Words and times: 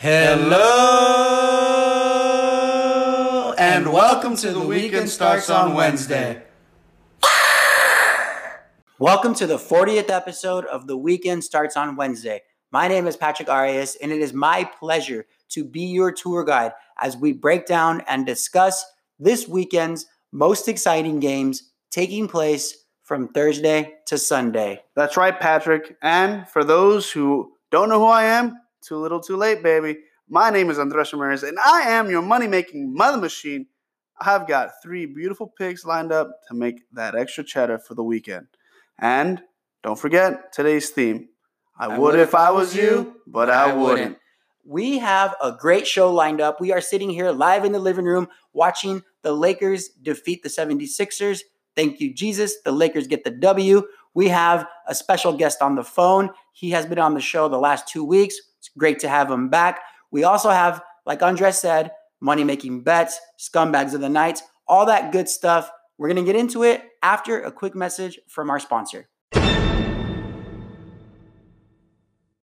Hello 0.00 0.54
and 3.58 3.92
welcome 3.92 4.36
to 4.36 4.52
the 4.52 4.60
weekend 4.60 5.08
starts 5.08 5.50
on 5.50 5.74
Wednesday. 5.74 6.40
Welcome 9.00 9.34
to 9.34 9.48
the 9.48 9.56
40th 9.56 10.08
episode 10.08 10.66
of 10.66 10.86
The 10.86 10.96
Weekend 10.96 11.42
Starts 11.42 11.76
on 11.76 11.96
Wednesday. 11.96 12.42
My 12.70 12.86
name 12.86 13.08
is 13.08 13.16
Patrick 13.16 13.48
Arias, 13.48 13.96
and 14.00 14.12
it 14.12 14.20
is 14.20 14.32
my 14.32 14.70
pleasure 14.78 15.26
to 15.48 15.64
be 15.64 15.86
your 15.86 16.12
tour 16.12 16.44
guide 16.44 16.74
as 17.00 17.16
we 17.16 17.32
break 17.32 17.66
down 17.66 18.02
and 18.02 18.24
discuss 18.24 18.84
this 19.18 19.48
weekend's 19.48 20.06
most 20.30 20.68
exciting 20.68 21.18
games 21.18 21.72
taking 21.90 22.28
place 22.28 22.84
from 23.02 23.26
Thursday 23.26 23.94
to 24.06 24.16
Sunday. 24.16 24.84
That's 24.94 25.16
right, 25.16 25.40
Patrick. 25.40 25.96
And 26.00 26.46
for 26.46 26.62
those 26.62 27.10
who 27.10 27.50
don't 27.72 27.88
know 27.88 27.98
who 27.98 28.06
I 28.06 28.22
am, 28.26 28.60
too 28.80 28.96
little, 28.96 29.20
too 29.20 29.36
late, 29.36 29.62
baby. 29.62 29.98
My 30.28 30.50
name 30.50 30.70
is 30.70 30.78
Andres 30.78 31.12
Ramirez, 31.12 31.42
and 31.42 31.58
I 31.58 31.82
am 31.82 32.10
your 32.10 32.22
money 32.22 32.46
making 32.46 32.92
mother 32.94 33.18
machine. 33.18 33.66
I've 34.20 34.46
got 34.46 34.82
three 34.82 35.06
beautiful 35.06 35.46
pigs 35.46 35.84
lined 35.84 36.12
up 36.12 36.30
to 36.48 36.54
make 36.54 36.82
that 36.92 37.14
extra 37.14 37.44
cheddar 37.44 37.78
for 37.78 37.94
the 37.94 38.02
weekend. 38.02 38.48
And 38.98 39.42
don't 39.82 39.98
forget 39.98 40.52
today's 40.52 40.90
theme. 40.90 41.28
I, 41.78 41.86
I 41.86 41.98
would 41.98 42.18
if 42.18 42.34
I 42.34 42.50
was 42.50 42.74
you, 42.74 43.16
but 43.26 43.48
I, 43.48 43.70
I 43.70 43.74
wouldn't. 43.74 43.98
wouldn't. 44.00 44.18
We 44.64 44.98
have 44.98 45.34
a 45.42 45.52
great 45.52 45.86
show 45.86 46.12
lined 46.12 46.40
up. 46.40 46.60
We 46.60 46.72
are 46.72 46.80
sitting 46.80 47.08
here 47.08 47.30
live 47.30 47.64
in 47.64 47.72
the 47.72 47.78
living 47.78 48.04
room 48.04 48.28
watching 48.52 49.02
the 49.22 49.32
Lakers 49.32 49.88
defeat 49.88 50.42
the 50.42 50.48
76ers. 50.50 51.40
Thank 51.74 52.00
you, 52.00 52.12
Jesus. 52.12 52.60
The 52.64 52.72
Lakers 52.72 53.06
get 53.06 53.24
the 53.24 53.30
W. 53.30 53.84
We 54.12 54.28
have 54.28 54.66
a 54.86 54.94
special 54.94 55.32
guest 55.32 55.62
on 55.62 55.76
the 55.76 55.84
phone. 55.84 56.30
He 56.52 56.70
has 56.70 56.84
been 56.86 56.98
on 56.98 57.14
the 57.14 57.20
show 57.20 57.48
the 57.48 57.58
last 57.58 57.88
two 57.88 58.04
weeks. 58.04 58.36
Great 58.76 58.98
to 59.00 59.08
have 59.08 59.30
him 59.30 59.48
back. 59.48 59.80
We 60.10 60.24
also 60.24 60.50
have, 60.50 60.82
like 61.06 61.22
Andres 61.22 61.58
said, 61.58 61.92
money 62.20 62.44
making 62.44 62.82
bets, 62.82 63.20
scumbags 63.38 63.94
of 63.94 64.00
the 64.00 64.08
night, 64.08 64.42
all 64.66 64.86
that 64.86 65.12
good 65.12 65.28
stuff. 65.28 65.70
We're 65.96 66.08
going 66.08 66.24
to 66.24 66.32
get 66.32 66.38
into 66.38 66.62
it 66.62 66.82
after 67.02 67.40
a 67.40 67.50
quick 67.50 67.74
message 67.74 68.18
from 68.28 68.50
our 68.50 68.60
sponsor. 68.60 69.08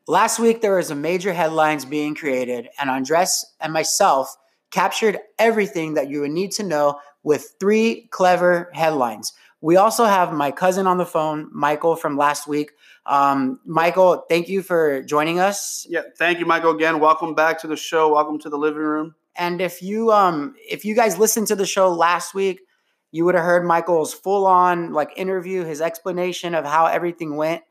Last 0.07 0.39
week, 0.41 0.61
there 0.61 0.77
was 0.77 0.91
a 0.91 0.97
major 0.97 1.33
headlines 1.33 1.85
being 1.85 2.15
created, 2.17 2.69
and 2.79 2.91
Andres 2.91 3.47
and 3.61 3.73
myself 3.73 4.37
captured 4.71 5.19
everything 5.39 5.95
that 5.95 6.09
you 6.09 6.21
would 6.21 6.33
need 6.33 6.53
to 6.53 6.63
know 6.63 6.99
with 7.23 7.55
three 7.61 8.09
clever 8.11 8.71
headlines. 8.73 9.33
We 9.61 9.77
also 9.77 10.07
have 10.07 10.33
my 10.33 10.51
cousin 10.51 10.87
on 10.87 10.99
the 10.99 11.07
phone, 11.07 11.49
Michael, 11.53 11.95
from 11.95 12.17
last 12.17 12.49
week. 12.49 12.73
Um, 13.11 13.59
Michael, 13.67 14.25
thank 14.29 14.49
you 14.49 14.63
for 14.63 15.03
joining 15.03 15.41
us. 15.41 15.85
Yeah, 15.91 16.03
thank 16.17 16.39
you, 16.39 16.47
Michael. 16.47 16.71
Again, 16.71 17.01
welcome 17.01 17.35
back 17.35 17.61
to 17.63 17.67
the 17.67 17.77
show. 17.77 18.15
Welcome 18.15 18.39
to 18.39 18.49
the 18.49 18.57
living 18.57 18.83
room. 18.83 19.17
And 19.35 19.61
if 19.61 19.83
you 19.83 20.13
um 20.13 20.55
if 20.69 20.85
you 20.85 20.95
guys 20.95 21.19
listened 21.19 21.49
to 21.49 21.57
the 21.57 21.67
show 21.67 21.93
last 21.93 22.35
week, 22.35 22.61
you 23.11 23.25
would 23.25 23.35
have 23.35 23.45
heard 23.45 23.65
Michael's 23.65 24.15
full 24.15 24.47
on 24.47 24.93
like 24.93 25.11
interview, 25.17 25.65
his 25.65 25.81
explanation 25.81 26.55
of 26.55 26.65
how 26.65 26.87
everything 26.87 27.37
went 27.37 27.63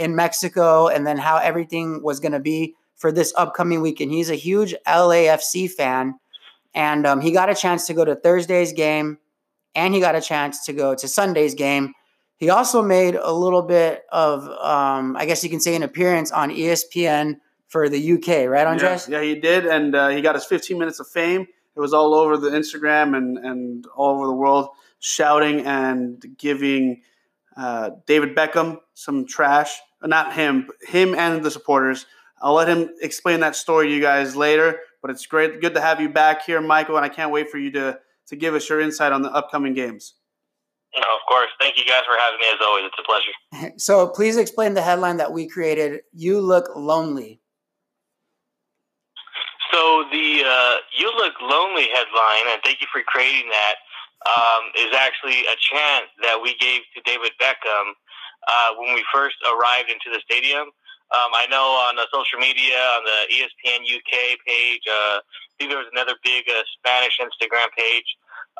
in 0.00 0.16
Mexico 0.16 0.88
and 0.88 1.06
then 1.06 1.16
how 1.16 1.36
everything 1.36 2.02
was 2.02 2.18
going 2.18 2.32
to 2.32 2.40
be 2.40 2.74
for 2.96 3.12
this 3.12 3.32
upcoming 3.36 3.80
weekend. 3.80 4.10
He's 4.10 4.30
a 4.30 4.34
huge 4.34 4.74
LAFC 4.84 5.70
fan 5.70 6.18
and 6.74 7.06
um, 7.06 7.20
he 7.20 7.30
got 7.30 7.48
a 7.48 7.54
chance 7.54 7.86
to 7.86 7.94
go 7.94 8.04
to 8.04 8.16
Thursday's 8.16 8.72
game 8.72 9.18
and 9.76 9.94
he 9.94 10.00
got 10.00 10.16
a 10.16 10.20
chance 10.20 10.66
to 10.66 10.72
go 10.72 10.96
to 10.96 11.06
Sunday's 11.06 11.54
game. 11.54 11.92
He 12.38 12.50
also 12.50 12.82
made 12.82 13.16
a 13.16 13.32
little 13.32 13.62
bit 13.62 14.04
of, 14.10 14.48
um, 14.48 15.16
I 15.16 15.26
guess 15.26 15.42
you 15.42 15.50
can 15.50 15.60
say, 15.60 15.74
an 15.74 15.82
appearance 15.82 16.30
on 16.30 16.50
ESPN 16.50 17.40
for 17.66 17.88
the 17.88 18.12
UK, 18.12 18.48
right, 18.48 18.66
Andres? 18.66 19.08
Yeah, 19.08 19.20
yeah 19.20 19.34
he 19.34 19.40
did. 19.40 19.66
And 19.66 19.94
uh, 19.94 20.08
he 20.08 20.22
got 20.22 20.36
his 20.36 20.44
15 20.44 20.78
minutes 20.78 21.00
of 21.00 21.08
fame. 21.08 21.42
It 21.76 21.80
was 21.80 21.92
all 21.92 22.14
over 22.14 22.36
the 22.36 22.50
Instagram 22.50 23.16
and, 23.16 23.38
and 23.38 23.86
all 23.94 24.16
over 24.16 24.26
the 24.26 24.32
world 24.32 24.68
shouting 25.00 25.66
and 25.66 26.24
giving 26.38 27.02
uh, 27.56 27.90
David 28.06 28.36
Beckham 28.36 28.78
some 28.94 29.26
trash. 29.26 29.78
Not 30.02 30.32
him, 30.32 30.68
him 30.82 31.16
and 31.16 31.44
the 31.44 31.50
supporters. 31.50 32.06
I'll 32.40 32.54
let 32.54 32.68
him 32.68 32.90
explain 33.02 33.40
that 33.40 33.56
story 33.56 33.88
to 33.88 33.94
you 33.94 34.00
guys 34.00 34.36
later. 34.36 34.78
But 35.02 35.10
it's 35.10 35.26
great, 35.26 35.60
good 35.60 35.74
to 35.74 35.80
have 35.80 36.00
you 36.00 36.08
back 36.08 36.44
here, 36.44 36.60
Michael, 36.60 36.96
and 36.96 37.04
I 37.04 37.08
can't 37.08 37.32
wait 37.32 37.50
for 37.50 37.58
you 37.58 37.72
to 37.72 37.98
to 38.26 38.36
give 38.36 38.54
us 38.54 38.68
your 38.68 38.80
insight 38.80 39.12
on 39.12 39.22
the 39.22 39.32
upcoming 39.32 39.72
games. 39.72 40.14
No, 40.96 41.02
of 41.02 41.20
course. 41.28 41.50
Thank 41.60 41.76
you 41.76 41.84
guys 41.84 42.02
for 42.06 42.16
having 42.18 42.40
me. 42.40 42.46
As 42.52 42.58
always, 42.64 42.84
it's 42.86 42.96
a 42.98 43.04
pleasure. 43.04 43.74
So, 43.78 44.08
please 44.08 44.36
explain 44.36 44.74
the 44.74 44.82
headline 44.82 45.18
that 45.18 45.32
we 45.32 45.48
created. 45.48 46.00
You 46.12 46.40
look 46.40 46.74
lonely. 46.74 47.40
So 49.72 50.04
the 50.10 50.42
uh, 50.48 50.76
"You 50.96 51.12
Look 51.16 51.34
Lonely" 51.42 51.88
headline, 51.92 52.48
and 52.48 52.60
thank 52.64 52.80
you 52.80 52.86
for 52.90 53.02
creating 53.04 53.50
that, 53.50 53.76
um, 54.26 54.72
is 54.74 54.94
actually 54.96 55.44
a 55.44 55.56
chant 55.60 56.06
that 56.22 56.40
we 56.40 56.56
gave 56.56 56.82
to 56.96 57.02
David 57.04 57.32
Beckham 57.40 57.92
uh, 58.48 58.70
when 58.78 58.94
we 58.94 59.04
first 59.12 59.36
arrived 59.44 59.90
into 59.90 60.08
the 60.10 60.20
stadium. 60.24 60.72
Um, 61.08 61.32
I 61.32 61.46
know 61.48 61.72
on 61.88 61.96
the 61.96 62.04
social 62.12 62.38
media, 62.38 62.76
on 62.96 63.04
the 63.04 63.20
ESPN 63.32 63.80
UK 63.84 64.36
page, 64.44 64.84
uh, 64.88 65.20
I 65.20 65.52
think 65.56 65.70
there 65.70 65.80
was 65.80 65.88
another 65.92 66.16
big 66.24 66.44
uh, 66.48 66.60
Spanish 66.80 67.16
Instagram 67.16 67.68
page. 67.76 68.08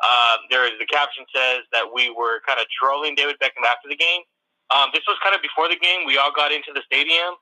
Uh, 0.01 0.35
there 0.49 0.65
is 0.65 0.73
the 0.79 0.87
caption 0.87 1.25
says 1.33 1.67
that 1.71 1.85
we 1.87 2.09
were 2.09 2.41
kind 2.47 2.59
of 2.59 2.65
trolling 2.71 3.15
David 3.15 3.37
Beckham 3.41 3.67
after 3.67 3.87
the 3.89 3.99
game. 3.99 4.23
Um, 4.69 4.89
this 4.93 5.03
was 5.07 5.17
kind 5.23 5.35
of 5.35 5.41
before 5.41 5.67
the 5.67 5.79
game. 5.79 6.05
We 6.05 6.17
all 6.17 6.31
got 6.31 6.51
into 6.51 6.71
the 6.73 6.85
stadium. 6.85 7.35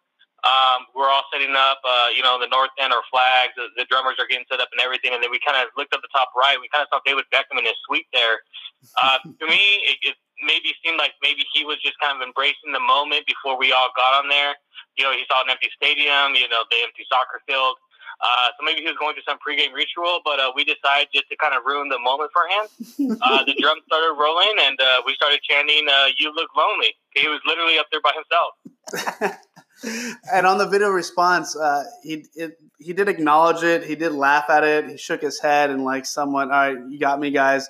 Um, 0.45 0.85
we're 0.93 1.09
all 1.09 1.25
setting 1.33 1.57
up, 1.57 1.81
uh, 1.83 2.13
you 2.13 2.21
know, 2.21 2.37
the 2.39 2.47
north 2.47 2.71
end, 2.77 2.93
our 2.93 3.03
flags. 3.09 3.57
The, 3.57 3.73
the, 3.75 3.89
drummers 3.89 4.21
are 4.21 4.29
getting 4.29 4.45
set 4.45 4.61
up 4.61 4.69
and 4.69 4.79
everything. 4.79 5.11
And 5.11 5.19
then 5.19 5.33
we 5.33 5.41
kind 5.41 5.57
of 5.57 5.73
looked 5.75 5.97
up 5.97 6.05
the 6.05 6.13
top 6.13 6.29
right. 6.37 6.55
We 6.61 6.69
kind 6.69 6.85
of 6.85 6.93
saw 6.93 7.01
David 7.03 7.25
Beckham 7.33 7.57
in 7.57 7.65
his 7.65 7.75
suite 7.89 8.05
there. 8.13 8.45
Uh, 9.01 9.17
to 9.25 9.45
me, 9.49 9.81
it, 9.89 9.97
it 10.13 10.15
maybe 10.45 10.77
seemed 10.85 11.01
like 11.01 11.17
maybe 11.25 11.41
he 11.57 11.65
was 11.65 11.81
just 11.81 11.97
kind 11.97 12.13
of 12.13 12.21
embracing 12.21 12.69
the 12.69 12.79
moment 12.79 13.25
before 13.25 13.57
we 13.57 13.73
all 13.73 13.89
got 13.97 14.23
on 14.23 14.29
there 14.29 14.53
you 14.97 15.05
know, 15.05 15.13
he 15.13 15.23
saw 15.29 15.45
an 15.45 15.49
empty 15.49 15.69
stadium, 15.77 16.33
you 16.33 16.49
know, 16.49 16.65
the 16.73 16.81
empty 16.81 17.05
soccer 17.05 17.39
field. 17.45 17.77
Uh, 18.19 18.49
so 18.57 18.65
maybe 18.65 18.81
he 18.81 18.87
was 18.87 18.97
going 18.97 19.13
through 19.13 19.27
some 19.29 19.37
pregame 19.37 19.73
ritual, 19.73 20.21
but 20.25 20.39
uh, 20.39 20.51
we 20.55 20.63
decided 20.65 21.07
just 21.13 21.29
to 21.29 21.37
kind 21.37 21.53
of 21.53 21.61
ruin 21.65 21.87
the 21.87 21.99
moment 21.99 22.31
for 22.33 22.45
him. 22.47 22.65
Uh, 23.19 23.43
the 23.45 23.55
drums 23.59 23.81
started 23.87 24.15
rolling, 24.19 24.53
and 24.61 24.79
uh, 24.79 25.01
we 25.05 25.13
started 25.15 25.39
chanting, 25.41 25.87
uh, 25.89 26.07
"You 26.19 26.31
look 26.33 26.49
lonely." 26.55 26.93
He 27.15 27.27
was 27.27 27.39
literally 27.45 27.77
up 27.77 27.87
there 27.91 28.01
by 28.01 28.13
himself. 28.13 29.37
and 30.33 30.45
on 30.45 30.57
the 30.57 30.67
video 30.67 30.89
response, 30.89 31.55
uh, 31.55 31.83
he 32.03 32.25
it, 32.35 32.59
he 32.79 32.93
did 32.93 33.07
acknowledge 33.07 33.63
it. 33.63 33.83
He 33.83 33.95
did 33.95 34.11
laugh 34.11 34.49
at 34.49 34.63
it. 34.63 34.89
He 34.89 34.97
shook 34.97 35.21
his 35.21 35.39
head 35.39 35.69
and 35.69 35.83
like 35.83 36.05
somewhat, 36.05 36.51
all 36.51 36.73
right, 36.73 36.77
you 36.89 36.99
got 36.99 37.19
me, 37.19 37.31
guys. 37.31 37.69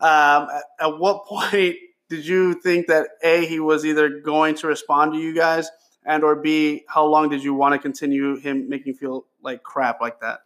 Um, 0.00 0.48
at, 0.50 0.62
at 0.80 0.98
what 0.98 1.26
point 1.28 1.76
did 2.08 2.26
you 2.26 2.54
think 2.54 2.86
that 2.86 3.08
a 3.22 3.44
he 3.46 3.60
was 3.60 3.84
either 3.84 4.20
going 4.20 4.54
to 4.56 4.68
respond 4.68 5.12
to 5.14 5.18
you 5.18 5.34
guys? 5.34 5.70
and 6.08 6.24
or 6.24 6.34
B, 6.36 6.84
how 6.88 7.04
long 7.04 7.28
did 7.28 7.44
you 7.44 7.54
want 7.54 7.74
to 7.74 7.78
continue 7.78 8.36
him 8.40 8.68
making 8.68 8.94
feel 8.94 9.26
like 9.42 9.62
crap 9.62 10.00
like 10.00 10.20
that? 10.20 10.40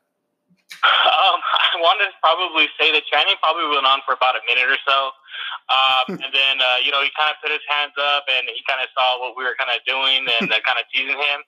Um, 0.83 1.39
I 1.75 1.77
wanted 1.81 2.11
to 2.11 2.17
probably 2.21 2.69
say 2.81 2.93
that 2.93 3.05
chanting 3.09 3.37
probably 3.41 3.69
went 3.69 3.85
on 3.85 4.01
for 4.05 4.17
about 4.17 4.37
a 4.37 4.43
minute 4.49 4.69
or 4.69 4.81
so. 4.85 4.99
Um, 5.69 6.19
and 6.25 6.33
then, 6.33 6.61
uh, 6.61 6.81
you 6.81 6.91
know, 6.91 7.01
he 7.05 7.11
kind 7.15 7.33
of 7.33 7.37
put 7.41 7.53
his 7.53 7.65
hands 7.69 7.97
up 7.97 8.25
and 8.29 8.49
he 8.49 8.61
kind 8.65 8.81
of 8.81 8.89
saw 8.97 9.21
what 9.21 9.37
we 9.37 9.45
were 9.45 9.57
kind 9.57 9.71
of 9.73 9.81
doing 9.85 10.25
and 10.41 10.49
uh, 10.49 10.61
kind 10.65 10.79
of 10.81 10.85
teasing 10.93 11.17
him. 11.19 11.41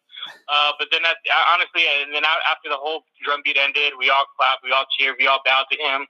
Uh, 0.49 0.73
but 0.81 0.89
then, 0.89 1.05
that, 1.05 1.21
honestly, 1.53 1.85
and 1.85 2.15
then 2.15 2.25
after 2.25 2.73
the 2.73 2.81
whole 2.81 3.05
drum 3.21 3.45
beat 3.45 3.61
ended, 3.61 3.93
we 4.01 4.09
all 4.09 4.25
clapped, 4.41 4.65
we 4.65 4.73
all 4.73 4.89
cheered, 4.97 5.17
we 5.21 5.29
all 5.29 5.41
bowed 5.45 5.69
to 5.69 5.77
him. 5.77 6.09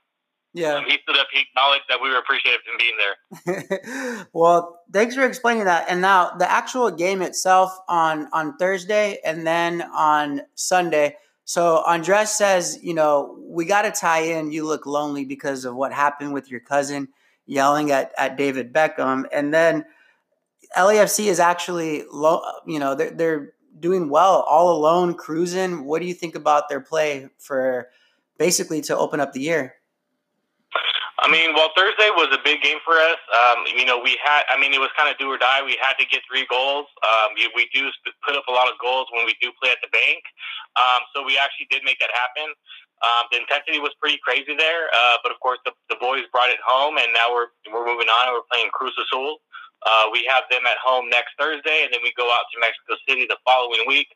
Yeah. 0.55 0.85
he 0.87 0.97
stood 1.03 1.17
up, 1.17 1.27
he 1.33 1.41
acknowledged 1.41 1.83
that 1.89 1.99
we 2.01 2.09
were 2.09 2.17
appreciative 2.17 2.61
of 2.63 2.71
him 2.71 2.79
being 2.79 2.95
there. 2.95 4.27
well, 4.33 4.79
thanks 4.93 5.13
for 5.13 5.25
explaining 5.25 5.65
that. 5.65 5.87
And 5.89 5.99
now 5.99 6.31
the 6.31 6.49
actual 6.49 6.89
game 6.91 7.21
itself 7.21 7.77
on 7.89 8.29
on 8.31 8.55
Thursday 8.55 9.19
and 9.25 9.45
then 9.45 9.81
on 9.93 10.43
Sunday. 10.55 11.17
So 11.45 11.83
Andres 11.85 12.31
says, 12.31 12.79
you 12.81 12.95
know, 12.95 13.37
we 13.39 13.65
got 13.65 13.83
to 13.83 13.91
tie 13.91 14.21
in 14.21 14.51
you 14.51 14.65
look 14.65 14.87
lonely 14.87 15.25
because 15.25 15.63
of 15.63 15.75
what 15.75 15.93
happened 15.93 16.33
with 16.33 16.49
your 16.49 16.59
cousin 16.59 17.07
yelling 17.45 17.91
at, 17.91 18.11
at 18.17 18.35
David 18.35 18.73
Beckham. 18.73 19.25
And 19.31 19.53
then 19.53 19.85
LAFC 20.75 21.27
is 21.27 21.39
actually, 21.39 22.03
low, 22.11 22.41
you 22.65 22.79
know, 22.79 22.95
they're, 22.95 23.11
they're 23.11 23.53
doing 23.79 24.09
well 24.09 24.41
all 24.49 24.75
alone, 24.75 25.13
cruising. 25.13 25.85
What 25.85 26.01
do 26.01 26.07
you 26.07 26.15
think 26.15 26.35
about 26.35 26.67
their 26.67 26.81
play 26.81 27.29
for 27.37 27.89
basically 28.39 28.81
to 28.81 28.97
open 28.97 29.19
up 29.19 29.33
the 29.33 29.41
year? 29.41 29.75
I 31.19 31.31
mean, 31.31 31.53
well, 31.53 31.69
Thursday 31.77 32.09
was 32.11 32.27
a 32.33 32.41
big 32.43 32.61
game 32.61 32.77
for 32.83 32.93
us. 32.93 33.17
Um, 33.31 33.65
you 33.77 33.85
know, 33.85 33.97
we 33.97 34.17
had, 34.21 34.43
I 34.51 34.59
mean, 34.59 34.73
it 34.73 34.79
was 34.79 34.89
kind 34.97 35.09
of 35.09 35.17
do 35.17 35.31
or 35.31 35.37
die. 35.37 35.63
We 35.63 35.77
had 35.81 35.93
to 35.97 36.05
get 36.05 36.21
three 36.29 36.45
goals. 36.49 36.87
Um, 37.01 37.33
we 37.55 37.69
do 37.73 37.89
put 38.25 38.35
up 38.35 38.43
a 38.47 38.51
lot 38.51 38.67
of 38.67 38.73
goals 38.81 39.07
when 39.13 39.25
we 39.25 39.33
do 39.41 39.51
play 39.61 39.71
at 39.71 39.77
the 39.81 39.87
bank. 39.89 40.21
Um, 40.75 41.01
so 41.15 41.23
we 41.23 41.39
actually 41.39 41.67
did 41.71 41.83
make 41.83 41.99
that 41.99 42.11
happen. 42.11 42.51
Um, 43.03 43.27
the 43.31 43.39
intensity 43.43 43.79
was 43.79 43.91
pretty 43.99 44.19
crazy 44.23 44.55
there, 44.55 44.87
uh, 44.91 45.19
but 45.23 45.31
of 45.31 45.39
course 45.39 45.59
the, 45.65 45.71
the 45.89 45.99
boys 45.99 46.23
brought 46.31 46.49
it 46.49 46.59
home, 46.63 46.97
and 46.97 47.11
now 47.11 47.31
we're 47.31 47.51
we're 47.71 47.85
moving 47.85 48.07
on. 48.07 48.31
We're 48.31 48.47
playing 48.51 48.71
Cruz 48.71 48.95
Azul. 48.95 49.43
Uh, 49.83 50.09
we 50.11 50.25
have 50.25 50.43
them 50.49 50.65
at 50.65 50.79
home 50.81 51.09
next 51.11 51.35
Thursday, 51.37 51.83
and 51.83 51.93
then 51.93 51.99
we 52.01 52.11
go 52.17 52.31
out 52.31 52.47
to 52.51 52.59
Mexico 52.59 52.95
City 53.07 53.27
the 53.27 53.37
following 53.45 53.83
week. 53.87 54.07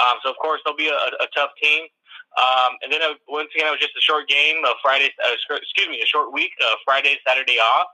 Um, 0.00 0.18
so 0.24 0.30
of 0.30 0.36
course 0.40 0.60
they'll 0.64 0.76
be 0.76 0.88
a, 0.88 0.98
a 1.20 1.28
tough 1.36 1.52
team. 1.62 1.86
Um, 2.34 2.74
and 2.82 2.90
then 2.90 2.98
uh, 2.98 3.14
once 3.28 3.52
again, 3.54 3.70
it 3.70 3.74
was 3.78 3.84
just 3.84 3.94
a 3.94 4.02
short 4.02 4.26
game. 4.26 4.64
Uh, 4.66 4.74
Friday, 4.82 5.12
uh, 5.22 5.38
excuse 5.54 5.88
me, 5.88 6.02
a 6.02 6.08
short 6.08 6.32
week. 6.32 6.50
Uh, 6.58 6.74
Friday, 6.84 7.14
Saturday 7.22 7.62
off. 7.62 7.86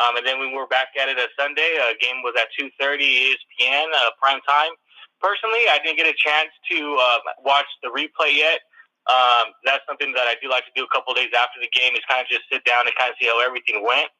Um, 0.00 0.16
and 0.16 0.24
then 0.24 0.40
we 0.40 0.48
were 0.54 0.66
back 0.68 0.94
at 0.96 1.08
it 1.08 1.18
a 1.18 1.28
Sunday. 1.36 1.76
Uh, 1.76 1.92
game 2.00 2.22
was 2.22 2.32
at 2.38 2.48
2:30 2.56 3.02
ESPN 3.02 3.86
uh, 3.92 4.10
prime 4.22 4.40
time. 4.48 4.72
Personally, 5.22 5.70
I 5.70 5.78
didn't 5.78 5.96
get 5.96 6.10
a 6.10 6.18
chance 6.18 6.50
to 6.74 6.78
uh, 6.98 7.18
watch 7.46 7.70
the 7.82 7.94
replay 7.94 8.34
yet. 8.34 8.66
Um, 9.06 9.54
that's 9.62 9.86
something 9.86 10.10
that 10.14 10.26
I 10.26 10.34
do 10.42 10.50
like 10.50 10.66
to 10.66 10.74
do 10.74 10.82
a 10.82 10.90
couple 10.90 11.14
days 11.14 11.30
after 11.30 11.62
the 11.62 11.70
game. 11.70 11.94
Is 11.94 12.02
kind 12.10 12.22
of 12.22 12.26
just 12.26 12.42
sit 12.50 12.66
down 12.66 12.90
and 12.90 12.94
kind 12.98 13.10
of 13.10 13.16
see 13.22 13.30
how 13.30 13.38
everything 13.38 13.82
went. 13.86 14.10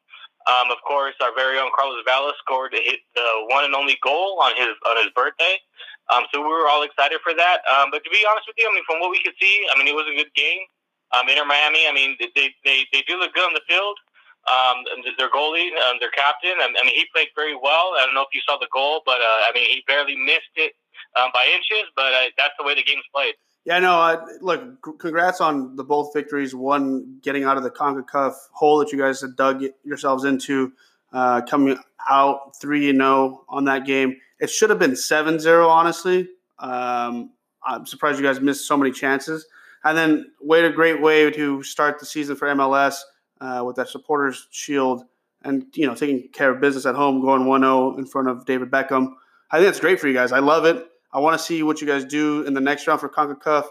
Um, 0.51 0.75
of 0.75 0.79
course, 0.83 1.15
our 1.23 1.31
very 1.35 1.59
own 1.59 1.71
Carlos 1.75 2.03
Vela 2.03 2.35
scored 2.39 2.75
hit 2.75 3.03
the 3.15 3.27
one 3.51 3.63
and 3.67 3.75
only 3.75 3.99
goal 4.03 4.43
on 4.43 4.55
his 4.55 4.75
on 4.87 4.99
his 5.03 5.11
birthday. 5.15 5.59
Um, 6.11 6.27
so 6.35 6.43
we 6.43 6.51
were 6.51 6.67
all 6.67 6.83
excited 6.83 7.19
for 7.23 7.35
that. 7.35 7.63
Um, 7.67 7.95
but 7.95 8.03
to 8.03 8.11
be 8.11 8.27
honest 8.27 8.47
with 8.47 8.59
you, 8.59 8.67
I 8.67 8.75
mean, 8.75 8.83
from 8.87 8.99
what 8.99 9.11
we 9.11 9.23
could 9.23 9.39
see, 9.39 9.67
I 9.71 9.79
mean, 9.79 9.87
it 9.87 9.95
was 9.95 10.07
a 10.11 10.15
good 10.15 10.35
game. 10.35 10.67
Um, 11.15 11.29
Inter 11.31 11.47
Miami, 11.47 11.87
I 11.87 11.93
mean, 11.95 12.17
they, 12.19 12.51
they, 12.65 12.83
they 12.91 13.03
do 13.07 13.19
look 13.21 13.33
good 13.35 13.47
on 13.47 13.55
the 13.55 13.63
field. 13.69 13.97
Um, 14.51 14.83
their 15.17 15.31
goalie, 15.31 15.71
um, 15.87 16.03
their 16.03 16.11
captain, 16.11 16.59
I 16.59 16.67
mean, 16.67 16.91
he 16.91 17.07
played 17.15 17.29
very 17.37 17.55
well. 17.55 17.95
I 17.95 18.03
don't 18.05 18.15
know 18.15 18.27
if 18.27 18.35
you 18.35 18.43
saw 18.43 18.59
the 18.59 18.67
goal, 18.75 19.03
but 19.07 19.23
uh, 19.23 19.47
I 19.47 19.53
mean, 19.55 19.71
he 19.71 19.85
barely 19.87 20.17
missed 20.17 20.51
it 20.57 20.75
um, 21.17 21.31
by 21.33 21.47
inches. 21.55 21.91
But 21.97 22.13
uh, 22.13 22.31
that's 22.37 22.55
the 22.59 22.65
way 22.65 22.75
the 22.75 22.83
game's 22.83 23.05
played. 23.15 23.35
Yeah, 23.65 23.79
no. 23.79 24.01
Uh, 24.01 24.25
look, 24.41 24.99
congrats 24.99 25.41
on 25.41 25.77
the 25.77 25.85
both 25.85 26.13
victories. 26.13 26.55
One 26.55 27.19
getting 27.23 27.45
out 27.45 27.57
of 27.57 27.63
the 27.63 27.71
Concacaf 27.71 28.35
hole 28.53 28.79
that 28.79 28.91
you 28.93 28.99
guys 28.99 29.21
had 29.21 29.37
dug 29.37 29.63
yourselves 29.85 30.25
into, 30.25 30.73
uh, 31.13 31.43
coming 31.43 31.79
out 32.09 32.61
three 32.61 32.91
and 32.91 32.99
zero 32.99 33.45
on 33.49 33.65
that 33.67 33.87
game. 33.87 34.17
It 34.41 34.51
should 34.51 34.71
have 34.71 34.81
been 34.81 34.93
7-0, 34.93 35.69
honestly. 35.69 36.29
Um, 36.59 37.31
I'm 37.65 37.87
surprised 37.87 38.19
you 38.19 38.25
guys 38.25 38.41
missed 38.41 38.67
so 38.67 38.77
many 38.77 38.91
chances. 38.91 39.47
And 39.85 39.97
then, 39.97 40.33
wait 40.41 40.65
a 40.65 40.71
great 40.71 41.01
way 41.01 41.31
to 41.31 41.63
start 41.63 42.01
the 42.01 42.07
season 42.07 42.35
for 42.35 42.49
MLS 42.49 42.99
uh, 43.41 43.63
with 43.65 43.77
that 43.77 43.89
supporters 43.89 44.49
shield 44.51 45.05
and 45.45 45.67
you 45.75 45.87
know 45.87 45.95
taking 45.95 46.29
care 46.29 46.51
of 46.51 46.61
business 46.61 46.87
at 46.87 46.95
home, 46.95 47.21
going 47.21 47.43
1-0 47.43 47.99
in 47.99 48.07
front 48.07 48.29
of 48.29 48.45
David 48.47 48.71
Beckham. 48.71 49.15
I 49.51 49.59
think 49.59 49.67
that's 49.67 49.81
great 49.81 50.01
for 50.01 50.09
you 50.09 50.15
guys. 50.15 50.33
I 50.33 50.39
love 50.39 50.65
it. 50.65 50.87
I 51.13 51.21
want 51.21 51.39
to 51.39 51.45
see 51.45 51.63
what 51.63 51.81
you 51.81 51.87
guys 51.87 52.05
do 52.05 52.43
in 52.43 52.55
the 52.55 52.61
next 52.61 52.87
round 52.87 53.01
for 53.01 53.09
Concacaf. 53.09 53.65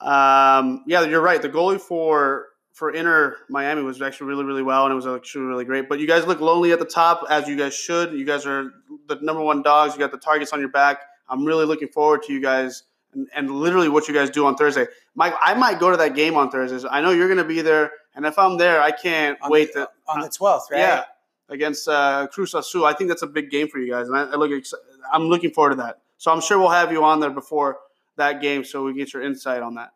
Um, 0.00 0.84
yeah, 0.86 1.02
you're 1.02 1.20
right. 1.20 1.40
The 1.40 1.48
goalie 1.48 1.80
for 1.80 2.48
for 2.72 2.90
Inter 2.90 3.38
Miami 3.48 3.82
was 3.82 4.02
actually 4.02 4.28
really 4.28 4.44
really 4.44 4.62
well, 4.62 4.84
and 4.84 4.92
it 4.92 4.96
was 4.96 5.06
actually 5.06 5.46
really 5.46 5.64
great. 5.64 5.88
But 5.88 5.98
you 5.98 6.06
guys 6.06 6.26
look 6.26 6.40
lonely 6.40 6.72
at 6.72 6.78
the 6.78 6.84
top, 6.84 7.24
as 7.30 7.48
you 7.48 7.56
guys 7.56 7.74
should. 7.74 8.12
You 8.12 8.24
guys 8.24 8.46
are 8.46 8.70
the 9.08 9.16
number 9.22 9.42
one 9.42 9.62
dogs. 9.62 9.94
You 9.94 9.98
got 9.98 10.12
the 10.12 10.18
targets 10.18 10.52
on 10.52 10.60
your 10.60 10.68
back. 10.68 11.00
I'm 11.28 11.44
really 11.44 11.64
looking 11.64 11.88
forward 11.88 12.22
to 12.24 12.32
you 12.32 12.40
guys 12.40 12.84
and, 13.16 13.28
and 13.34 13.50
literally 13.50 13.88
what 13.88 14.06
you 14.06 14.14
guys 14.14 14.30
do 14.30 14.46
on 14.46 14.56
Thursday. 14.56 14.86
Mike, 15.14 15.34
I 15.42 15.54
might 15.54 15.80
go 15.80 15.90
to 15.90 15.96
that 15.96 16.14
game 16.14 16.36
on 16.36 16.50
Thursdays. 16.50 16.84
I 16.88 17.00
know 17.00 17.10
you're 17.10 17.28
going 17.28 17.38
to 17.38 17.44
be 17.44 17.62
there, 17.62 17.90
and 18.14 18.24
if 18.26 18.38
I'm 18.38 18.58
there, 18.58 18.80
I 18.80 18.90
can't 18.92 19.38
on 19.40 19.50
wait 19.50 19.72
the, 19.72 19.86
to 19.86 19.90
on 20.06 20.20
the 20.20 20.28
12th, 20.28 20.70
right? 20.70 20.78
Yeah, 20.78 21.04
against 21.48 21.88
uh, 21.88 22.28
Cruz 22.28 22.54
Azul. 22.54 22.84
I 22.84 22.92
think 22.92 23.08
that's 23.08 23.22
a 23.22 23.26
big 23.26 23.50
game 23.50 23.68
for 23.68 23.78
you 23.78 23.90
guys, 23.90 24.08
and 24.08 24.16
I, 24.16 24.24
I 24.24 24.36
look. 24.36 24.50
I'm 25.12 25.24
looking 25.24 25.50
forward 25.50 25.70
to 25.70 25.76
that. 25.76 26.00
So 26.18 26.32
I'm 26.32 26.40
sure 26.40 26.58
we'll 26.58 26.70
have 26.70 26.92
you 26.92 27.04
on 27.04 27.20
there 27.20 27.30
before 27.30 27.78
that 28.16 28.40
game, 28.40 28.64
so 28.64 28.84
we 28.84 28.94
get 28.94 29.12
your 29.12 29.22
insight 29.22 29.62
on 29.62 29.74
that. 29.74 29.90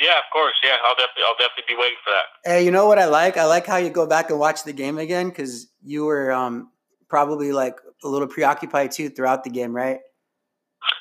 Yeah, 0.00 0.18
of 0.18 0.24
course. 0.32 0.54
Yeah, 0.64 0.76
I'll 0.84 0.96
definitely, 0.96 1.22
I'll 1.26 1.36
definitely 1.38 1.74
be 1.74 1.80
waiting 1.80 1.96
for 2.04 2.10
that. 2.10 2.50
Hey, 2.50 2.64
you 2.64 2.72
know 2.72 2.86
what 2.86 2.98
I 2.98 3.04
like? 3.04 3.36
I 3.36 3.44
like 3.44 3.66
how 3.66 3.76
you 3.76 3.90
go 3.90 4.06
back 4.06 4.30
and 4.30 4.38
watch 4.38 4.64
the 4.64 4.72
game 4.72 4.98
again 4.98 5.28
because 5.28 5.68
you 5.84 6.04
were 6.04 6.32
um, 6.32 6.70
probably 7.08 7.52
like 7.52 7.76
a 8.02 8.08
little 8.08 8.26
preoccupied 8.26 8.90
too 8.90 9.10
throughout 9.10 9.44
the 9.44 9.50
game, 9.50 9.74
right? 9.74 10.00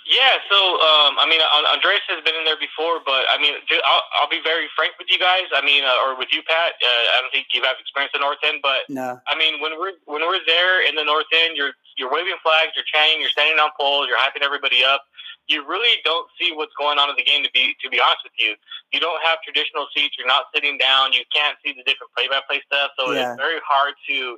Yeah, 0.05 0.37
so 0.51 0.57
um, 0.77 1.17
I 1.17 1.25
mean, 1.25 1.39
Andres 1.41 2.03
has 2.11 2.21
been 2.21 2.35
in 2.35 2.43
there 2.43 2.59
before, 2.59 3.01
but 3.01 3.25
I 3.31 3.39
mean, 3.41 3.57
I'll, 3.85 4.05
I'll 4.19 4.29
be 4.29 4.43
very 4.43 4.67
frank 4.75 4.93
with 4.99 5.09
you 5.09 5.17
guys. 5.17 5.49
I 5.55 5.63
mean, 5.63 5.81
uh, 5.87 6.05
or 6.05 6.13
with 6.19 6.29
you, 6.35 6.43
Pat. 6.45 6.77
Uh, 6.77 7.17
I 7.17 7.23
don't 7.23 7.31
think 7.33 7.49
you 7.55 7.63
have 7.63 7.79
experience 7.79 8.13
in 8.13 8.21
North 8.21 8.41
End, 8.43 8.59
but 8.61 8.85
no. 8.91 9.17
I 9.25 9.33
mean, 9.33 9.57
when 9.63 9.79
we're 9.79 9.97
when 10.05 10.21
we're 10.21 10.43
there 10.45 10.85
in 10.85 10.93
the 10.93 11.05
North 11.05 11.29
End, 11.33 11.55
you're 11.55 11.73
you're 11.97 12.11
waving 12.11 12.37
flags, 12.43 12.75
you're 12.75 12.85
chanting, 12.85 13.23
you're 13.23 13.33
standing 13.33 13.57
on 13.57 13.71
poles, 13.79 14.05
you're 14.05 14.21
hyping 14.21 14.45
everybody 14.45 14.83
up. 14.83 15.01
You 15.49 15.65
really 15.65 15.97
don't 16.05 16.29
see 16.37 16.53
what's 16.53 16.75
going 16.77 16.99
on 17.01 17.09
in 17.09 17.17
the 17.17 17.25
game. 17.25 17.41
To 17.41 17.51
be 17.55 17.73
to 17.81 17.87
be 17.89 17.97
honest 17.97 18.21
with 18.21 18.37
you, 18.37 18.53
you 18.93 18.99
don't 18.99 19.21
have 19.25 19.41
traditional 19.41 19.87
seats. 19.95 20.13
You're 20.19 20.29
not 20.29 20.51
sitting 20.53 20.77
down. 20.77 21.13
You 21.13 21.25
can't 21.33 21.57
see 21.65 21.73
the 21.73 21.81
different 21.87 22.13
play-by-play 22.13 22.61
stuff. 22.69 22.93
So 22.99 23.11
yeah. 23.11 23.33
it's 23.33 23.41
very 23.41 23.57
hard 23.65 23.95
to 24.11 24.37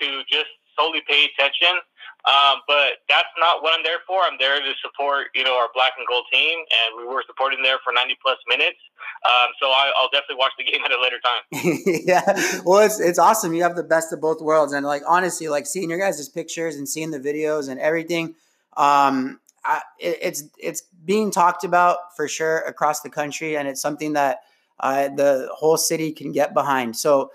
to 0.00 0.06
just 0.30 0.52
solely 0.78 1.02
pay 1.06 1.26
attention. 1.34 1.82
Um, 2.26 2.60
but 2.66 3.00
that's 3.08 3.30
not 3.38 3.62
what 3.62 3.78
I'm 3.78 3.84
there 3.84 4.02
for. 4.06 4.20
I'm 4.22 4.36
there 4.38 4.60
to 4.60 4.72
support, 4.82 5.28
you 5.34 5.44
know, 5.44 5.56
our 5.56 5.68
black 5.72 5.92
and 5.96 6.06
gold 6.06 6.24
team, 6.32 6.58
and 6.58 6.98
we 6.98 7.06
were 7.06 7.22
supporting 7.26 7.62
there 7.62 7.78
for 7.84 7.92
90 7.92 8.18
plus 8.20 8.36
minutes. 8.48 8.78
Um, 9.24 9.48
so 9.60 9.68
I, 9.68 9.90
will 10.00 10.10
definitely 10.12 10.36
watch 10.36 10.52
the 10.58 10.64
game 10.64 10.82
at 10.84 10.90
a 10.90 11.00
later 11.00 11.18
time. 11.22 11.42
yeah, 12.04 12.62
well, 12.64 12.84
it's 12.84 13.00
it's 13.00 13.18
awesome. 13.18 13.54
You 13.54 13.62
have 13.62 13.76
the 13.76 13.82
best 13.82 14.12
of 14.12 14.20
both 14.20 14.40
worlds, 14.40 14.72
and 14.72 14.84
like 14.84 15.02
honestly, 15.06 15.48
like 15.48 15.66
seeing 15.66 15.90
your 15.90 15.98
guys' 15.98 16.28
pictures 16.28 16.76
and 16.76 16.88
seeing 16.88 17.10
the 17.10 17.20
videos 17.20 17.68
and 17.68 17.80
everything. 17.80 18.34
Um, 18.76 19.40
I, 19.64 19.80
it, 19.98 20.18
it's 20.20 20.44
it's 20.58 20.82
being 21.04 21.30
talked 21.30 21.64
about 21.64 21.98
for 22.16 22.28
sure 22.28 22.58
across 22.58 23.00
the 23.00 23.10
country, 23.10 23.56
and 23.56 23.66
it's 23.68 23.80
something 23.80 24.12
that 24.14 24.38
uh, 24.80 25.08
the 25.08 25.48
whole 25.52 25.76
city 25.76 26.12
can 26.12 26.32
get 26.32 26.52
behind. 26.52 26.96
So 26.96 27.30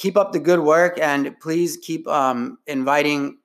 keep 0.00 0.16
up 0.16 0.32
the 0.32 0.40
good 0.40 0.60
work, 0.60 0.98
and 0.98 1.38
please 1.40 1.76
keep 1.76 2.08
um, 2.08 2.56
inviting 2.66 3.36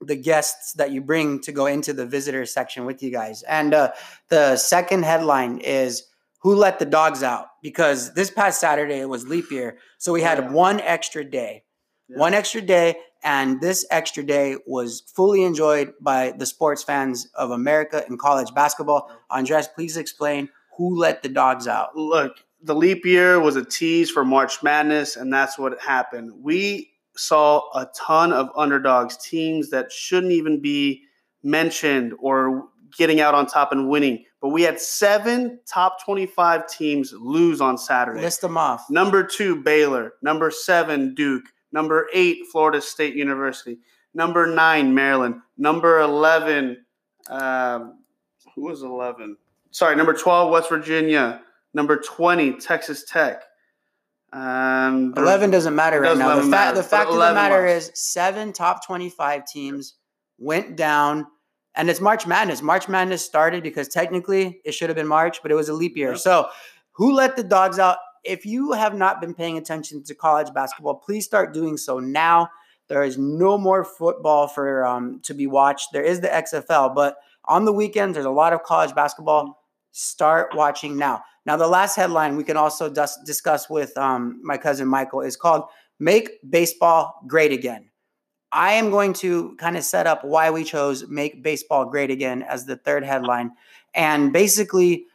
the 0.00 0.16
guests 0.16 0.72
that 0.72 0.90
you 0.90 1.02
bring 1.02 1.38
to 1.42 1.52
go 1.52 1.66
into 1.66 1.92
the 1.92 2.06
visitor 2.06 2.46
section 2.46 2.86
with 2.86 3.02
you 3.02 3.10
guys. 3.10 3.42
And 3.42 3.74
uh, 3.74 3.92
the 4.30 4.56
second 4.56 5.04
headline 5.04 5.58
is 5.58 6.04
who 6.40 6.54
let 6.54 6.78
the 6.78 6.86
dogs 6.86 7.22
out? 7.22 7.48
Because 7.62 8.14
this 8.14 8.30
past 8.30 8.58
Saturday 8.58 9.00
it 9.00 9.08
was 9.10 9.28
leap 9.28 9.50
year, 9.50 9.76
so 9.98 10.14
we 10.14 10.22
had 10.22 10.38
yeah. 10.38 10.50
one 10.50 10.80
extra 10.80 11.22
day, 11.22 11.64
yeah. 12.08 12.16
one 12.16 12.32
extra 12.32 12.62
day, 12.62 12.96
and 13.22 13.60
this 13.60 13.84
extra 13.90 14.22
day 14.22 14.56
was 14.66 15.02
fully 15.14 15.42
enjoyed 15.42 15.92
by 16.00 16.32
the 16.38 16.46
sports 16.46 16.82
fans 16.82 17.28
of 17.34 17.50
America 17.50 18.02
in 18.08 18.16
college 18.16 18.54
basketball. 18.54 19.10
Andres, 19.28 19.68
please 19.68 19.98
explain 19.98 20.48
who 20.78 20.98
let 20.98 21.22
the 21.22 21.28
dogs 21.28 21.68
out. 21.68 21.94
Look, 21.94 22.38
the 22.62 22.74
leap 22.74 23.04
year 23.04 23.40
was 23.40 23.56
a 23.56 23.64
tease 23.64 24.10
for 24.10 24.24
March 24.24 24.62
Madness, 24.62 25.16
and 25.16 25.32
that's 25.32 25.58
what 25.58 25.80
happened. 25.80 26.32
We 26.42 26.90
saw 27.16 27.62
a 27.74 27.88
ton 27.96 28.32
of 28.32 28.50
underdogs, 28.56 29.16
teams 29.16 29.70
that 29.70 29.92
shouldn't 29.92 30.32
even 30.32 30.60
be 30.60 31.02
mentioned 31.42 32.14
or 32.20 32.68
getting 32.96 33.20
out 33.20 33.34
on 33.34 33.46
top 33.46 33.72
and 33.72 33.88
winning. 33.88 34.24
But 34.40 34.48
we 34.48 34.62
had 34.62 34.80
seven 34.80 35.60
top 35.66 36.02
25 36.04 36.66
teams 36.66 37.12
lose 37.12 37.60
on 37.60 37.76
Saturday. 37.76 38.20
List 38.20 38.40
them 38.40 38.56
off. 38.56 38.86
Number 38.88 39.22
two, 39.22 39.56
Baylor. 39.62 40.14
Number 40.22 40.50
seven, 40.50 41.14
Duke. 41.14 41.44
Number 41.72 42.08
eight, 42.14 42.38
Florida 42.50 42.80
State 42.80 43.14
University. 43.14 43.78
Number 44.14 44.46
nine, 44.46 44.94
Maryland. 44.94 45.36
Number 45.56 46.00
11, 46.00 46.78
um, 47.28 47.98
who 48.54 48.62
was 48.62 48.82
11? 48.82 49.36
Sorry, 49.70 49.94
number 49.94 50.14
12, 50.14 50.50
West 50.50 50.68
Virginia. 50.68 51.42
Number 51.72 52.00
20, 52.00 52.54
Texas 52.54 53.04
Tech. 53.04 53.42
Um, 54.32 55.12
eleven 55.16 55.50
doesn't 55.50 55.74
matter 55.74 56.00
right 56.00 56.16
now. 56.16 56.36
The, 56.36 56.42
fa- 56.42 56.72
the 56.74 56.82
fact 56.84 57.10
of 57.10 57.14
the 57.14 57.34
matter 57.34 57.64
was. 57.64 57.88
is, 57.88 57.92
seven 57.94 58.52
top 58.52 58.86
twenty-five 58.86 59.44
teams 59.44 59.94
went 60.38 60.76
down, 60.76 61.26
and 61.74 61.90
it's 61.90 62.00
March 62.00 62.28
Madness. 62.28 62.62
March 62.62 62.88
Madness 62.88 63.24
started 63.24 63.64
because 63.64 63.88
technically 63.88 64.60
it 64.64 64.72
should 64.72 64.88
have 64.88 64.96
been 64.96 65.08
March, 65.08 65.42
but 65.42 65.50
it 65.50 65.56
was 65.56 65.68
a 65.68 65.74
leap 65.74 65.96
year. 65.96 66.14
So, 66.14 66.48
who 66.92 67.12
let 67.12 67.34
the 67.36 67.42
dogs 67.42 67.80
out? 67.80 67.98
If 68.22 68.46
you 68.46 68.72
have 68.72 68.94
not 68.94 69.20
been 69.20 69.34
paying 69.34 69.58
attention 69.58 70.04
to 70.04 70.14
college 70.14 70.52
basketball, 70.54 70.94
please 70.94 71.24
start 71.24 71.52
doing 71.52 71.76
so 71.76 71.98
now. 71.98 72.50
There 72.86 73.02
is 73.02 73.18
no 73.18 73.58
more 73.58 73.84
football 73.84 74.46
for 74.46 74.84
um, 74.84 75.20
to 75.24 75.34
be 75.34 75.48
watched. 75.48 75.88
There 75.92 76.02
is 76.02 76.20
the 76.20 76.28
XFL, 76.28 76.94
but 76.94 77.16
on 77.46 77.64
the 77.64 77.72
weekends 77.72 78.14
there's 78.14 78.26
a 78.26 78.30
lot 78.30 78.52
of 78.52 78.62
college 78.62 78.94
basketball. 78.94 79.56
Start 79.92 80.54
watching 80.54 80.96
now. 80.96 81.22
Now, 81.46 81.56
the 81.56 81.66
last 81.66 81.96
headline 81.96 82.36
we 82.36 82.44
can 82.44 82.56
also 82.56 82.90
dis- 82.90 83.18
discuss 83.24 83.70
with 83.70 83.96
um, 83.96 84.40
my 84.42 84.56
cousin 84.56 84.88
Michael 84.88 85.22
is 85.22 85.36
called 85.36 85.64
Make 85.98 86.30
Baseball 86.48 87.22
Great 87.26 87.52
Again. 87.52 87.90
I 88.52 88.72
am 88.72 88.90
going 88.90 89.12
to 89.14 89.54
kind 89.56 89.76
of 89.76 89.84
set 89.84 90.06
up 90.06 90.24
why 90.24 90.50
we 90.50 90.64
chose 90.64 91.08
Make 91.08 91.42
Baseball 91.42 91.84
Great 91.86 92.10
Again 92.10 92.42
as 92.42 92.66
the 92.66 92.76
third 92.76 93.04
headline. 93.04 93.52
And 93.94 94.32
basically, 94.32 95.06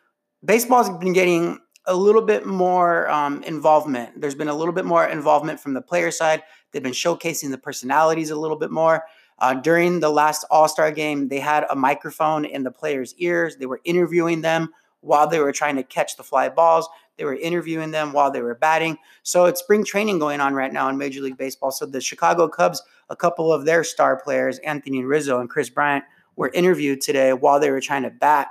baseball's 0.44 0.89
been 0.98 1.13
getting 1.13 1.60
a 1.86 1.96
little 1.96 2.22
bit 2.22 2.46
more 2.46 3.10
um, 3.10 3.44
involvement. 3.44 4.20
There's 4.20 4.36
been 4.36 4.48
a 4.48 4.55
little 4.55 4.74
bit 4.74 4.86
more 4.86 5.05
involvement 5.05 5.60
from 5.60 5.74
the 5.74 5.82
player 5.82 6.12
side. 6.12 6.44
They've 6.72 6.82
been 6.82 6.94
showcasing 6.94 7.51
the 7.51 7.58
personalities 7.58 8.32
a 8.32 8.36
little 8.36 8.58
bit 8.58 8.72
more. 8.72 9.05
Uh, 9.38 9.53
during 9.53 10.00
the 10.00 10.10
last 10.10 10.46
All 10.50 10.67
Star 10.67 10.91
game, 10.91 11.27
they 11.27 11.39
had 11.39 11.65
a 11.70 11.75
microphone 11.75 12.46
in 12.46 12.63
the 12.63 12.72
players' 12.72 13.13
ears. 13.17 13.58
They 13.58 13.65
were 13.65 13.82
interviewing 13.84 14.41
them 14.41 14.70
while 15.06 15.28
they 15.28 15.40
were 15.40 15.52
trying 15.52 15.76
to 15.76 15.84
catch 15.84 16.18
the 16.18 16.24
fly 16.24 16.50
balls. 16.50 16.90
They 17.18 17.24
were 17.24 17.36
interviewing 17.36 17.92
them 17.92 18.12
while 18.12 18.32
they 18.32 18.42
were 18.42 18.56
batting. 18.56 18.98
So 19.24 19.46
it's 19.46 19.62
spring 19.62 19.86
training 19.86 20.20
going 20.20 20.42
on 20.42 20.54
right 20.54 20.74
now 20.74 20.90
in 20.90 20.98
Major 20.98 21.22
League 21.22 21.38
Baseball. 21.38 21.72
So 21.72 21.86
the 21.86 22.02
Chicago 22.02 22.48
Cubs, 22.48 22.82
a 23.10 23.16
couple 23.16 23.54
of 23.54 23.66
their 23.66 23.84
star 23.84 24.20
players, 24.20 24.60
Anthony 24.60 25.04
Rizzo 25.04 25.40
and 25.40 25.50
Kris 25.50 25.70
Bryant, 25.70 26.04
were 26.36 26.50
interviewed 26.50 27.02
today 27.02 27.32
while 27.32 27.60
they 27.60 27.72
were 27.72 27.80
trying 27.80 28.04
to 28.04 28.10
bat. 28.10 28.48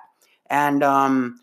And 0.49 0.83
um, 0.83 1.41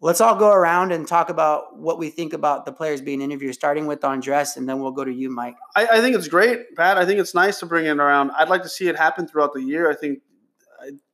let's 0.00 0.20
all 0.20 0.36
go 0.36 0.52
around 0.52 0.92
and 0.92 1.06
talk 1.06 1.28
about 1.28 1.78
what 1.78 1.98
we 1.98 2.10
think 2.10 2.32
about 2.32 2.64
the 2.64 2.72
players 2.72 3.00
being 3.00 3.20
interviewed, 3.20 3.54
starting 3.54 3.86
with 3.86 4.04
Andres, 4.04 4.56
and 4.56 4.68
then 4.68 4.80
we'll 4.80 4.92
go 4.92 5.04
to 5.04 5.12
you, 5.12 5.30
Mike. 5.30 5.56
I, 5.74 5.86
I 5.86 6.00
think 6.00 6.16
it's 6.16 6.28
great, 6.28 6.74
Pat. 6.76 6.98
I 6.98 7.04
think 7.04 7.18
it's 7.18 7.34
nice 7.34 7.58
to 7.60 7.66
bring 7.66 7.86
it 7.86 7.98
around. 7.98 8.30
I'd 8.32 8.48
like 8.48 8.62
to 8.62 8.68
see 8.68 8.88
it 8.88 8.96
happen 8.96 9.26
throughout 9.26 9.52
the 9.52 9.62
year. 9.62 9.90
I 9.90 9.94
think 9.94 10.20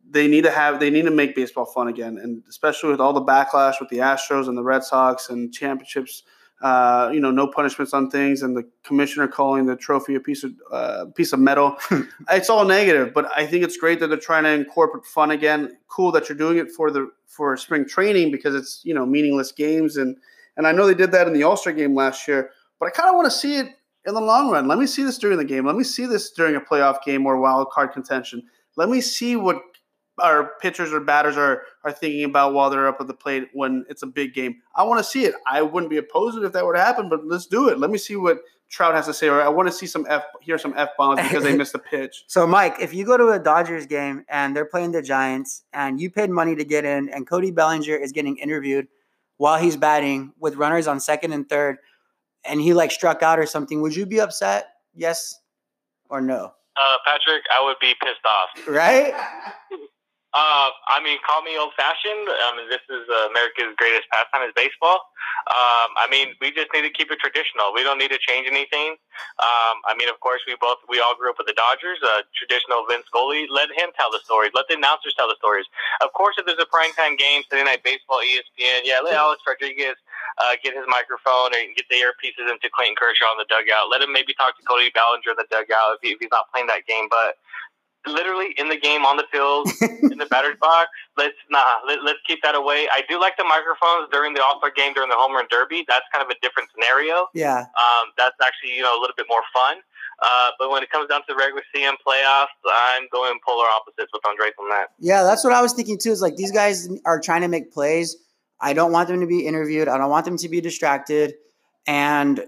they 0.08 0.28
need 0.28 0.44
to 0.44 0.50
have 0.50 0.80
they 0.80 0.90
need 0.90 1.04
to 1.04 1.10
make 1.10 1.34
baseball 1.34 1.66
fun 1.66 1.88
again, 1.88 2.18
and 2.18 2.42
especially 2.48 2.90
with 2.90 3.00
all 3.00 3.12
the 3.12 3.22
backlash 3.22 3.80
with 3.80 3.88
the 3.88 3.98
Astros 3.98 4.48
and 4.48 4.56
the 4.56 4.62
Red 4.62 4.84
Sox 4.84 5.28
and 5.28 5.52
championships. 5.52 6.22
Uh, 6.62 7.10
you 7.12 7.20
know, 7.20 7.30
no 7.30 7.46
punishments 7.46 7.92
on 7.92 8.08
things, 8.08 8.40
and 8.40 8.56
the 8.56 8.66
commissioner 8.82 9.28
calling 9.28 9.66
the 9.66 9.76
trophy 9.76 10.14
a 10.14 10.20
piece 10.20 10.42
of 10.42 10.52
uh, 10.72 11.04
piece 11.14 11.34
of 11.34 11.38
metal. 11.38 11.76
it's 12.30 12.48
all 12.48 12.64
negative, 12.64 13.12
but 13.12 13.30
I 13.36 13.46
think 13.46 13.62
it's 13.62 13.76
great 13.76 14.00
that 14.00 14.08
they're 14.08 14.16
trying 14.16 14.44
to 14.44 14.50
incorporate 14.50 15.04
fun 15.04 15.32
again. 15.32 15.76
Cool 15.88 16.12
that 16.12 16.28
you're 16.30 16.38
doing 16.38 16.56
it 16.56 16.70
for 16.70 16.90
the 16.90 17.10
for 17.26 17.54
spring 17.58 17.86
training 17.86 18.30
because 18.30 18.54
it's 18.54 18.80
you 18.84 18.94
know 18.94 19.04
meaningless 19.04 19.52
games, 19.52 19.98
and 19.98 20.16
and 20.56 20.66
I 20.66 20.72
know 20.72 20.86
they 20.86 20.94
did 20.94 21.12
that 21.12 21.26
in 21.26 21.34
the 21.34 21.42
All 21.42 21.58
Star 21.58 21.74
game 21.74 21.94
last 21.94 22.26
year, 22.26 22.50
but 22.80 22.86
I 22.86 22.90
kind 22.90 23.10
of 23.10 23.16
want 23.16 23.26
to 23.26 23.38
see 23.38 23.56
it 23.56 23.68
in 24.06 24.14
the 24.14 24.20
long 24.20 24.50
run. 24.50 24.66
Let 24.66 24.78
me 24.78 24.86
see 24.86 25.02
this 25.04 25.18
during 25.18 25.36
the 25.36 25.44
game. 25.44 25.66
Let 25.66 25.76
me 25.76 25.84
see 25.84 26.06
this 26.06 26.30
during 26.30 26.56
a 26.56 26.60
playoff 26.60 27.02
game 27.04 27.26
or 27.26 27.38
wild 27.38 27.68
card 27.70 27.92
contention. 27.92 28.42
Let 28.76 28.88
me 28.88 29.02
see 29.02 29.36
what 29.36 29.60
our 30.18 30.52
pitchers 30.60 30.92
or 30.92 31.00
batters 31.00 31.36
are 31.36 31.62
are 31.84 31.92
thinking 31.92 32.24
about 32.24 32.54
while 32.54 32.70
they're 32.70 32.88
up 32.88 33.00
at 33.00 33.06
the 33.06 33.14
plate 33.14 33.48
when 33.52 33.84
it's 33.88 34.02
a 34.02 34.06
big 34.06 34.34
game. 34.34 34.62
I 34.74 34.82
want 34.84 34.98
to 34.98 35.04
see 35.04 35.24
it. 35.24 35.34
I 35.46 35.62
wouldn't 35.62 35.90
be 35.90 35.98
opposed 35.98 36.42
if 36.42 36.52
that 36.52 36.64
were 36.64 36.74
to 36.74 36.80
happen, 36.80 37.08
but 37.08 37.26
let's 37.26 37.46
do 37.46 37.68
it. 37.68 37.78
Let 37.78 37.90
me 37.90 37.98
see 37.98 38.16
what 38.16 38.38
Trout 38.68 38.94
has 38.94 39.06
to 39.06 39.14
say. 39.14 39.28
Or 39.28 39.40
I 39.40 39.48
want 39.48 39.68
to 39.68 39.72
see 39.72 39.86
some 39.86 40.06
f 40.08 40.24
hear 40.40 40.58
some 40.58 40.74
f 40.76 40.90
bombs 40.96 41.20
because 41.20 41.44
they 41.44 41.56
missed 41.56 41.74
a 41.74 41.78
pitch. 41.78 42.24
So, 42.26 42.46
Mike, 42.46 42.76
if 42.80 42.94
you 42.94 43.04
go 43.04 43.16
to 43.16 43.28
a 43.28 43.38
Dodgers 43.38 43.86
game 43.86 44.24
and 44.28 44.56
they're 44.56 44.64
playing 44.64 44.92
the 44.92 45.02
Giants, 45.02 45.64
and 45.72 46.00
you 46.00 46.10
paid 46.10 46.30
money 46.30 46.56
to 46.56 46.64
get 46.64 46.84
in, 46.84 47.08
and 47.10 47.26
Cody 47.26 47.50
Bellinger 47.50 47.96
is 47.96 48.12
getting 48.12 48.38
interviewed 48.38 48.88
while 49.36 49.58
he's 49.58 49.76
batting 49.76 50.32
with 50.38 50.56
runners 50.56 50.86
on 50.86 50.98
second 50.98 51.32
and 51.32 51.48
third, 51.48 51.76
and 52.44 52.60
he 52.60 52.72
like 52.72 52.90
struck 52.90 53.22
out 53.22 53.38
or 53.38 53.46
something, 53.46 53.82
would 53.82 53.94
you 53.94 54.06
be 54.06 54.20
upset? 54.20 54.68
Yes 54.94 55.38
or 56.08 56.20
no? 56.20 56.52
Uh, 56.76 56.96
Patrick, 57.06 57.42
I 57.50 57.64
would 57.64 57.76
be 57.80 57.94
pissed 58.02 58.24
off. 58.24 58.68
Right? 58.68 59.14
Uh, 60.36 60.68
I 60.92 61.00
mean, 61.00 61.16
call 61.24 61.40
me 61.40 61.56
old 61.56 61.72
fashioned. 61.80 62.28
I 62.28 62.52
mean, 62.52 62.68
this 62.68 62.84
is 62.92 63.08
uh, 63.08 63.32
America's 63.32 63.72
greatest 63.80 64.04
pastime 64.12 64.44
is 64.44 64.52
baseball. 64.52 65.08
Um, 65.48 65.96
I 65.96 66.04
mean, 66.12 66.36
we 66.44 66.52
just 66.52 66.68
need 66.76 66.84
to 66.84 66.92
keep 66.92 67.08
it 67.08 67.16
traditional. 67.24 67.72
We 67.72 67.80
don't 67.80 67.96
need 67.96 68.12
to 68.12 68.20
change 68.20 68.44
anything. 68.44 69.00
Um, 69.40 69.80
I 69.88 69.96
mean, 69.96 70.12
of 70.12 70.20
course, 70.20 70.44
we 70.44 70.52
both 70.60 70.84
we 70.92 71.00
all 71.00 71.16
grew 71.16 71.32
up 71.32 71.40
with 71.40 71.48
the 71.48 71.56
Dodgers. 71.56 72.04
Uh, 72.04 72.20
traditional 72.36 72.84
Vince 72.84 73.08
Scully. 73.08 73.48
Let 73.48 73.72
him 73.72 73.96
tell 73.96 74.12
the 74.12 74.20
stories. 74.28 74.52
Let 74.52 74.68
the 74.68 74.76
announcers 74.76 75.16
tell 75.16 75.24
the 75.24 75.40
stories. 75.40 75.64
Of 76.04 76.12
course, 76.12 76.36
if 76.36 76.44
there's 76.44 76.60
a 76.60 76.68
primetime 76.68 77.16
game, 77.16 77.40
Sunday 77.48 77.64
Night 77.64 77.80
Baseball, 77.80 78.20
ESPN, 78.20 78.84
yeah, 78.84 79.00
let 79.00 79.16
Alex 79.16 79.40
Rodriguez 79.40 79.96
uh, 80.36 80.60
get 80.60 80.76
his 80.76 80.84
microphone 80.84 81.56
and 81.56 81.72
get 81.80 81.88
the 81.88 81.96
earpieces 81.96 82.44
into 82.44 82.68
Clayton 82.68 83.00
Kershaw 83.00 83.32
in 83.32 83.40
the 83.40 83.48
dugout. 83.48 83.88
Let 83.88 84.04
him 84.04 84.12
maybe 84.12 84.36
talk 84.36 84.52
to 84.60 84.62
Cody 84.68 84.92
Bellinger 84.92 85.32
in 85.32 85.40
the 85.40 85.48
dugout 85.48 85.96
if, 85.96 86.04
he, 86.04 86.12
if 86.12 86.20
he's 86.20 86.32
not 86.32 86.52
playing 86.52 86.68
that 86.68 86.84
game, 86.84 87.08
but 87.08 87.40
literally 88.06 88.54
in 88.58 88.68
the 88.68 88.76
game 88.76 89.04
on 89.04 89.16
the 89.16 89.24
field 89.30 89.68
in 90.12 90.18
the 90.18 90.26
batter's 90.26 90.56
box. 90.60 90.88
Let's 91.16 91.36
nah, 91.50 91.62
let, 91.86 91.98
us 92.00 92.20
keep 92.26 92.40
that 92.42 92.54
away. 92.54 92.88
I 92.92 93.02
do 93.08 93.20
like 93.20 93.36
the 93.36 93.44
microphones 93.44 94.08
during 94.10 94.34
the 94.34 94.42
All 94.42 94.58
Star 94.58 94.70
game 94.74 94.94
during 94.94 95.08
the 95.08 95.16
home 95.16 95.34
run 95.34 95.46
derby. 95.50 95.84
That's 95.88 96.06
kind 96.12 96.24
of 96.24 96.30
a 96.30 96.38
different 96.40 96.70
scenario. 96.74 97.28
Yeah, 97.34 97.60
um, 97.60 98.12
that's 98.16 98.36
actually 98.42 98.76
you 98.76 98.82
know 98.82 98.98
a 98.98 99.00
little 99.00 99.16
bit 99.16 99.26
more 99.28 99.42
fun. 99.52 99.78
Uh, 100.22 100.50
but 100.58 100.70
when 100.70 100.82
it 100.82 100.90
comes 100.90 101.08
down 101.08 101.20
to 101.20 101.26
the 101.28 101.36
regular 101.36 101.62
CM 101.74 101.92
playoffs, 102.06 102.56
I'm 102.64 103.06
going 103.12 103.38
polar 103.46 103.66
opposites 103.68 104.10
with 104.12 104.24
Andres 104.26 104.52
on 104.58 104.68
that. 104.70 104.88
Yeah, 104.98 105.22
that's 105.22 105.44
what 105.44 105.52
I 105.52 105.60
was 105.60 105.74
thinking 105.74 105.98
too. 105.98 106.10
Is 106.10 106.22
like 106.22 106.36
these 106.36 106.52
guys 106.52 106.88
are 107.04 107.20
trying 107.20 107.42
to 107.42 107.48
make 107.48 107.72
plays. 107.72 108.16
I 108.60 108.72
don't 108.72 108.92
want 108.92 109.08
them 109.08 109.20
to 109.20 109.26
be 109.26 109.46
interviewed. 109.46 109.88
I 109.88 109.98
don't 109.98 110.10
want 110.10 110.24
them 110.24 110.38
to 110.38 110.48
be 110.48 110.60
distracted. 110.60 111.34
And 111.86 112.44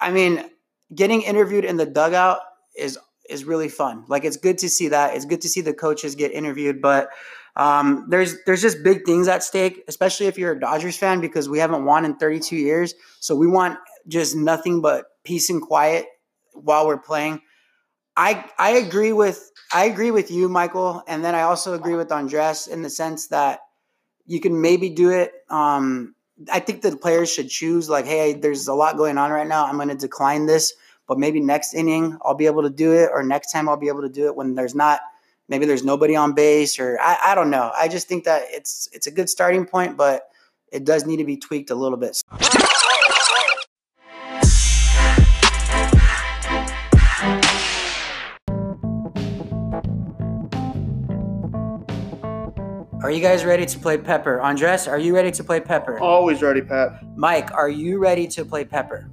I 0.00 0.10
mean, 0.12 0.48
getting 0.94 1.22
interviewed 1.22 1.64
in 1.64 1.76
the 1.76 1.86
dugout 1.86 2.38
is 2.76 2.98
is 3.28 3.44
really 3.44 3.68
fun. 3.68 4.04
Like 4.08 4.24
it's 4.24 4.36
good 4.36 4.58
to 4.58 4.68
see 4.68 4.88
that. 4.88 5.14
It's 5.14 5.24
good 5.24 5.40
to 5.42 5.48
see 5.48 5.60
the 5.60 5.74
coaches 5.74 6.14
get 6.14 6.32
interviewed, 6.32 6.80
but 6.80 7.10
um, 7.56 8.06
there's 8.08 8.36
there's 8.44 8.62
just 8.62 8.82
big 8.82 9.04
things 9.04 9.28
at 9.28 9.42
stake, 9.42 9.82
especially 9.88 10.26
if 10.26 10.38
you're 10.38 10.52
a 10.52 10.60
Dodgers 10.60 10.96
fan 10.96 11.20
because 11.20 11.48
we 11.48 11.58
haven't 11.58 11.84
won 11.84 12.04
in 12.04 12.16
32 12.16 12.56
years. 12.56 12.94
So 13.20 13.34
we 13.34 13.46
want 13.46 13.78
just 14.06 14.36
nothing 14.36 14.80
but 14.80 15.06
peace 15.24 15.50
and 15.50 15.60
quiet 15.60 16.06
while 16.52 16.86
we're 16.86 16.98
playing. 16.98 17.40
I 18.16 18.48
I 18.58 18.70
agree 18.70 19.12
with 19.12 19.50
I 19.72 19.86
agree 19.86 20.10
with 20.10 20.30
you, 20.30 20.48
Michael, 20.48 21.02
and 21.06 21.24
then 21.24 21.34
I 21.34 21.42
also 21.42 21.74
agree 21.74 21.94
with 21.94 22.12
Andres 22.12 22.66
in 22.66 22.82
the 22.82 22.90
sense 22.90 23.26
that 23.28 23.60
you 24.26 24.40
can 24.40 24.60
maybe 24.60 24.90
do 24.90 25.10
it. 25.10 25.32
Um, 25.50 26.14
I 26.52 26.60
think 26.60 26.82
the 26.82 26.96
players 26.96 27.32
should 27.32 27.48
choose 27.48 27.88
like, 27.88 28.06
hey, 28.06 28.34
there's 28.34 28.68
a 28.68 28.74
lot 28.74 28.96
going 28.96 29.18
on 29.18 29.30
right 29.30 29.46
now. 29.46 29.66
I'm 29.66 29.76
going 29.76 29.88
to 29.88 29.96
decline 29.96 30.46
this 30.46 30.72
but 31.08 31.18
maybe 31.18 31.40
next 31.40 31.74
inning 31.74 32.16
I'll 32.22 32.34
be 32.34 32.46
able 32.46 32.62
to 32.62 32.70
do 32.70 32.92
it, 32.92 33.10
or 33.12 33.24
next 33.24 33.50
time 33.50 33.68
I'll 33.68 33.76
be 33.76 33.88
able 33.88 34.02
to 34.02 34.08
do 34.08 34.26
it 34.26 34.36
when 34.36 34.54
there's 34.54 34.74
not 34.74 35.00
maybe 35.48 35.66
there's 35.66 35.84
nobody 35.84 36.14
on 36.14 36.34
base, 36.34 36.78
or 36.78 36.98
I, 37.00 37.18
I 37.28 37.34
don't 37.34 37.50
know. 37.50 37.72
I 37.74 37.88
just 37.88 38.06
think 38.06 38.24
that 38.24 38.42
it's 38.50 38.88
it's 38.92 39.06
a 39.06 39.10
good 39.10 39.28
starting 39.28 39.66
point, 39.66 39.96
but 39.96 40.28
it 40.70 40.84
does 40.84 41.06
need 41.06 41.16
to 41.16 41.24
be 41.24 41.36
tweaked 41.36 41.70
a 41.70 41.74
little 41.74 41.98
bit. 41.98 42.22
Are 53.00 53.10
you 53.10 53.22
guys 53.22 53.46
ready 53.46 53.64
to 53.64 53.78
play 53.78 53.96
Pepper? 53.96 54.38
Andres, 54.42 54.86
are 54.86 54.98
you 54.98 55.14
ready 55.14 55.30
to 55.30 55.42
play 55.42 55.60
Pepper? 55.60 55.98
Always 55.98 56.42
ready, 56.42 56.60
Pat. 56.60 57.00
Mike, 57.16 57.50
are 57.54 57.70
you 57.70 57.98
ready 57.98 58.26
to 58.26 58.44
play 58.44 58.64
Pepper? 58.64 59.08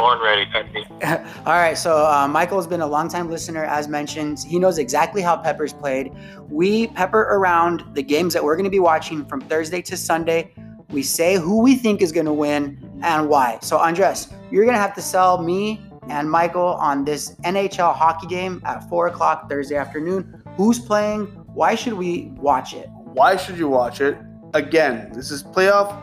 Born 0.00 0.18
ready, 0.22 0.46
Peppy. 0.46 0.86
All 1.44 1.52
right, 1.52 1.76
so 1.76 2.06
uh, 2.06 2.26
Michael 2.26 2.56
has 2.56 2.66
been 2.66 2.80
a 2.80 2.86
longtime 2.86 3.28
listener, 3.28 3.64
as 3.64 3.86
mentioned. 3.86 4.38
He 4.38 4.58
knows 4.58 4.78
exactly 4.78 5.20
how 5.20 5.36
Pepper's 5.36 5.74
played. 5.74 6.10
We 6.48 6.86
pepper 6.86 7.20
around 7.20 7.84
the 7.92 8.02
games 8.02 8.32
that 8.32 8.42
we're 8.42 8.56
going 8.56 8.64
to 8.64 8.70
be 8.70 8.78
watching 8.78 9.26
from 9.26 9.42
Thursday 9.42 9.82
to 9.82 9.98
Sunday. 9.98 10.54
We 10.88 11.02
say 11.02 11.36
who 11.36 11.60
we 11.60 11.74
think 11.74 12.00
is 12.00 12.12
going 12.12 12.24
to 12.24 12.32
win 12.32 12.98
and 13.02 13.28
why. 13.28 13.58
So, 13.60 13.76
Andres, 13.76 14.28
you're 14.50 14.64
going 14.64 14.74
to 14.74 14.80
have 14.80 14.94
to 14.94 15.02
sell 15.02 15.42
me 15.42 15.82
and 16.08 16.30
Michael 16.30 16.76
on 16.80 17.04
this 17.04 17.34
NHL 17.44 17.94
hockey 17.94 18.26
game 18.26 18.62
at 18.64 18.88
4 18.88 19.08
o'clock 19.08 19.50
Thursday 19.50 19.76
afternoon. 19.76 20.42
Who's 20.56 20.78
playing? 20.78 21.26
Why 21.52 21.74
should 21.74 21.92
we 21.92 22.32
watch 22.36 22.72
it? 22.72 22.88
Why 22.90 23.36
should 23.36 23.58
you 23.58 23.68
watch 23.68 24.00
it? 24.00 24.16
Again, 24.54 25.12
this 25.12 25.30
is 25.30 25.42
playoff 25.42 26.02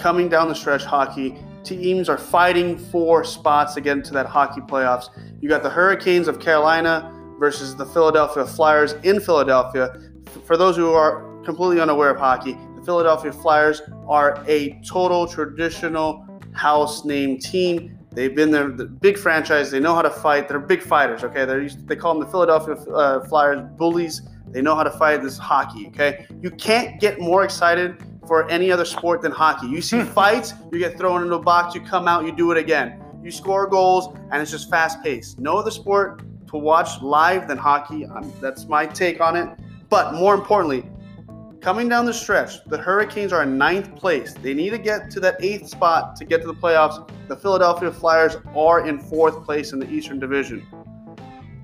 coming 0.00 0.28
down 0.28 0.48
the 0.48 0.54
stretch 0.54 0.84
hockey 0.84 1.38
teams 1.66 2.08
are 2.08 2.18
fighting 2.18 2.78
for 2.78 3.24
spots 3.24 3.74
to 3.74 3.80
get 3.80 3.96
into 3.96 4.12
that 4.12 4.26
hockey 4.26 4.60
playoffs. 4.60 5.08
You 5.40 5.48
got 5.48 5.62
the 5.62 5.70
Hurricanes 5.70 6.28
of 6.28 6.40
Carolina 6.40 7.12
versus 7.38 7.76
the 7.76 7.84
Philadelphia 7.84 8.46
Flyers 8.46 8.94
in 9.02 9.20
Philadelphia. 9.20 10.00
For 10.44 10.56
those 10.56 10.76
who 10.76 10.92
are 10.92 11.42
completely 11.44 11.80
unaware 11.80 12.10
of 12.10 12.18
hockey, 12.18 12.56
the 12.76 12.82
Philadelphia 12.82 13.32
Flyers 13.32 13.82
are 14.08 14.42
a 14.46 14.80
total 14.86 15.26
traditional 15.26 16.26
house 16.52 17.04
name 17.04 17.38
team. 17.38 17.98
They've 18.12 18.34
been 18.34 18.50
there, 18.50 18.68
the 18.68 18.86
big 18.86 19.18
franchise. 19.18 19.70
They 19.70 19.80
know 19.80 19.94
how 19.94 20.02
to 20.02 20.10
fight. 20.10 20.48
They're 20.48 20.58
big 20.58 20.82
fighters. 20.82 21.22
Okay, 21.22 21.44
they 21.44 21.68
they 21.84 21.96
call 21.96 22.14
them 22.14 22.24
the 22.24 22.30
Philadelphia 22.30 22.74
uh, 22.74 23.26
Flyers 23.26 23.60
bullies. 23.76 24.22
They 24.48 24.62
know 24.62 24.74
how 24.74 24.84
to 24.84 24.90
fight 24.92 25.22
this 25.22 25.36
hockey. 25.36 25.88
Okay, 25.88 26.26
you 26.40 26.50
can't 26.50 26.98
get 26.98 27.20
more 27.20 27.44
excited 27.44 28.02
for 28.26 28.48
any 28.50 28.70
other 28.70 28.84
sport 28.84 29.22
than 29.22 29.32
hockey. 29.32 29.66
You 29.66 29.80
see 29.80 30.02
fights, 30.02 30.54
you 30.72 30.78
get 30.78 30.98
thrown 30.98 31.22
into 31.22 31.34
a 31.34 31.42
box, 31.42 31.74
you 31.74 31.80
come 31.80 32.08
out, 32.08 32.24
you 32.24 32.32
do 32.32 32.50
it 32.50 32.58
again. 32.58 33.02
You 33.22 33.30
score 33.30 33.66
goals, 33.66 34.14
and 34.30 34.40
it's 34.40 34.50
just 34.50 34.70
fast 34.70 35.02
paced. 35.02 35.38
No 35.38 35.56
other 35.56 35.70
sport 35.70 36.22
to 36.48 36.56
watch 36.56 37.02
live 37.02 37.48
than 37.48 37.58
hockey. 37.58 38.06
Um, 38.06 38.32
that's 38.40 38.66
my 38.66 38.86
take 38.86 39.20
on 39.20 39.36
it. 39.36 39.48
But 39.88 40.14
more 40.14 40.34
importantly, 40.34 40.88
coming 41.60 41.88
down 41.88 42.06
the 42.06 42.14
stretch, 42.14 42.64
the 42.64 42.78
Hurricanes 42.78 43.32
are 43.32 43.42
in 43.42 43.58
ninth 43.58 43.96
place. 43.96 44.34
They 44.34 44.54
need 44.54 44.70
to 44.70 44.78
get 44.78 45.10
to 45.12 45.20
that 45.20 45.42
eighth 45.42 45.68
spot 45.68 46.16
to 46.16 46.24
get 46.24 46.40
to 46.42 46.46
the 46.46 46.54
playoffs. 46.54 47.08
The 47.28 47.36
Philadelphia 47.36 47.90
Flyers 47.90 48.36
are 48.54 48.86
in 48.86 48.98
fourth 48.98 49.44
place 49.44 49.72
in 49.72 49.78
the 49.78 49.90
Eastern 49.90 50.20
Division. 50.20 50.64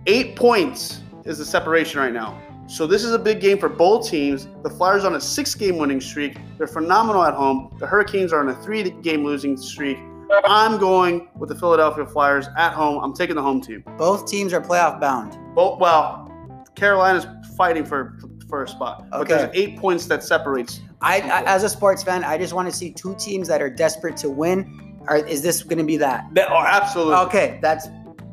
Eight 0.06 0.34
points 0.34 1.02
is 1.24 1.38
the 1.38 1.44
separation 1.44 2.00
right 2.00 2.12
now. 2.12 2.40
So 2.72 2.86
this 2.86 3.04
is 3.04 3.12
a 3.12 3.18
big 3.18 3.42
game 3.42 3.58
for 3.58 3.68
both 3.68 4.08
teams. 4.08 4.48
The 4.62 4.70
Flyers 4.70 5.04
on 5.04 5.14
a 5.14 5.20
six-game 5.20 5.76
winning 5.76 6.00
streak. 6.00 6.38
They're 6.56 6.66
phenomenal 6.66 7.22
at 7.22 7.34
home. 7.34 7.76
The 7.78 7.86
Hurricanes 7.86 8.32
are 8.32 8.40
on 8.40 8.48
a 8.48 8.54
three-game 8.62 9.22
losing 9.22 9.58
streak. 9.58 9.98
I'm 10.46 10.78
going 10.78 11.28
with 11.36 11.50
the 11.50 11.54
Philadelphia 11.54 12.06
Flyers 12.06 12.48
at 12.56 12.72
home. 12.72 13.04
I'm 13.04 13.12
taking 13.12 13.36
the 13.36 13.42
home 13.42 13.60
team. 13.60 13.84
Both 13.98 14.26
teams 14.26 14.54
are 14.54 14.60
playoff 14.62 14.98
bound. 14.98 15.38
Both 15.54 15.80
well, 15.80 16.32
Carolina's 16.74 17.26
fighting 17.58 17.84
for 17.84 18.18
for 18.48 18.62
a 18.62 18.68
spot, 18.68 19.06
but 19.10 19.28
there's 19.28 19.50
eight 19.52 19.76
points 19.78 20.06
that 20.06 20.24
separates. 20.24 20.80
I, 21.02 21.20
I, 21.20 21.42
as 21.42 21.64
a 21.64 21.68
sports 21.68 22.02
fan, 22.02 22.24
I 22.24 22.38
just 22.38 22.54
want 22.54 22.70
to 22.70 22.74
see 22.74 22.90
two 22.90 23.14
teams 23.16 23.48
that 23.48 23.60
are 23.60 23.68
desperate 23.68 24.16
to 24.18 24.30
win. 24.30 24.98
Are, 25.08 25.18
is 25.18 25.42
this 25.42 25.62
going 25.62 25.76
to 25.76 25.84
be 25.84 25.98
that? 25.98 26.24
that 26.32 26.50
oh, 26.50 26.64
absolutely. 26.66 27.16
Okay, 27.16 27.58
that's 27.60 27.88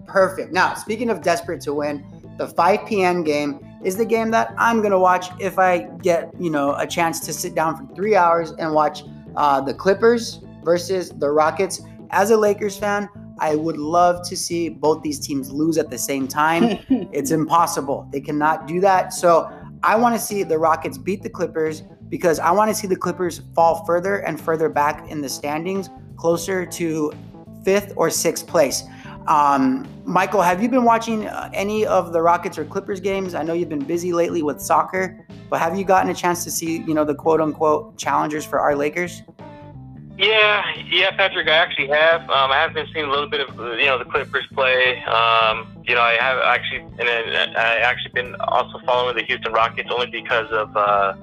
perfect. 0.07 0.53
Now, 0.53 0.75
speaking 0.75 1.09
of 1.09 1.21
desperate 1.21 1.59
to 1.61 1.73
win, 1.73 2.05
the 2.37 2.47
5 2.47 2.87
p.m. 2.87 3.23
game 3.25 3.65
is 3.83 3.95
the 3.95 4.05
game 4.05 4.31
that 4.31 4.53
I'm 4.57 4.81
gonna 4.81 4.99
watch 4.99 5.29
if 5.39 5.57
I 5.57 5.89
get 6.01 6.33
you 6.39 6.49
know 6.49 6.75
a 6.75 6.85
chance 6.85 7.19
to 7.21 7.33
sit 7.33 7.55
down 7.55 7.75
for 7.75 7.95
three 7.95 8.15
hours 8.15 8.51
and 8.51 8.73
watch 8.73 9.03
uh, 9.35 9.61
the 9.61 9.73
Clippers 9.73 10.41
versus 10.63 11.11
the 11.11 11.29
Rockets. 11.29 11.81
As 12.11 12.31
a 12.31 12.37
Lakers 12.37 12.77
fan, 12.77 13.07
I 13.39 13.55
would 13.55 13.77
love 13.77 14.27
to 14.27 14.35
see 14.35 14.69
both 14.69 15.01
these 15.01 15.19
teams 15.19 15.51
lose 15.51 15.77
at 15.77 15.89
the 15.89 15.97
same 15.97 16.27
time. 16.27 16.79
it's 17.11 17.31
impossible. 17.31 18.07
They 18.11 18.21
cannot 18.21 18.67
do 18.67 18.79
that. 18.81 19.13
So 19.13 19.49
I 19.83 19.95
want 19.95 20.15
to 20.15 20.21
see 20.21 20.43
the 20.43 20.57
Rockets 20.57 20.97
beat 20.97 21.23
the 21.23 21.29
Clippers 21.29 21.83
because 22.09 22.39
I 22.39 22.51
want 22.51 22.69
to 22.69 22.75
see 22.75 22.87
the 22.87 22.95
Clippers 22.95 23.41
fall 23.55 23.85
further 23.85 24.17
and 24.17 24.39
further 24.41 24.67
back 24.67 25.09
in 25.09 25.21
the 25.21 25.29
standings, 25.29 25.89
closer 26.17 26.65
to 26.65 27.13
fifth 27.63 27.93
or 27.95 28.09
sixth 28.09 28.47
place. 28.47 28.83
Um, 29.29 29.87
Michael, 30.05 30.41
have 30.41 30.61
you 30.61 30.69
been 30.69 30.83
watching 30.83 31.27
uh, 31.27 31.51
any 31.53 31.85
of 31.85 32.13
the 32.13 32.21
Rockets 32.21 32.57
or 32.57 32.65
Clippers 32.65 32.99
games? 32.99 33.35
I 33.35 33.43
know 33.43 33.53
you've 33.53 33.69
been 33.69 33.77
busy 33.77 34.11
lately 34.11 34.41
with 34.41 34.59
soccer, 34.59 35.23
but 35.51 35.59
have 35.59 35.77
you 35.77 35.85
gotten 35.85 36.09
a 36.09 36.15
chance 36.15 36.43
to 36.45 36.51
see, 36.51 36.79
you 36.79 36.95
know, 36.95 37.05
the 37.05 37.13
quote 37.13 37.39
unquote 37.39 37.95
challengers 37.95 38.43
for 38.43 38.59
our 38.59 38.75
Lakers? 38.75 39.21
Yeah, 40.17 40.63
yeah, 40.89 41.15
Patrick, 41.15 41.47
I 41.47 41.51
actually 41.51 41.89
have. 41.89 42.21
Um, 42.23 42.51
I 42.51 42.55
have 42.55 42.73
been 42.73 42.87
seeing 42.91 43.05
a 43.05 43.09
little 43.09 43.29
bit 43.29 43.47
of 43.47 43.55
you 43.79 43.85
know 43.85 43.99
the 43.99 44.03
Clippers 44.03 44.45
play. 44.51 45.01
Um, 45.03 45.77
you 45.87 45.95
know, 45.95 46.01
I 46.01 46.17
have 46.19 46.39
actually, 46.39 46.79
and 46.79 47.07
then 47.07 47.55
I 47.55 47.77
actually 47.77 48.11
been 48.11 48.35
also 48.41 48.79
following 48.85 49.15
the 49.15 49.23
Houston 49.23 49.53
Rockets 49.53 49.89
only 49.93 50.07
because 50.07 50.51
of. 50.51 50.75
Uh, 50.75 51.13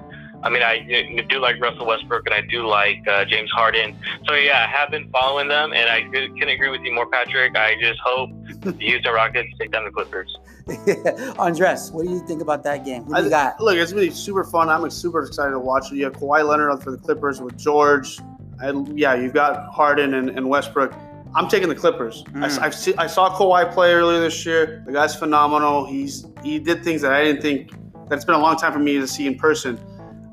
I 0.47 0.49
mean, 0.49 0.63
I 0.63 1.21
do 1.27 1.39
like 1.39 1.59
Russell 1.59 1.85
Westbrook 1.85 2.25
and 2.25 2.33
I 2.33 2.39
do 2.39 2.65
like 2.65 3.05
uh, 3.05 3.25
James 3.25 3.51
Harden. 3.51 3.99
So 4.25 4.33
yeah, 4.33 4.63
I 4.63 4.77
have 4.77 4.91
been 4.91 5.09
following 5.11 5.49
them, 5.49 5.73
and 5.73 5.89
I 5.89 6.03
can 6.03 6.47
agree 6.47 6.69
with 6.69 6.81
you 6.81 6.93
more, 6.93 7.05
Patrick. 7.05 7.57
I 7.57 7.75
just 7.81 7.99
hope 7.99 8.29
you 8.29 8.47
use 8.47 8.57
the 8.59 8.71
Houston 8.79 9.13
Rockets 9.13 9.49
take 9.59 9.71
down 9.71 9.83
the 9.83 9.91
Clippers. 9.91 10.37
Andres, 11.37 11.91
what 11.91 12.05
do 12.05 12.11
you 12.11 12.25
think 12.25 12.41
about 12.41 12.63
that 12.63 12.85
game? 12.85 13.05
What 13.07 13.17
do 13.17 13.23
you 13.25 13.29
got? 13.29 13.59
Look, 13.59 13.75
it's 13.75 13.91
gonna 13.91 14.05
be 14.05 14.11
super 14.11 14.45
fun. 14.45 14.69
I'm 14.69 14.89
super 14.89 15.23
excited 15.23 15.51
to 15.51 15.59
watch 15.59 15.91
it. 15.91 15.95
You 15.95 16.05
have 16.05 16.13
Kawhi 16.13 16.47
Leonard 16.47 16.81
for 16.81 16.91
the 16.91 16.97
Clippers 16.97 17.41
with 17.41 17.57
George. 17.57 18.19
And 18.59 18.97
yeah, 18.97 19.15
you've 19.15 19.33
got 19.33 19.69
Harden 19.73 20.13
and, 20.13 20.29
and 20.29 20.47
Westbrook. 20.47 20.93
I'm 21.35 21.49
taking 21.49 21.67
the 21.67 21.75
Clippers. 21.75 22.23
Mm. 22.23 22.59
I, 22.59 22.69
see, 22.69 22.95
I, 22.95 23.05
saw 23.05 23.29
Kawhi 23.29 23.71
play 23.73 23.93
earlier 23.93 24.19
this 24.19 24.45
year. 24.45 24.81
The 24.85 24.93
guy's 24.93 25.13
phenomenal. 25.13 25.85
He's 25.85 26.25
he 26.41 26.57
did 26.57 26.85
things 26.85 27.01
that 27.01 27.11
I 27.11 27.23
didn't 27.25 27.41
think 27.41 27.71
that 28.09 28.15
it's 28.15 28.25
been 28.25 28.35
a 28.35 28.39
long 28.39 28.55
time 28.55 28.71
for 28.71 28.79
me 28.79 28.97
to 28.97 29.07
see 29.07 29.27
in 29.27 29.37
person. 29.37 29.77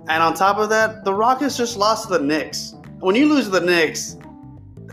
And 0.08 0.22
on 0.22 0.34
top 0.34 0.58
of 0.58 0.68
that, 0.68 1.04
the 1.04 1.14
Rockets 1.14 1.56
just 1.56 1.76
lost 1.76 2.08
to 2.08 2.18
the 2.18 2.24
Knicks. 2.24 2.74
When 3.00 3.14
you 3.14 3.28
lose 3.28 3.46
to 3.46 3.50
the 3.50 3.60
Knicks, 3.60 4.16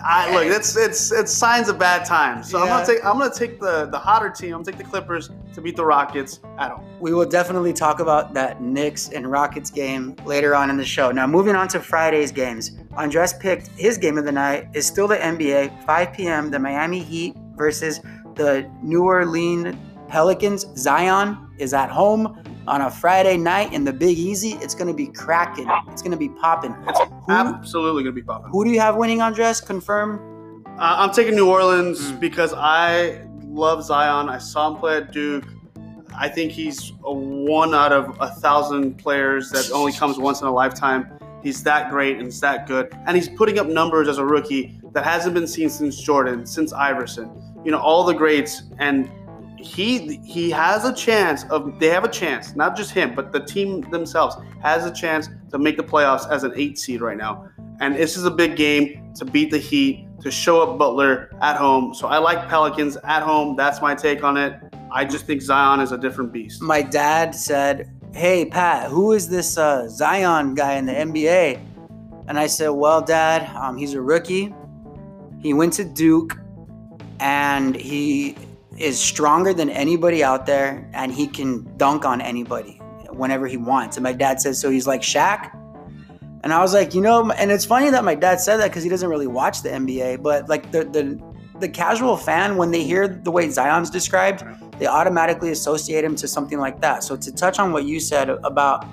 I 0.04 0.34
look, 0.34 0.46
it's 0.46 0.76
it's 0.76 1.12
it's 1.12 1.32
signs 1.32 1.70
of 1.70 1.78
bad 1.78 2.06
times. 2.06 2.50
So 2.50 2.58
yeah. 2.58 2.64
I'm 2.64 2.70
gonna 2.70 2.86
take 2.86 3.06
I'm 3.06 3.20
gonna 3.20 3.34
take 3.34 3.60
the 3.60 3.86
the 3.86 4.00
hotter 4.00 4.30
team. 4.30 4.54
I'm 4.56 4.64
gonna 4.64 4.72
take 4.72 4.78
the 4.78 4.90
Clippers 4.90 5.30
to 5.54 5.62
beat 5.62 5.76
the 5.76 5.86
Rockets 5.86 6.40
at 6.58 6.72
home. 6.72 6.86
We 7.00 7.14
will 7.14 7.28
definitely 7.28 7.74
talk 7.74 8.00
about 8.00 8.34
that 8.34 8.62
Knicks 8.62 9.10
and 9.10 9.30
Rockets 9.30 9.70
game 9.70 10.16
later 10.26 10.56
on 10.56 10.70
in 10.70 10.78
the 10.78 10.86
show. 10.86 11.12
Now 11.12 11.28
moving 11.28 11.56
on 11.56 11.68
to 11.70 11.80
Friday's 11.80 12.32
games. 12.32 12.72
Andres 12.96 13.34
picked 13.34 13.68
his 13.70 13.98
game 13.98 14.18
of 14.18 14.26
the 14.26 14.32
night 14.32 14.70
is 14.74 14.86
still 14.86 15.08
the 15.08 15.18
NBA, 15.18 15.86
5 15.86 16.14
p.m. 16.14 16.52
The 16.52 16.60
Miami 16.60 17.04
Heat 17.04 17.36
versus 17.56 18.00
the 18.36 18.70
New 18.82 19.04
Orleans 19.04 19.76
Pelicans. 20.08 20.66
Zion 20.76 21.38
is 21.58 21.74
at 21.74 21.90
home 21.90 22.42
on 22.72 22.80
a 22.84 22.90
Friday 22.90 23.36
night 23.36 23.74
in 23.74 23.84
the 23.84 23.92
Big 23.92 24.18
Easy. 24.18 24.52
It's 24.62 24.74
going 24.74 24.88
to 24.88 24.94
be 24.94 25.08
cracking. 25.08 25.68
It's 25.90 26.02
going 26.02 26.14
to 26.14 26.18
be 26.18 26.30
popping. 26.30 26.74
It's 26.88 27.00
who, 27.00 27.34
absolutely 27.34 28.04
going 28.04 28.16
to 28.16 28.22
be 28.22 28.26
popping. 28.26 28.50
Who 28.50 28.64
do 28.64 28.72
you 28.72 28.80
have 28.80 28.96
winning, 28.96 29.22
Andres? 29.22 29.60
Confirm. 29.60 30.64
Uh, 30.66 30.96
I'm 31.00 31.12
taking 31.12 31.36
New 31.36 31.50
Orleans 31.50 32.00
mm. 32.00 32.20
because 32.22 32.54
I 32.56 33.24
love 33.44 33.84
Zion. 33.84 34.30
I 34.30 34.38
saw 34.38 34.72
him 34.72 34.78
play 34.78 34.98
at 34.98 35.12
Duke. 35.12 35.44
I 36.18 36.30
think 36.30 36.54
he's 36.54 36.94
a 37.04 37.14
one 37.14 37.76
out 37.76 37.92
of 37.92 38.16
a 38.22 38.30
thousand 38.30 38.98
players 38.98 39.50
that 39.50 39.70
only 39.72 39.92
comes 39.92 40.18
once 40.18 40.40
in 40.40 40.48
a 40.48 40.52
lifetime. 40.52 41.12
He's 41.44 41.62
that 41.64 41.90
great 41.90 42.18
and 42.18 42.26
he's 42.26 42.40
that 42.40 42.68
good. 42.68 42.96
And 43.06 43.18
he's 43.18 43.28
putting 43.28 43.60
up 43.60 43.68
numbers 43.68 44.08
as 44.08 44.18
a 44.18 44.26
rookie 44.26 44.80
that 44.94 45.04
hasn't 45.04 45.34
been 45.34 45.48
seen 45.48 45.70
since 45.70 46.02
Jordan, 46.02 46.46
since 46.46 46.72
Iverson. 46.72 47.30
You 47.66 47.72
know, 47.72 47.80
all 47.80 48.06
the 48.06 48.14
greats. 48.14 48.64
And 48.80 49.12
he 49.62 50.18
he 50.18 50.50
has 50.52 50.86
a 50.86 50.94
chance 50.94 51.46
of 51.46 51.80
they 51.80 51.88
have 51.88 52.04
a 52.04 52.10
chance, 52.10 52.56
not 52.56 52.76
just 52.76 52.92
him, 52.92 53.16
but 53.16 53.32
the 53.32 53.40
team 53.40 53.82
themselves 53.92 54.36
has 54.62 54.86
a 54.86 54.92
chance 54.92 55.30
to 55.52 55.58
make 55.58 55.78
the 55.78 55.84
playoffs 55.84 56.30
as 56.30 56.44
an 56.44 56.54
eight 56.56 56.78
seed 56.78 57.02
right 57.02 57.18
now. 57.18 57.50
And 57.80 57.96
this 57.96 58.18
is 58.18 58.26
a 58.26 58.32
big 58.32 58.56
game 58.56 59.12
to 59.16 59.26
beat 59.26 59.50
the 59.52 59.58
Heat, 59.58 60.08
to 60.22 60.30
show 60.30 60.62
up 60.62 60.78
Butler 60.78 61.32
at 61.42 61.56
home. 61.56 61.94
So 61.94 62.08
I 62.08 62.20
like 62.20 62.48
Pelicans 62.48 62.96
at 63.04 63.24
home. 63.24 63.56
That's 63.56 63.82
my 63.82 63.96
take 63.96 64.24
on 64.24 64.38
it. 64.38 64.60
I 64.92 65.06
just 65.06 65.26
think 65.26 65.42
Zion 65.42 65.80
is 65.80 65.92
a 65.92 65.98
different 65.98 66.32
beast. 66.32 66.62
My 66.62 66.82
dad 66.82 67.34
said, 67.34 67.90
Hey, 68.14 68.46
Pat, 68.46 68.90
who 68.90 69.14
is 69.14 69.30
this 69.30 69.58
uh, 69.58 69.88
Zion 69.88 70.54
guy 70.54 70.74
in 70.74 70.86
the 70.86 70.94
NBA? 70.94 71.60
And 72.28 72.38
I 72.38 72.48
said, 72.48 72.70
Well, 72.70 73.02
Dad, 73.02 73.50
um, 73.56 73.78
he's 73.78 73.94
a 73.94 74.02
rookie. 74.02 74.54
He 75.40 75.54
went 75.54 75.74
to 75.74 75.84
Duke 75.84 76.38
and 77.20 77.76
he 77.76 78.36
is 78.82 79.00
stronger 79.00 79.54
than 79.54 79.70
anybody 79.70 80.24
out 80.24 80.46
there 80.46 80.90
and 80.94 81.12
he 81.12 81.28
can 81.28 81.78
dunk 81.78 82.06
on 82.06 82.22
anybody 82.22 82.80
whenever 83.10 83.48
he 83.48 83.58
wants. 83.58 83.98
And 83.98 84.04
my 84.04 84.14
dad 84.14 84.42
says, 84.42 84.60
so 84.60 84.70
he's 84.70 84.88
like 84.88 85.02
Shaq. 85.02 85.56
And 86.44 86.52
I 86.52 86.60
was 86.60 86.74
like, 86.74 86.96
you 86.96 87.02
know, 87.02 87.32
and 87.32 87.52
it's 87.52 87.66
funny 87.66 87.92
that 87.92 88.04
my 88.04 88.16
dad 88.16 88.40
said 88.40 88.58
that 88.58 88.70
because 88.70 88.84
he 88.84 88.90
doesn't 88.90 89.10
really 89.10 89.28
watch 89.28 89.62
the 89.62 89.70
NBA, 89.70 90.24
but 90.24 90.50
like 90.50 90.72
the, 90.72 90.86
the 90.86 91.22
the 91.60 91.70
casual 91.70 92.18
fan, 92.18 92.58
when 92.58 92.72
they 92.72 92.84
hear 92.84 93.08
the 93.08 93.30
way 93.30 93.48
Zion's 93.50 93.92
described, 93.92 94.44
they 94.80 94.88
automatically 94.88 95.52
associate 95.52 96.04
him 96.04 96.16
to 96.16 96.28
something 96.28 96.58
like 96.58 96.82
that. 96.82 97.04
So 97.04 97.16
to 97.16 97.32
touch 97.32 97.60
on 97.60 97.72
what 97.72 97.86
you 97.86 98.00
said 98.00 98.30
about 98.30 98.86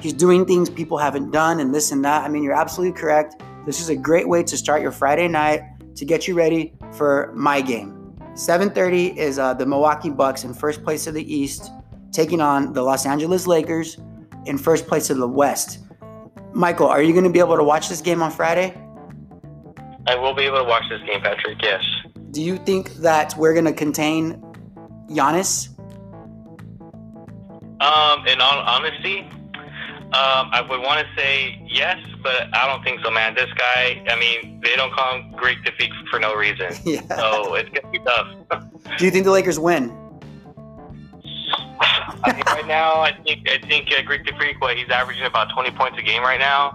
he's 0.00 0.12
doing 0.12 0.44
things 0.44 0.68
people 0.68 0.98
haven't 0.98 1.30
done 1.30 1.60
and 1.60 1.72
this 1.72 1.92
and 1.92 2.04
that, 2.04 2.24
I 2.24 2.28
mean, 2.28 2.42
you're 2.42 2.58
absolutely 2.58 2.98
correct. 2.98 3.40
This 3.64 3.80
is 3.80 3.90
a 3.90 3.96
great 3.96 4.28
way 4.28 4.42
to 4.42 4.56
start 4.56 4.82
your 4.82 4.90
Friday 4.90 5.28
night 5.28 5.62
to 5.94 6.04
get 6.04 6.26
you 6.26 6.34
ready 6.34 6.72
for 6.92 7.32
my 7.36 7.60
game. 7.60 7.99
7:30 8.34 9.16
is 9.16 9.38
uh, 9.38 9.54
the 9.54 9.66
Milwaukee 9.66 10.10
Bucks 10.10 10.44
in 10.44 10.54
first 10.54 10.84
place 10.84 11.06
of 11.06 11.14
the 11.14 11.34
East, 11.34 11.70
taking 12.12 12.40
on 12.40 12.72
the 12.72 12.82
Los 12.82 13.06
Angeles 13.06 13.46
Lakers 13.46 13.98
in 14.46 14.56
first 14.56 14.86
place 14.86 15.10
of 15.10 15.18
the 15.18 15.28
West. 15.28 15.78
Michael, 16.52 16.86
are 16.86 17.02
you 17.02 17.12
going 17.12 17.24
to 17.24 17.30
be 17.30 17.38
able 17.38 17.56
to 17.56 17.64
watch 17.64 17.88
this 17.88 18.00
game 18.00 18.22
on 18.22 18.30
Friday? 18.30 18.74
I 20.06 20.16
will 20.16 20.34
be 20.34 20.42
able 20.42 20.58
to 20.58 20.64
watch 20.64 20.84
this 20.88 21.00
game, 21.02 21.20
Patrick. 21.20 21.62
Yes. 21.62 21.84
Do 22.30 22.42
you 22.42 22.56
think 22.58 22.94
that 22.94 23.36
we're 23.36 23.52
going 23.52 23.66
to 23.66 23.72
contain 23.72 24.40
Giannis? 25.08 25.68
Um, 27.80 28.26
in 28.26 28.40
all 28.40 28.58
honesty, 28.60 29.28
um, 30.12 30.50
I 30.52 30.60
would 30.60 30.80
want 30.80 31.06
to 31.06 31.20
say 31.20 31.56
yes, 31.68 31.96
but 32.20 32.52
I 32.52 32.66
don't 32.66 32.82
think 32.82 32.98
so, 33.04 33.12
man. 33.12 33.36
This 33.36 33.50
guy, 33.56 34.02
I 34.08 34.18
mean, 34.18 34.60
they 34.60 34.74
don't 34.74 34.92
call 34.92 35.14
him 35.14 35.30
Greek 35.36 35.62
defeat 35.64 35.92
for 36.10 36.18
no 36.18 36.34
reason. 36.34 36.72
Yeah. 36.84 37.02
So 37.14 37.54
it's 37.54 37.70
gonna 37.70 37.92
be 37.92 38.00
tough. 38.00 38.26
Do 38.98 39.04
you 39.04 39.12
think 39.12 39.24
the 39.24 39.30
Lakers 39.30 39.60
win? 39.60 39.96
I 42.24 42.42
right 42.46 42.66
now, 42.66 43.00
I 43.00 43.12
think 43.12 43.48
I 43.48 43.58
think 43.68 43.92
uh, 43.96 44.02
Greek 44.02 44.26
defeat. 44.26 44.56
What 44.58 44.76
he's 44.76 44.90
averaging 44.90 45.24
about 45.24 45.52
20 45.54 45.70
points 45.70 45.96
a 45.98 46.02
game 46.02 46.22
right 46.22 46.40
now. 46.40 46.72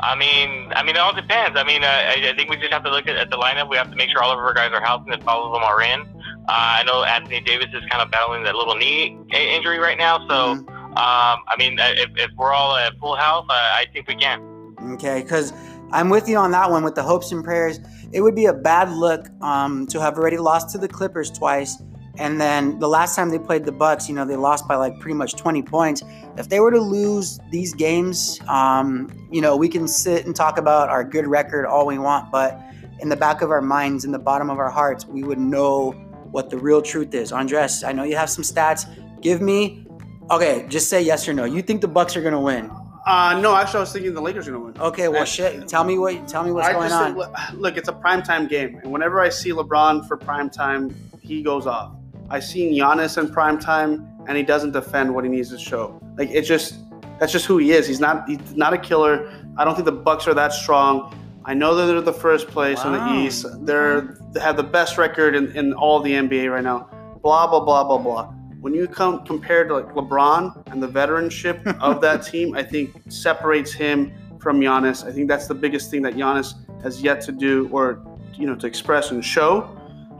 I 0.00 0.16
mean, 0.16 0.72
I 0.74 0.82
mean, 0.82 0.96
it 0.96 0.98
all 0.98 1.14
depends. 1.14 1.56
I 1.56 1.62
mean, 1.62 1.84
uh, 1.84 1.86
I, 1.86 2.30
I 2.30 2.34
think 2.36 2.50
we 2.50 2.56
just 2.56 2.72
have 2.72 2.82
to 2.82 2.90
look 2.90 3.06
at, 3.06 3.14
at 3.14 3.30
the 3.30 3.36
lineup. 3.36 3.70
We 3.70 3.76
have 3.76 3.90
to 3.90 3.96
make 3.96 4.10
sure 4.10 4.22
all 4.22 4.32
of 4.32 4.38
our 4.38 4.52
guys 4.52 4.72
are 4.72 4.82
healthy 4.82 5.12
and 5.12 5.22
all 5.28 5.46
of 5.46 5.52
them 5.52 5.62
are 5.62 5.80
in. 5.82 6.00
Uh, 6.00 6.82
I 6.82 6.82
know 6.82 7.04
Anthony 7.04 7.40
Davis 7.40 7.68
is 7.72 7.84
kind 7.88 8.02
of 8.02 8.10
battling 8.10 8.42
that 8.42 8.56
little 8.56 8.74
knee 8.74 9.16
injury 9.32 9.78
right 9.78 9.98
now, 9.98 10.18
so. 10.26 10.56
Mm-hmm 10.56 10.81
um, 10.92 11.40
I 11.48 11.54
mean, 11.58 11.80
uh, 11.80 11.92
if, 11.96 12.10
if 12.16 12.30
we're 12.36 12.52
all 12.52 12.76
at 12.76 12.98
full 12.98 13.16
health, 13.16 13.46
uh, 13.48 13.54
I 13.54 13.86
think 13.92 14.08
we 14.08 14.14
can. 14.14 14.76
Okay, 14.92 15.22
because 15.22 15.52
I'm 15.90 16.10
with 16.10 16.28
you 16.28 16.36
on 16.36 16.50
that 16.50 16.70
one 16.70 16.84
with 16.84 16.94
the 16.94 17.02
hopes 17.02 17.32
and 17.32 17.42
prayers. 17.42 17.80
It 18.12 18.20
would 18.20 18.34
be 18.34 18.46
a 18.46 18.52
bad 18.52 18.90
look 18.90 19.26
um, 19.40 19.86
to 19.86 20.00
have 20.00 20.18
already 20.18 20.36
lost 20.36 20.70
to 20.70 20.78
the 20.78 20.88
Clippers 20.88 21.30
twice. 21.30 21.82
And 22.18 22.38
then 22.38 22.78
the 22.78 22.88
last 22.88 23.16
time 23.16 23.30
they 23.30 23.38
played 23.38 23.64
the 23.64 23.72
Bucks, 23.72 24.08
you 24.08 24.14
know, 24.14 24.26
they 24.26 24.36
lost 24.36 24.68
by 24.68 24.76
like 24.76 24.98
pretty 25.00 25.14
much 25.14 25.34
20 25.36 25.62
points. 25.62 26.02
If 26.36 26.50
they 26.50 26.60
were 26.60 26.70
to 26.70 26.80
lose 26.80 27.40
these 27.50 27.72
games, 27.72 28.38
um, 28.48 29.10
you 29.30 29.40
know, 29.40 29.56
we 29.56 29.68
can 29.68 29.88
sit 29.88 30.26
and 30.26 30.36
talk 30.36 30.58
about 30.58 30.90
our 30.90 31.04
good 31.04 31.26
record 31.26 31.64
all 31.64 31.86
we 31.86 31.98
want, 31.98 32.30
but 32.30 32.60
in 33.00 33.08
the 33.08 33.16
back 33.16 33.40
of 33.40 33.50
our 33.50 33.62
minds, 33.62 34.04
in 34.04 34.12
the 34.12 34.18
bottom 34.18 34.50
of 34.50 34.58
our 34.58 34.70
hearts, 34.70 35.06
we 35.06 35.22
would 35.22 35.38
know 35.38 35.92
what 36.30 36.50
the 36.50 36.58
real 36.58 36.82
truth 36.82 37.14
is. 37.14 37.32
Andres, 37.32 37.82
I 37.82 37.92
know 37.92 38.04
you 38.04 38.16
have 38.16 38.30
some 38.30 38.44
stats. 38.44 38.86
Give 39.22 39.40
me 39.40 39.81
Okay, 40.30 40.66
just 40.68 40.88
say 40.88 41.02
yes 41.02 41.28
or 41.28 41.32
no. 41.32 41.44
You 41.44 41.62
think 41.62 41.80
the 41.80 41.88
Bucks 41.88 42.16
are 42.16 42.22
gonna 42.22 42.40
win? 42.40 42.70
Uh, 43.06 43.38
no, 43.40 43.54
actually, 43.56 43.78
I 43.78 43.80
was 43.80 43.92
thinking 43.92 44.14
the 44.14 44.22
Lakers 44.22 44.46
are 44.46 44.52
gonna 44.52 44.64
win. 44.64 44.78
Okay, 44.78 45.08
well, 45.08 45.24
shit. 45.24 45.66
Tell 45.68 45.84
me 45.84 45.98
what. 45.98 46.28
Tell 46.28 46.44
me 46.44 46.52
what's 46.52 46.68
I 46.68 46.72
going 46.72 46.92
on. 46.92 47.14
Look, 47.58 47.76
it's 47.76 47.88
a 47.88 47.92
primetime 47.92 48.48
game, 48.48 48.78
and 48.82 48.92
whenever 48.92 49.20
I 49.20 49.28
see 49.28 49.50
LeBron 49.50 50.06
for 50.06 50.16
primetime, 50.16 50.94
he 51.20 51.42
goes 51.42 51.66
off. 51.66 51.92
I 52.30 52.40
seen 52.40 52.72
Giannis 52.72 53.18
in 53.18 53.28
primetime, 53.28 54.08
and 54.28 54.36
he 54.36 54.42
doesn't 54.42 54.72
defend 54.72 55.14
what 55.14 55.24
he 55.24 55.30
needs 55.30 55.50
to 55.50 55.58
show. 55.58 56.00
Like 56.16 56.30
it 56.30 56.42
just 56.42 56.76
that's 57.18 57.32
just 57.32 57.46
who 57.46 57.58
he 57.58 57.72
is. 57.72 57.86
He's 57.86 58.00
not 58.00 58.28
he's 58.28 58.54
not 58.54 58.72
a 58.72 58.78
killer. 58.78 59.30
I 59.56 59.64
don't 59.64 59.74
think 59.74 59.84
the 59.84 59.92
Bucks 59.92 60.26
are 60.26 60.34
that 60.34 60.52
strong. 60.52 61.14
I 61.44 61.54
know 61.54 61.74
that 61.74 61.86
they're 61.86 62.00
the 62.00 62.12
first 62.12 62.46
place 62.48 62.84
wow. 62.84 62.94
in 62.94 63.14
the 63.14 63.26
East. 63.26 63.46
They're 63.66 64.16
they 64.32 64.40
have 64.40 64.56
the 64.56 64.62
best 64.62 64.96
record 64.96 65.34
in, 65.34 65.54
in 65.56 65.72
all 65.74 66.00
the 66.00 66.12
NBA 66.12 66.52
right 66.52 66.64
now. 66.64 66.88
Blah 67.22 67.48
blah 67.48 67.60
blah 67.60 67.84
blah 67.84 67.98
blah. 67.98 68.32
When 68.62 68.72
you 68.72 68.86
come 68.86 69.24
compared 69.24 69.68
to 69.68 69.74
like 69.74 69.88
LeBron 69.88 70.70
and 70.70 70.80
the 70.80 70.86
veteranship 70.86 71.66
of 71.80 72.00
that 72.00 72.18
team, 72.30 72.54
I 72.54 72.62
think 72.62 72.94
separates 73.08 73.72
him 73.72 74.12
from 74.38 74.60
Giannis. 74.60 75.04
I 75.04 75.10
think 75.10 75.26
that's 75.26 75.48
the 75.48 75.54
biggest 75.54 75.90
thing 75.90 76.00
that 76.02 76.14
Giannis 76.14 76.54
has 76.84 77.02
yet 77.02 77.20
to 77.22 77.32
do 77.32 77.68
or 77.72 78.00
you 78.34 78.46
know 78.46 78.54
to 78.54 78.66
express 78.68 79.10
and 79.10 79.22
show. 79.24 79.68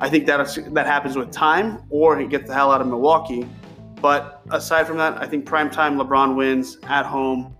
I 0.00 0.10
think 0.10 0.26
that 0.26 0.58
that 0.74 0.86
happens 0.86 1.16
with 1.16 1.30
time, 1.30 1.84
or 1.88 2.18
he 2.18 2.26
gets 2.26 2.48
the 2.48 2.54
hell 2.54 2.72
out 2.72 2.80
of 2.80 2.88
Milwaukee. 2.88 3.46
But 4.00 4.42
aside 4.50 4.88
from 4.88 4.96
that, 4.96 5.22
I 5.22 5.26
think 5.26 5.46
prime 5.46 5.70
time 5.70 5.96
LeBron 5.96 6.34
wins 6.34 6.78
at 6.82 7.06
home. 7.06 7.54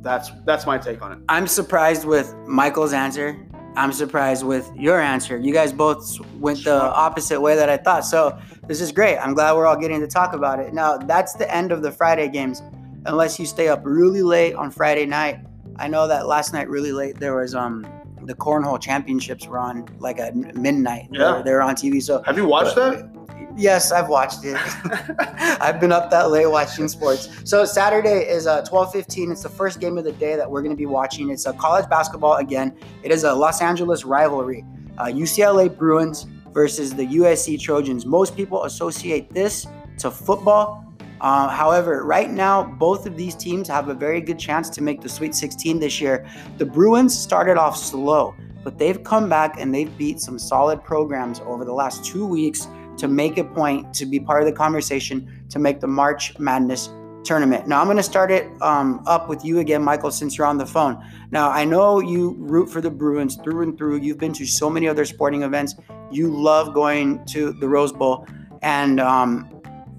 That's 0.00 0.30
that's 0.46 0.64
my 0.64 0.78
take 0.78 1.02
on 1.02 1.12
it. 1.12 1.18
I'm 1.28 1.46
surprised 1.46 2.06
with 2.06 2.34
Michael's 2.46 2.94
answer. 2.94 3.46
I'm 3.74 3.92
surprised 3.92 4.44
with 4.44 4.70
your 4.76 5.00
answer. 5.00 5.38
You 5.38 5.52
guys 5.52 5.72
both 5.72 6.20
went 6.36 6.64
the 6.64 6.80
opposite 6.82 7.40
way 7.40 7.56
that 7.56 7.70
I 7.70 7.78
thought. 7.78 8.04
So 8.04 8.38
this 8.66 8.80
is 8.80 8.92
great. 8.92 9.16
I'm 9.18 9.34
glad 9.34 9.54
we're 9.54 9.66
all 9.66 9.78
getting 9.78 10.00
to 10.00 10.06
talk 10.06 10.34
about 10.34 10.60
it. 10.60 10.74
Now 10.74 10.98
that's 10.98 11.34
the 11.34 11.52
end 11.54 11.72
of 11.72 11.82
the 11.82 11.90
Friday 11.90 12.28
games, 12.28 12.62
unless 13.06 13.38
you 13.38 13.46
stay 13.46 13.68
up 13.68 13.80
really 13.84 14.22
late 14.22 14.54
on 14.54 14.70
Friday 14.70 15.06
night. 15.06 15.38
I 15.76 15.88
know 15.88 16.06
that 16.06 16.26
last 16.26 16.52
night 16.52 16.68
really 16.68 16.92
late 16.92 17.18
there 17.18 17.36
was 17.36 17.54
um 17.54 17.86
the 18.24 18.34
cornhole 18.34 18.80
championships 18.80 19.46
were 19.46 19.58
on 19.58 19.88
like 19.98 20.18
at 20.18 20.36
midnight. 20.36 21.08
Yeah, 21.10 21.42
they 21.44 21.52
were 21.52 21.62
on 21.62 21.74
TV. 21.74 22.02
So 22.02 22.22
have 22.24 22.36
you 22.36 22.46
watched 22.46 22.76
but, 22.76 23.12
that? 23.12 23.21
Yes, 23.56 23.92
I've 23.92 24.08
watched 24.08 24.44
it. 24.44 24.56
I've 25.60 25.80
been 25.80 25.92
up 25.92 26.10
that 26.10 26.30
late 26.30 26.46
watching 26.46 26.88
sports. 26.88 27.28
So 27.44 27.64
Saturday 27.64 28.26
is 28.28 28.46
uh, 28.46 28.62
12:15. 28.64 29.30
It's 29.32 29.42
the 29.42 29.48
first 29.48 29.80
game 29.80 29.98
of 29.98 30.04
the 30.04 30.12
day 30.12 30.36
that 30.36 30.50
we're 30.50 30.62
going 30.62 30.74
to 30.74 30.78
be 30.78 30.86
watching. 30.86 31.30
It's 31.30 31.46
a 31.46 31.52
college 31.52 31.88
basketball 31.88 32.36
again. 32.36 32.76
It 33.02 33.12
is 33.12 33.24
a 33.24 33.32
Los 33.32 33.62
Angeles 33.62 34.04
rivalry. 34.04 34.64
Uh, 34.98 35.04
UCLA 35.04 35.74
Bruins 35.74 36.26
versus 36.52 36.94
the 36.94 37.06
USC 37.06 37.60
Trojans. 37.60 38.04
Most 38.06 38.36
people 38.36 38.64
associate 38.64 39.32
this 39.32 39.66
to 39.98 40.10
football. 40.10 40.84
Uh, 41.20 41.48
however, 41.48 42.04
right 42.04 42.30
now, 42.30 42.64
both 42.64 43.06
of 43.06 43.16
these 43.16 43.34
teams 43.36 43.68
have 43.68 43.88
a 43.88 43.94
very 43.94 44.20
good 44.20 44.38
chance 44.38 44.68
to 44.68 44.82
make 44.82 45.00
the 45.00 45.08
Sweet 45.08 45.34
16 45.34 45.78
this 45.78 46.00
year. 46.00 46.28
The 46.58 46.66
Bruins 46.66 47.16
started 47.16 47.56
off 47.56 47.76
slow, 47.76 48.34
but 48.64 48.76
they've 48.76 49.02
come 49.04 49.28
back 49.28 49.60
and 49.60 49.72
they've 49.72 49.96
beat 49.96 50.20
some 50.20 50.38
solid 50.38 50.82
programs 50.82 51.38
over 51.40 51.64
the 51.64 51.72
last 51.72 52.04
two 52.04 52.26
weeks 52.26 52.66
to 52.98 53.08
make 53.08 53.38
a 53.38 53.44
point 53.44 53.92
to 53.94 54.06
be 54.06 54.20
part 54.20 54.42
of 54.42 54.46
the 54.46 54.52
conversation 54.52 55.44
to 55.50 55.58
make 55.58 55.80
the 55.80 55.86
March 55.86 56.38
Madness 56.38 56.90
tournament. 57.24 57.68
Now, 57.68 57.80
I'm 57.80 57.86
going 57.86 57.96
to 57.96 58.02
start 58.02 58.30
it 58.30 58.50
um, 58.60 59.02
up 59.06 59.28
with 59.28 59.44
you 59.44 59.58
again, 59.58 59.82
Michael, 59.82 60.10
since 60.10 60.36
you're 60.36 60.46
on 60.46 60.58
the 60.58 60.66
phone. 60.66 61.02
Now, 61.30 61.50
I 61.50 61.64
know 61.64 62.00
you 62.00 62.36
root 62.38 62.68
for 62.68 62.80
the 62.80 62.90
Bruins 62.90 63.36
through 63.36 63.62
and 63.62 63.78
through. 63.78 63.98
You've 63.98 64.18
been 64.18 64.32
to 64.34 64.46
so 64.46 64.68
many 64.68 64.88
other 64.88 65.04
sporting 65.04 65.42
events. 65.42 65.76
You 66.10 66.28
love 66.28 66.74
going 66.74 67.24
to 67.26 67.52
the 67.52 67.68
Rose 67.68 67.92
Bowl. 67.92 68.26
And 68.62 69.00
um, 69.00 69.48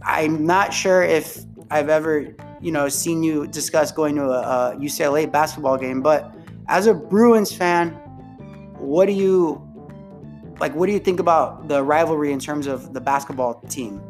I'm 0.03 0.45
not 0.45 0.73
sure 0.73 1.03
if 1.03 1.43
I've 1.71 1.89
ever, 1.89 2.36
you 2.62 2.71
know, 2.71 2.89
seen 2.89 3.23
you 3.23 3.47
discuss 3.47 3.91
going 3.91 4.15
to 4.15 4.23
a, 4.23 4.73
a 4.73 4.77
UCLA 4.77 5.32
basketball 5.32 5.77
game, 5.77 6.01
but 6.01 6.34
as 6.67 6.88
a 6.88 6.93
Bruins 6.93 7.51
fan, 7.51 7.89
what 8.77 9.06
do 9.06 9.13
you 9.13 9.62
like 10.59 10.73
what 10.75 10.87
do 10.87 10.93
you 10.93 10.99
think 10.99 11.19
about 11.19 11.67
the 11.67 11.83
rivalry 11.83 12.31
in 12.31 12.39
terms 12.39 12.67
of 12.67 12.93
the 12.93 13.01
basketball 13.01 13.61
team? 13.69 14.01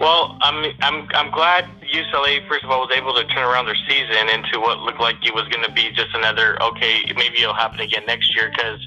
Well, 0.00 0.36
I'm 0.40 0.72
I'm 0.82 1.08
I'm 1.14 1.30
glad 1.30 1.66
UCLA 1.94 2.46
first 2.48 2.64
of 2.64 2.70
all 2.70 2.80
was 2.80 2.90
able 2.96 3.14
to 3.14 3.24
turn 3.28 3.44
around 3.44 3.66
their 3.66 3.78
season 3.88 4.28
into 4.28 4.58
what 4.60 4.80
looked 4.80 5.00
like 5.00 5.16
it 5.24 5.32
was 5.32 5.46
going 5.48 5.64
to 5.64 5.72
be 5.72 5.90
just 5.92 6.14
another 6.14 6.60
okay, 6.62 7.02
maybe 7.16 7.42
it'll 7.42 7.54
happen 7.54 7.80
again 7.80 8.02
next 8.06 8.34
year 8.34 8.50
because 8.50 8.80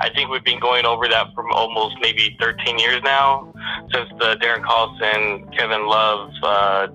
I 0.00 0.10
think 0.14 0.30
we've 0.30 0.44
been 0.44 0.60
going 0.60 0.86
over 0.86 1.06
that 1.08 1.34
for 1.34 1.48
almost 1.50 1.96
maybe 2.00 2.36
13 2.40 2.78
years 2.78 3.02
now 3.04 3.52
since 3.92 4.08
the 4.18 4.36
Darren 4.42 4.64
Collison, 4.64 5.54
Kevin 5.56 5.86
Love, 5.86 6.30
uh, 6.42 6.86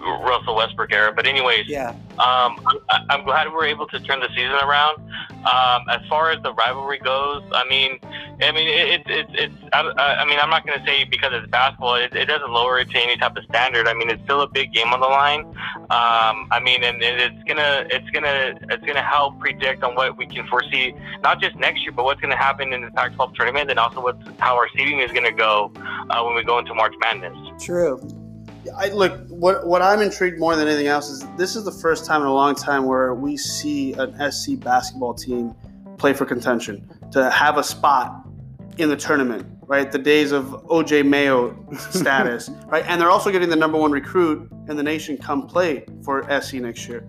Russell 0.00 0.56
Westbrook 0.56 0.92
era. 0.92 1.12
But 1.14 1.26
anyways, 1.26 1.68
yeah, 1.68 1.90
um, 2.12 2.60
I, 2.88 3.04
I'm 3.10 3.24
glad 3.24 3.52
we're 3.52 3.66
able 3.66 3.86
to 3.88 4.00
turn 4.00 4.20
the 4.20 4.28
season 4.28 4.58
around. 4.62 4.98
Um, 5.40 5.88
as 5.88 6.06
far 6.08 6.30
as 6.30 6.42
the 6.42 6.52
rivalry 6.54 6.98
goes, 6.98 7.42
I 7.52 7.64
mean, 7.68 7.98
I 8.42 8.52
mean, 8.52 8.68
it, 8.68 9.00
it, 9.00 9.10
it 9.10 9.26
it's. 9.32 9.54
I, 9.72 9.80
I 9.80 10.24
mean, 10.26 10.38
I'm 10.40 10.50
not 10.50 10.66
going 10.66 10.78
to 10.78 10.84
say 10.84 11.04
because 11.04 11.30
it's 11.32 11.48
basketball, 11.50 11.94
it, 11.94 12.14
it 12.14 12.26
doesn't 12.26 12.50
lower 12.50 12.78
it 12.78 12.90
to 12.90 12.98
any 12.98 13.16
type 13.16 13.36
of 13.36 13.44
standard. 13.44 13.88
I 13.88 13.94
mean, 13.94 14.10
it's 14.10 14.22
still 14.24 14.42
a 14.42 14.48
big 14.48 14.72
game 14.72 14.92
on 14.92 15.00
the 15.00 15.06
line. 15.06 15.44
Um, 15.90 16.48
I 16.50 16.60
mean, 16.62 16.82
and, 16.84 17.02
and 17.02 17.20
it's 17.20 17.44
gonna, 17.44 17.86
it's 17.90 18.10
gonna, 18.10 18.58
it's 18.68 18.84
gonna 18.84 19.02
help 19.02 19.38
predict 19.40 19.82
on 19.82 19.94
what 19.94 20.16
we 20.16 20.26
can 20.26 20.46
foresee, 20.46 20.94
not 21.22 21.40
just 21.40 21.56
next 21.56 21.82
year, 21.82 21.92
but 21.92 22.04
what's 22.04 22.20
going 22.20 22.30
to 22.30 22.36
happen 22.36 22.72
in 22.72 22.82
the 22.82 22.90
Pac-12 22.90 23.34
tournament, 23.34 23.70
and 23.70 23.78
also 23.78 24.00
what's 24.02 24.22
how 24.38 24.56
our 24.56 24.68
seeding 24.76 25.00
is 25.00 25.10
going 25.12 25.24
to 25.24 25.32
go 25.32 25.72
uh, 26.10 26.22
when 26.22 26.34
we 26.34 26.44
go 26.44 26.58
into 26.58 26.74
March 26.74 26.94
Madness. 27.00 27.36
True. 27.62 28.00
I 28.76 28.88
look 28.88 29.26
what 29.28 29.66
what 29.66 29.82
I'm 29.82 30.00
intrigued 30.00 30.38
more 30.38 30.56
than 30.56 30.68
anything 30.68 30.86
else 30.86 31.08
is 31.08 31.24
this 31.36 31.56
is 31.56 31.64
the 31.64 31.72
first 31.72 32.04
time 32.04 32.20
in 32.22 32.26
a 32.26 32.34
long 32.34 32.54
time 32.54 32.84
where 32.84 33.14
we 33.14 33.36
see 33.36 33.92
an 33.94 34.30
SC 34.30 34.58
basketball 34.58 35.14
team 35.14 35.54
play 35.98 36.12
for 36.12 36.24
contention 36.24 36.88
to 37.12 37.30
have 37.30 37.58
a 37.58 37.62
spot 37.62 38.26
in 38.78 38.88
the 38.88 38.96
tournament, 38.96 39.46
right? 39.66 39.92
The 39.92 39.98
days 39.98 40.32
of 40.32 40.46
OJ 40.66 41.06
Mayo 41.06 41.56
status, 41.90 42.50
right? 42.66 42.84
And 42.88 43.00
they're 43.00 43.10
also 43.10 43.30
getting 43.30 43.48
the 43.48 43.56
number 43.56 43.78
one 43.78 43.92
recruit 43.92 44.50
in 44.68 44.76
the 44.76 44.82
nation 44.82 45.18
come 45.18 45.46
play 45.46 45.84
for 46.02 46.22
SC 46.40 46.54
next 46.54 46.88
year. 46.88 47.04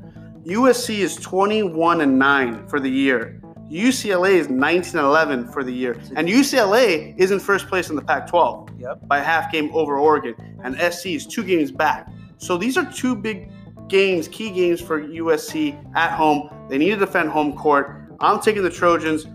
USC 0.46 1.00
is 1.00 1.16
21 1.18 2.02
and 2.02 2.18
9 2.18 2.68
for 2.68 2.80
the 2.80 2.90
year. 2.90 3.42
UCLA 3.72 4.32
is 4.32 4.50
19 4.50 5.00
11 5.00 5.48
for 5.48 5.64
the 5.64 5.72
year. 5.72 5.94
And 6.18 6.28
UCLA 6.28 7.18
is 7.18 7.32
in 7.32 7.40
first 7.40 7.68
place 7.68 7.90
in 7.90 7.96
the 7.96 8.02
Pac 8.02 8.28
12 8.28 8.70
yep. 8.78 9.00
by 9.08 9.20
half 9.20 9.50
game 9.50 9.70
over 9.74 9.98
Oregon. 9.98 10.36
And 10.62 10.76
SC 10.94 11.08
is 11.08 11.26
two 11.26 11.44
games 11.44 11.72
back. 11.72 12.10
So 12.38 12.58
these 12.58 12.78
are 12.78 12.92
two 12.92 13.16
big 13.16 13.50
games, 13.88 14.28
key 14.28 14.52
games 14.52 14.82
for 14.82 15.02
USC 15.02 15.96
at 15.96 16.12
home. 16.12 16.50
They 16.70 16.78
need 16.78 16.90
to 16.90 16.98
defend 16.98 17.30
home 17.30 17.56
court. 17.56 18.14
I'm 18.20 18.42
taking 18.42 18.62
the 18.62 18.70
Trojans 18.70 19.26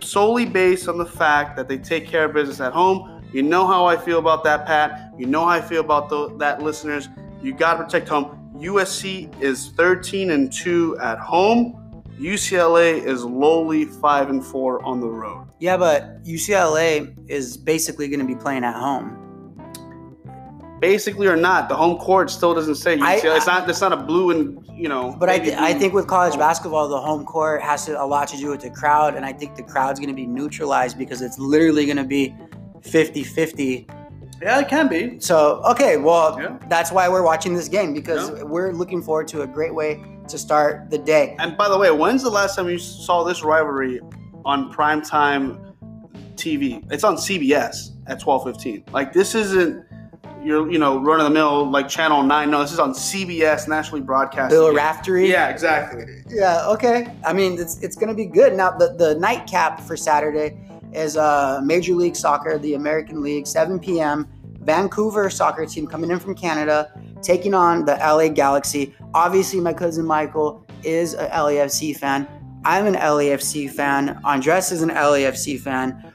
solely 0.00 0.46
based 0.46 0.88
on 0.88 0.96
the 0.96 1.04
fact 1.04 1.54
that 1.56 1.68
they 1.68 1.76
take 1.76 2.06
care 2.06 2.24
of 2.24 2.32
business 2.32 2.60
at 2.60 2.72
home. 2.72 3.22
You 3.34 3.42
know 3.42 3.66
how 3.66 3.84
I 3.84 3.98
feel 3.98 4.18
about 4.18 4.42
that, 4.44 4.66
Pat. 4.66 5.12
You 5.18 5.26
know 5.26 5.40
how 5.40 5.48
I 5.48 5.60
feel 5.60 5.80
about 5.80 6.08
the, 6.08 6.34
that, 6.38 6.62
listeners. 6.62 7.10
You 7.42 7.52
got 7.52 7.74
to 7.74 7.84
protect 7.84 8.08
home. 8.08 8.38
USC 8.56 9.38
is 9.40 9.68
13 9.70 10.30
and 10.30 10.50
2 10.50 10.98
at 10.98 11.18
home. 11.18 11.81
UCLA 12.18 13.02
is 13.04 13.24
lowly 13.24 13.84
five 13.84 14.30
and 14.30 14.44
four 14.44 14.82
on 14.84 15.00
the 15.00 15.08
road. 15.08 15.48
Yeah, 15.58 15.76
but 15.76 16.22
UCLA 16.24 17.14
is 17.28 17.56
basically 17.56 18.08
going 18.08 18.20
to 18.20 18.26
be 18.26 18.34
playing 18.34 18.64
at 18.64 18.74
home. 18.74 19.18
Basically 20.80 21.28
or 21.28 21.36
not, 21.36 21.68
the 21.68 21.76
home 21.76 21.96
court 21.98 22.28
still 22.30 22.54
doesn't 22.54 22.74
say 22.74 22.96
UCLA. 22.96 23.02
I, 23.02 23.36
it's 23.36 23.46
not. 23.46 23.70
It's 23.70 23.80
not 23.80 23.92
a 23.92 23.96
blue 23.96 24.30
and 24.32 24.66
you 24.76 24.88
know. 24.88 25.16
But 25.18 25.30
I, 25.30 25.38
th- 25.38 25.56
I 25.56 25.74
think 25.74 25.94
with 25.94 26.08
college 26.08 26.36
basketball, 26.36 26.88
the 26.88 27.00
home 27.00 27.24
court 27.24 27.62
has 27.62 27.86
to, 27.86 28.00
a 28.00 28.04
lot 28.04 28.28
to 28.28 28.36
do 28.36 28.50
with 28.50 28.62
the 28.62 28.70
crowd, 28.70 29.14
and 29.14 29.24
I 29.24 29.32
think 29.32 29.54
the 29.54 29.62
crowd's 29.62 30.00
going 30.00 30.10
to 30.10 30.14
be 30.14 30.26
neutralized 30.26 30.98
because 30.98 31.22
it's 31.22 31.38
literally 31.38 31.86
going 31.86 31.98
to 31.98 32.04
be 32.04 32.34
50-50 32.80 34.01
yeah, 34.40 34.60
it 34.60 34.68
can 34.68 34.88
be. 34.88 35.20
So, 35.20 35.62
okay, 35.64 35.96
well, 35.96 36.38
yeah. 36.40 36.58
that's 36.68 36.90
why 36.90 37.08
we're 37.08 37.22
watching 37.22 37.54
this 37.54 37.68
game 37.68 37.94
because 37.94 38.30
yeah. 38.30 38.42
we're 38.42 38.72
looking 38.72 39.02
forward 39.02 39.28
to 39.28 39.42
a 39.42 39.46
great 39.46 39.74
way 39.74 40.02
to 40.28 40.38
start 40.38 40.90
the 40.90 40.98
day. 40.98 41.36
And 41.38 41.56
by 41.56 41.68
the 41.68 41.78
way, 41.78 41.90
when's 41.90 42.22
the 42.22 42.30
last 42.30 42.56
time 42.56 42.68
you 42.68 42.78
saw 42.78 43.24
this 43.24 43.42
rivalry 43.42 44.00
on 44.44 44.72
primetime 44.72 45.74
TV? 46.34 46.84
It's 46.90 47.04
on 47.04 47.16
CBS 47.16 47.90
at 48.06 48.20
12:15. 48.20 48.92
Like 48.92 49.12
this 49.12 49.34
isn't 49.34 49.84
your 50.42 50.70
you 50.70 50.78
know 50.78 50.98
run 51.00 51.20
of 51.20 51.24
the 51.24 51.30
mill 51.30 51.70
like 51.70 51.88
Channel 51.88 52.22
Nine. 52.22 52.50
No, 52.50 52.62
this 52.62 52.72
is 52.72 52.78
on 52.78 52.92
CBS, 52.92 53.68
nationally 53.68 54.00
broadcast. 54.00 54.50
Bill 54.50 54.74
Raftery. 54.74 55.28
Yeah, 55.28 55.50
exactly. 55.50 56.04
Yeah. 56.28 56.66
Okay. 56.68 57.12
I 57.24 57.32
mean, 57.32 57.60
it's 57.60 57.80
it's 57.80 57.96
gonna 57.96 58.14
be 58.14 58.26
good. 58.26 58.54
Now 58.54 58.70
the 58.72 58.94
the 58.94 59.14
nightcap 59.16 59.80
for 59.80 59.96
Saturday 59.96 60.58
is 60.92 61.16
uh, 61.16 61.60
Major 61.64 61.94
League 61.94 62.16
Soccer, 62.16 62.58
the 62.58 62.74
American 62.74 63.22
League, 63.22 63.46
7 63.46 63.78
p.m. 63.78 64.28
Vancouver 64.60 65.28
soccer 65.28 65.66
team 65.66 65.86
coming 65.86 66.10
in 66.10 66.18
from 66.18 66.34
Canada, 66.34 66.92
taking 67.20 67.54
on 67.54 67.84
the 67.84 67.94
LA 67.96 68.28
Galaxy. 68.28 68.94
Obviously, 69.14 69.60
my 69.60 69.72
cousin 69.72 70.06
Michael 70.06 70.64
is 70.84 71.14
a 71.14 71.28
LAFC 71.28 71.96
fan. 71.96 72.28
I'm 72.64 72.86
an 72.86 72.94
LAFC 72.94 73.70
fan. 73.70 74.20
Andres 74.24 74.70
is 74.70 74.82
an 74.82 74.90
LAFC 74.90 75.58
fan. 75.58 76.12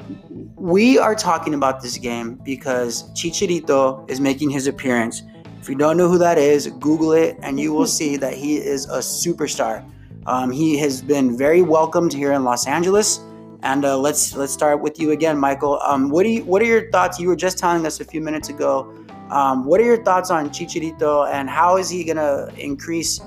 We 0.55 0.97
are 0.97 1.13
talking 1.13 1.53
about 1.53 1.81
this 1.81 1.97
game 1.97 2.35
because 2.35 3.11
Chicharito 3.11 4.09
is 4.09 4.21
making 4.21 4.49
his 4.49 4.65
appearance. 4.67 5.23
If 5.59 5.67
you 5.67 5.75
don't 5.75 5.97
know 5.97 6.07
who 6.07 6.17
that 6.19 6.37
is, 6.37 6.67
Google 6.79 7.11
it 7.11 7.37
and 7.41 7.59
you 7.59 7.73
will 7.73 7.87
see 7.99 8.15
that 8.17 8.33
he 8.33 8.57
is 8.57 8.85
a 8.85 8.99
superstar. 8.99 9.83
Um, 10.25 10.51
he 10.51 10.77
has 10.77 11.01
been 11.01 11.37
very 11.37 11.61
welcomed 11.61 12.13
here 12.13 12.31
in 12.31 12.43
Los 12.43 12.65
Angeles. 12.65 13.19
And 13.63 13.85
uh, 13.85 13.97
let's 13.97 14.35
let's 14.35 14.53
start 14.53 14.81
with 14.81 14.99
you 14.99 15.11
again, 15.11 15.37
Michael. 15.37 15.79
Um, 15.85 16.09
what 16.09 16.23
do 16.23 16.29
you 16.29 16.43
what 16.43 16.61
are 16.61 16.65
your 16.65 16.89
thoughts? 16.91 17.19
You 17.19 17.27
were 17.27 17.35
just 17.35 17.57
telling 17.57 17.85
us 17.85 17.99
a 17.99 18.05
few 18.05 18.21
minutes 18.21 18.49
ago. 18.49 18.93
Um, 19.29 19.65
what 19.65 19.81
are 19.81 19.83
your 19.83 20.03
thoughts 20.03 20.31
on 20.31 20.49
Chicharito 20.49 21.29
and 21.29 21.49
how 21.49 21.77
is 21.77 21.89
he 21.89 22.03
gonna 22.03 22.47
increase 22.57 23.19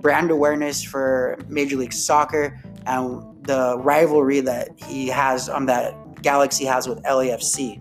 brand 0.00 0.30
awareness 0.30 0.82
for 0.82 1.38
Major 1.48 1.76
League 1.76 1.92
Soccer 1.92 2.60
and 2.86 3.22
the 3.44 3.78
rivalry 3.78 4.40
that 4.40 4.68
he 4.76 5.08
has 5.08 5.48
on 5.48 5.62
um, 5.62 5.66
that 5.66 6.22
Galaxy 6.22 6.64
has 6.64 6.88
with 6.88 7.02
LAFC? 7.02 7.80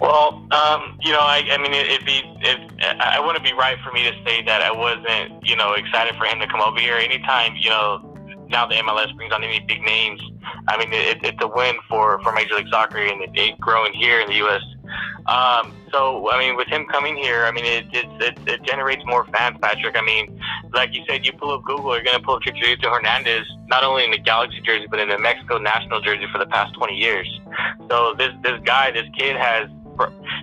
Well, 0.00 0.48
um, 0.50 0.98
you 1.00 1.12
know, 1.12 1.20
I, 1.20 1.46
I 1.48 1.58
mean, 1.58 1.72
it, 1.72 1.86
it'd 1.86 2.04
be, 2.06 2.22
it, 2.40 2.72
I 3.00 3.20
wouldn't 3.20 3.44
be 3.44 3.52
right 3.52 3.78
for 3.84 3.92
me 3.92 4.02
to 4.02 4.12
say 4.24 4.42
that 4.42 4.60
I 4.60 4.72
wasn't, 4.72 5.46
you 5.46 5.54
know, 5.54 5.74
excited 5.74 6.16
for 6.16 6.26
him 6.26 6.40
to 6.40 6.48
come 6.48 6.60
over 6.60 6.80
here. 6.80 6.96
Anytime, 6.96 7.54
you 7.56 7.70
know, 7.70 8.11
now 8.52 8.66
the 8.66 8.76
MLS 8.76 9.16
brings 9.16 9.32
on 9.32 9.42
any 9.42 9.58
big 9.60 9.82
names, 9.82 10.20
I 10.68 10.76
mean, 10.78 10.92
it, 10.92 11.18
it's 11.24 11.42
a 11.42 11.48
win 11.48 11.76
for, 11.88 12.20
for 12.22 12.32
Major 12.32 12.54
League 12.54 12.68
Soccer 12.70 12.98
and 12.98 13.22
it, 13.22 13.30
it 13.34 13.58
growing 13.58 13.92
here 13.92 14.20
in 14.20 14.28
the 14.28 14.36
U.S. 14.36 14.62
Um, 15.26 15.74
so, 15.90 16.30
I 16.30 16.38
mean, 16.38 16.56
with 16.56 16.68
him 16.68 16.84
coming 16.86 17.16
here, 17.16 17.44
I 17.44 17.50
mean, 17.50 17.64
it, 17.64 17.86
it, 17.92 18.06
it, 18.20 18.38
it 18.46 18.62
generates 18.62 19.02
more 19.06 19.24
fans, 19.26 19.56
Patrick. 19.60 19.96
I 19.96 20.02
mean, 20.02 20.38
like 20.72 20.94
you 20.94 21.04
said, 21.08 21.24
you 21.24 21.32
pull 21.32 21.52
up 21.52 21.64
Google, 21.64 21.94
you're 21.94 22.04
going 22.04 22.18
to 22.18 22.22
pull 22.22 22.36
up 22.36 22.42
Chicharito 22.42 22.84
Hernandez, 22.84 23.46
not 23.68 23.84
only 23.84 24.04
in 24.04 24.10
the 24.10 24.18
Galaxy 24.18 24.60
jersey, 24.60 24.86
but 24.90 25.00
in 25.00 25.08
the 25.08 25.18
Mexico 25.18 25.58
national 25.58 26.00
jersey 26.00 26.26
for 26.30 26.38
the 26.38 26.46
past 26.46 26.74
20 26.74 26.94
years. 26.94 27.40
So 27.88 28.14
this, 28.16 28.32
this 28.42 28.60
guy, 28.64 28.90
this 28.90 29.06
kid 29.16 29.36
has 29.36 29.68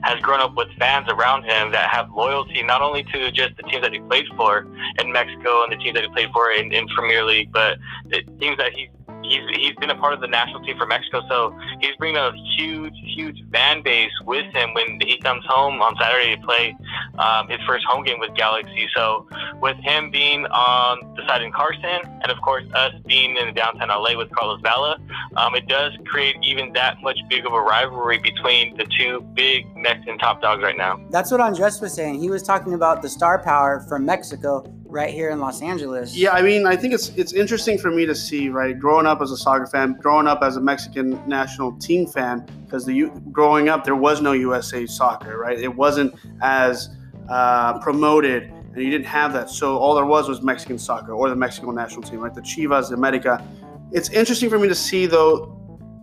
has 0.03 0.19
grown 0.21 0.39
up 0.39 0.55
with 0.55 0.67
fans 0.77 1.07
around 1.09 1.43
him 1.43 1.71
that 1.71 1.89
have 1.89 2.09
loyalty 2.11 2.63
not 2.63 2.81
only 2.81 3.03
to 3.03 3.31
just 3.31 3.55
the 3.57 3.63
teams 3.63 3.81
that 3.81 3.93
he 3.93 3.99
played 3.99 4.25
for 4.35 4.67
in 4.99 5.11
Mexico 5.11 5.63
and 5.63 5.71
the 5.71 5.77
teams 5.77 5.95
that 5.95 6.03
he 6.03 6.09
played 6.09 6.29
for 6.31 6.51
in, 6.51 6.71
in 6.71 6.87
Premier 6.89 7.23
League, 7.23 7.51
but 7.51 7.77
the 8.09 8.21
teams 8.39 8.57
that 8.57 8.71
he's 8.73 8.89
he's 9.29 9.41
he's 9.55 9.75
been 9.75 9.89
a 9.89 9.95
part 9.95 10.13
of 10.13 10.21
the 10.21 10.27
national 10.27 10.61
team 10.63 10.77
for 10.77 10.85
Mexico, 10.85 11.21
so 11.29 11.57
he's 11.79 11.95
bringing 11.97 12.17
a 12.17 12.31
huge, 12.57 12.93
huge 13.15 13.43
fan 13.51 13.81
base 13.81 14.11
with 14.25 14.45
him 14.53 14.73
when 14.73 14.99
he 15.01 15.17
comes 15.19 15.43
home 15.45 15.81
on 15.81 15.95
Saturday 15.99 16.35
to 16.35 16.41
play 16.41 16.75
um, 17.17 17.47
his 17.47 17.59
first 17.67 17.85
home 17.85 18.03
game 18.03 18.19
with 18.19 18.33
Galaxy. 18.35 18.87
So 18.95 19.27
with 19.61 19.77
him 19.77 20.11
being 20.11 20.45
on 20.47 21.15
the 21.15 21.25
side 21.27 21.41
in 21.41 21.51
Carson, 21.51 22.01
and 22.21 22.31
of 22.31 22.41
course 22.41 22.63
us 22.73 22.93
being 23.05 23.37
in 23.37 23.53
downtown 23.53 23.89
LA 23.89 24.17
with 24.17 24.29
Carlos 24.31 24.61
Vela, 24.61 24.99
um, 25.37 25.55
it 25.55 25.67
does 25.67 25.93
create 26.05 26.35
even 26.41 26.73
that 26.73 27.01
much 27.01 27.17
big 27.29 27.45
of 27.45 27.53
a 27.53 27.61
rivalry 27.61 28.17
between 28.17 28.75
the 28.77 28.85
two 28.97 29.21
big 29.33 29.65
Mexican 29.75 30.17
top 30.17 30.41
dogs 30.41 30.63
right 30.63 30.77
now. 30.77 30.99
That's 31.11 31.31
what 31.31 31.41
Andres 31.41 31.81
was 31.81 31.93
saying. 31.93 32.19
He 32.19 32.29
was 32.29 32.43
talking 32.43 32.73
about 32.73 33.01
the 33.01 33.09
star 33.09 33.41
power 33.41 33.85
from 33.87 34.05
Mexico 34.05 34.63
right 34.89 35.13
here 35.13 35.29
in 35.29 35.39
Los 35.39 35.61
Angeles. 35.61 36.15
Yeah, 36.15 36.31
I 36.31 36.41
mean, 36.41 36.65
I 36.65 36.75
think 36.75 36.93
it's 36.93 37.09
it's 37.09 37.33
interesting 37.33 37.77
for 37.77 37.91
me 37.91 38.05
to 38.05 38.15
see, 38.15 38.49
right? 38.49 38.77
Growing 38.77 39.05
up 39.05 39.21
as 39.21 39.31
a 39.31 39.37
soccer 39.37 39.67
fan, 39.67 39.93
growing 39.93 40.27
up 40.27 40.41
as 40.41 40.57
a 40.57 40.61
Mexican 40.61 41.21
national 41.27 41.73
team 41.73 42.07
fan, 42.07 42.45
because 42.65 42.85
the 42.85 43.09
growing 43.31 43.69
up 43.69 43.83
there 43.83 43.95
was 43.95 44.21
no 44.21 44.33
USA 44.33 44.85
soccer, 44.85 45.37
right? 45.37 45.59
It 45.59 45.73
wasn't 45.73 46.15
as 46.41 46.89
uh, 47.29 47.79
promoted, 47.79 48.43
and 48.43 48.77
you 48.77 48.89
didn't 48.89 49.07
have 49.07 49.31
that. 49.33 49.49
So 49.49 49.77
all 49.77 49.95
there 49.95 50.05
was 50.05 50.27
was 50.27 50.41
Mexican 50.41 50.79
soccer 50.79 51.13
or 51.13 51.29
the 51.29 51.35
Mexican 51.35 51.73
national 51.75 52.01
team, 52.01 52.19
right? 52.19 52.33
The 52.33 52.41
Chivas, 52.41 52.89
the 52.89 52.95
America. 52.95 53.45
It's 53.91 54.09
interesting 54.09 54.49
for 54.49 54.59
me 54.59 54.67
to 54.67 54.75
see 54.75 55.05
though, 55.05 55.57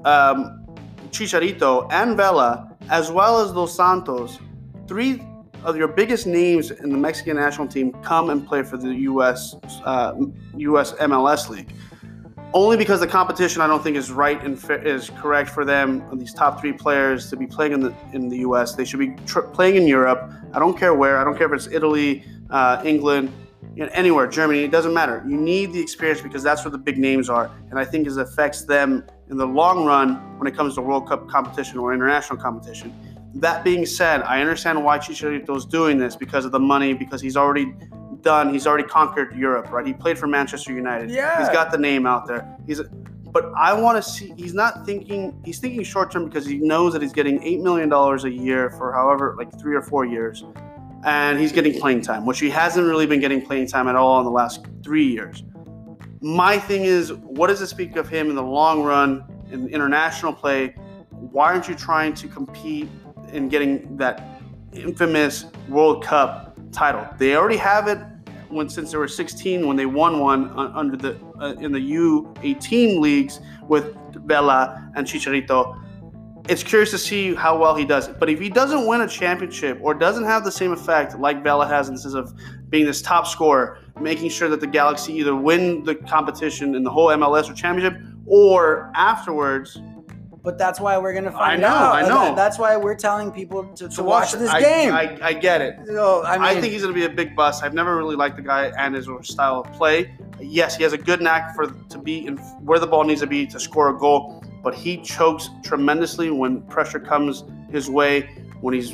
um, 0.05 0.65
Chicharito 1.11 1.89
and 1.91 2.17
Vela, 2.17 2.77
as 2.89 3.11
well 3.11 3.41
as 3.41 3.53
Dos 3.53 3.77
Santos, 3.77 4.39
three 4.87 5.23
of 5.67 5.77
your 5.77 5.89
biggest 5.89 6.29
names 6.29 6.71
in 6.71 6.91
the 6.91 6.97
Mexican 6.97 7.37
national 7.37 7.67
team 7.67 7.93
come 7.95 8.31
and 8.31 8.47
play 8.47 8.63
for 8.63 8.77
the 8.77 8.95
U.S. 8.95 9.57
Uh, 9.85 10.15
U.S. 10.57 10.93
MLS 10.93 11.49
league. 11.49 11.73
Only 12.55 12.77
because 12.77 13.01
the 13.01 13.07
competition, 13.07 13.61
I 13.61 13.67
don't 13.67 13.83
think, 13.83 13.97
is 13.97 14.13
right 14.13 14.41
and 14.43 14.57
is 14.87 15.11
correct 15.21 15.51
for 15.51 15.65
them. 15.65 16.09
These 16.17 16.33
top 16.33 16.61
three 16.61 16.73
players 16.73 17.29
to 17.31 17.37
be 17.37 17.47
playing 17.47 17.73
in 17.73 17.81
the 17.81 17.95
in 18.13 18.29
the 18.29 18.39
U.S. 18.39 18.77
They 18.77 18.85
should 18.85 19.01
be 19.01 19.11
tr- 19.27 19.41
playing 19.41 19.75
in 19.75 19.89
Europe. 19.89 20.31
I 20.55 20.61
don't 20.61 20.79
care 20.79 20.95
where. 20.95 21.19
I 21.19 21.25
don't 21.25 21.37
care 21.37 21.53
if 21.53 21.53
it's 21.53 21.67
Italy, 21.67 22.25
uh, 22.51 22.81
England, 22.85 23.33
you 23.75 23.85
know, 23.85 23.91
anywhere, 23.93 24.29
Germany. 24.29 24.61
It 24.61 24.71
doesn't 24.71 24.95
matter. 24.95 25.25
You 25.27 25.37
need 25.37 25.73
the 25.73 25.81
experience 25.81 26.21
because 26.21 26.45
that's 26.45 26.65
where 26.65 26.71
the 26.71 26.79
big 26.79 26.97
names 26.97 27.29
are, 27.29 27.51
and 27.71 27.79
I 27.79 27.85
think 27.85 28.07
it 28.07 28.17
affects 28.17 28.63
them 28.63 29.05
in 29.29 29.37
the 29.37 29.47
long 29.47 29.85
run 29.85 30.15
when 30.39 30.47
it 30.47 30.57
comes 30.57 30.77
to 30.77 30.81
World 30.81 31.09
Cup 31.09 31.29
competition 31.29 31.79
or 31.79 31.93
international 31.93 32.39
competition. 32.39 32.95
That 33.41 33.65
being 33.65 33.85
said, 33.85 34.23
I 34.23 34.41
understand 34.41 34.83
why 34.83 34.99
Chicharito 34.99 35.57
is 35.57 35.67
doing 35.67 35.99
this 35.99 36.17
because 36.17 36.45
of 36.45 36.53
the 36.53 36.61
money, 36.61 36.95
because 36.95 37.21
he's 37.21 37.37
already 37.37 37.75
done, 38.23 38.53
he's 38.53 38.67
already 38.67 38.85
conquered 38.85 39.37
Europe, 39.37 39.71
right? 39.71 39.87
He 39.87 39.93
played 39.93 40.19
for 40.19 40.27
Manchester 40.27 40.73
United. 40.73 41.11
Yeah. 41.11 41.39
He's 41.39 41.51
got 41.51 41.71
the 41.71 41.79
name 41.79 42.07
out 42.07 42.27
there. 42.27 42.57
He's 42.67 42.81
but 43.33 43.53
I 43.55 43.75
want 43.75 44.03
to 44.03 44.11
see 44.11 44.33
he's 44.39 44.55
not 44.55 44.87
thinking 44.87 45.39
he's 45.45 45.59
thinking 45.59 45.83
short 45.83 46.11
term 46.11 46.25
because 46.25 46.47
he 46.47 46.57
knows 46.57 46.95
that 46.95 47.03
he's 47.03 47.13
getting 47.13 47.43
8 47.43 47.61
million 47.61 47.91
dollars 47.91 48.25
a 48.25 48.31
year 48.31 48.71
for 48.71 48.95
however 48.95 49.35
like 49.37 49.59
3 49.61 49.77
or 49.77 49.83
4 49.83 50.07
years. 50.07 50.43
And 51.05 51.39
he's 51.39 51.53
getting 51.53 51.79
playing 51.79 52.01
time, 52.01 52.25
which 52.25 52.41
he 52.41 52.49
hasn't 52.49 52.87
really 52.87 53.07
been 53.07 53.21
getting 53.21 53.45
playing 53.45 53.67
time 53.67 53.87
at 53.87 53.95
all 53.95 54.19
in 54.19 54.25
the 54.25 54.31
last 54.31 54.65
3 54.83 55.05
years. 55.05 55.45
My 56.23 56.59
thing 56.59 56.85
is, 56.85 57.13
what 57.13 57.49
does 57.49 57.61
it 57.61 57.67
speak 57.67 57.97
of 57.97 58.09
him 58.09 58.31
in 58.31 58.37
the 58.37 58.43
long 58.43 58.83
run 58.83 59.25
in 59.51 59.69
international 59.69 60.33
play? 60.33 60.75
Why 61.11 61.53
aren't 61.53 61.69
you 61.69 61.75
trying 61.75 62.15
to 62.15 62.29
compete 62.29 62.89
in 63.33 63.49
getting 63.49 63.97
that 63.97 64.41
infamous 64.73 65.47
World 65.69 66.05
Cup 66.05 66.57
title. 66.73 67.07
They 67.19 67.37
already 67.37 67.57
have 67.57 67.89
it 67.89 67.99
when 68.49 68.69
since 68.69 68.93
they 68.93 68.99
were 68.99 69.09
16 69.09 69.67
when 69.67 69.77
they 69.77 69.87
won 69.87 70.21
one 70.21 70.51
under 70.51 70.97
the 70.97 71.19
uh, 71.41 71.55
in 71.55 71.73
the 71.73 71.81
U18 71.81 73.01
leagues 73.01 73.41
with 73.69 73.97
Vela 74.27 74.91
and 74.95 75.07
Chicharito. 75.07 75.83
It's 76.49 76.63
curious 76.63 76.93
to 76.93 76.99
see 76.99 77.35
how 77.35 77.59
well 77.59 77.75
he 77.75 77.85
does. 77.85 78.07
it. 78.07 78.21
But 78.21 78.31
if 78.31 78.39
he 78.39 78.49
doesn't 78.49 78.87
win 78.87 79.01
a 79.01 79.09
championship 79.09 79.81
or 79.83 79.95
doesn't 79.95 80.25
have 80.25 80.45
the 80.45 80.53
same 80.53 80.71
effect 80.71 81.19
like 81.19 81.43
Vela 81.43 81.67
has 81.67 81.89
in 81.89 81.99
sense 81.99 82.15
of 82.15 82.33
being 82.71 82.87
this 82.87 83.03
top 83.03 83.27
scorer, 83.27 83.79
making 84.01 84.31
sure 84.31 84.49
that 84.49 84.61
the 84.61 84.67
Galaxy 84.67 85.13
either 85.15 85.35
win 85.35 85.83
the 85.83 85.97
competition 85.97 86.77
in 86.77 86.85
the 86.85 86.91
whole 86.91 87.09
MLS 87.09 87.51
or 87.51 87.55
championship, 87.55 88.01
or 88.27 88.93
afterwards 88.95 89.81
but 90.47 90.59
that's 90.59 90.79
why 90.79 90.97
we're 90.97 91.13
gonna 91.13 91.33
find 91.33 91.65
I 91.65 91.69
know, 91.69 91.75
out. 91.75 91.95
I 91.97 92.09
know. 92.09 92.35
that's 92.37 92.57
why 92.57 92.77
we're 92.77 92.95
telling 92.95 93.33
people 93.33 93.65
to, 93.65 93.89
to, 93.89 93.97
to 93.97 94.03
watch, 94.05 94.33
watch, 94.33 94.39
this 94.39 94.49
I, 94.49 94.61
game. 94.61 94.95
I, 94.95 95.19
I 95.21 95.33
get 95.33 95.61
it. 95.61 95.77
So, 95.87 96.23
I, 96.25 96.39
mean, 96.39 96.45
I 96.45 96.61
think 96.61 96.73
he's 96.73 96.83
going 96.83 96.95
to 96.95 97.01
be 97.01 97.05
a 97.05 97.11
big 97.11 97.35
bust. 97.35 97.65
I've 97.65 97.75
never 97.75 97.97
really 97.97 98.15
liked 98.15 98.37
the 98.37 98.43
guy 98.43 98.73
and 98.79 98.95
his 98.95 99.09
style 99.23 99.63
of 99.63 99.73
play. 99.73 100.17
Yes, 100.41 100.77
he 100.77 100.85
has 100.85 100.93
a 100.93 100.99
good 100.99 101.21
knack 101.21 101.57
for 101.57 101.67
to 101.67 101.99
be 101.99 102.29
in 102.29 102.37
where 102.65 102.79
the 102.79 102.87
ball 102.87 103.03
needs 103.03 103.23
to 103.23 103.27
be 103.27 103.45
to 103.49 103.59
score 103.59 103.89
a 103.89 103.99
goal, 103.99 104.41
but 104.63 104.73
he 104.73 104.99
chokes 104.99 105.51
tremendously 105.65 106.31
when 106.31 106.63
pressure 106.63 107.01
comes 107.01 107.43
his 107.73 107.91
way. 107.91 108.31
When 108.61 108.73
he's 108.73 108.93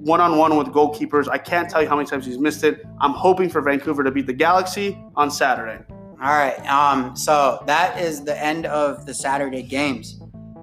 one 0.00 0.22
on 0.22 0.38
one 0.38 0.56
with 0.56 0.68
goalkeepers, 0.68 1.28
I 1.28 1.36
can't 1.36 1.68
tell 1.68 1.82
you 1.82 1.88
how 1.88 1.96
many 1.96 2.08
times 2.08 2.24
he's 2.24 2.38
missed 2.38 2.64
it. 2.64 2.82
I'm 2.98 3.12
hoping 3.12 3.50
for 3.50 3.60
Vancouver 3.60 4.04
to 4.04 4.10
beat 4.10 4.26
the 4.26 4.32
Galaxy 4.32 4.98
on 5.16 5.30
Saturday. 5.30 5.84
All 6.22 6.32
right. 6.32 6.58
Um. 6.66 7.14
So 7.14 7.62
that 7.66 8.00
is 8.00 8.24
the 8.24 8.42
end 8.42 8.64
of 8.64 9.04
the 9.04 9.12
Saturday 9.12 9.62
games. 9.62 10.18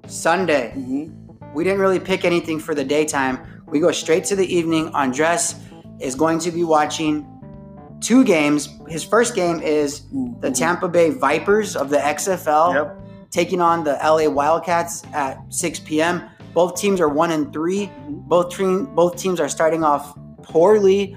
Sunday, 0.07 0.73
Mm-hmm. 0.75 1.53
we 1.53 1.63
didn't 1.63 1.79
really 1.79 1.99
pick 1.99 2.25
anything 2.25 2.59
for 2.59 2.75
the 2.75 2.83
daytime. 2.83 3.39
We 3.67 3.79
go 3.79 3.91
straight 3.91 4.25
to 4.25 4.35
the 4.35 4.45
evening. 4.53 4.89
Andres 4.93 5.55
is 5.99 6.15
going 6.15 6.39
to 6.39 6.51
be 6.51 6.63
watching 6.63 7.25
two 8.01 8.23
games. 8.23 8.69
His 8.87 9.03
first 9.03 9.35
game 9.35 9.59
is 9.61 10.03
the 10.39 10.51
Tampa 10.51 10.89
Bay 10.89 11.11
Vipers 11.11 11.75
of 11.75 11.89
the 11.89 11.97
XFL 11.97 12.73
Yep. 12.73 12.97
taking 13.29 13.61
on 13.61 13.83
the 13.83 13.93
LA 14.03 14.27
Wildcats 14.29 15.03
at 15.13 15.37
6 15.53 15.79
p.m. 15.81 16.23
Both 16.53 16.75
teams 16.75 16.99
are 16.99 17.07
one 17.07 17.31
and 17.31 17.53
3 17.53 17.89
Both 18.09 18.57
team, 18.57 18.93
both 18.93 19.15
teams 19.17 19.39
are 19.39 19.47
starting 19.47 19.83
off 19.83 20.17
poorly. 20.43 21.15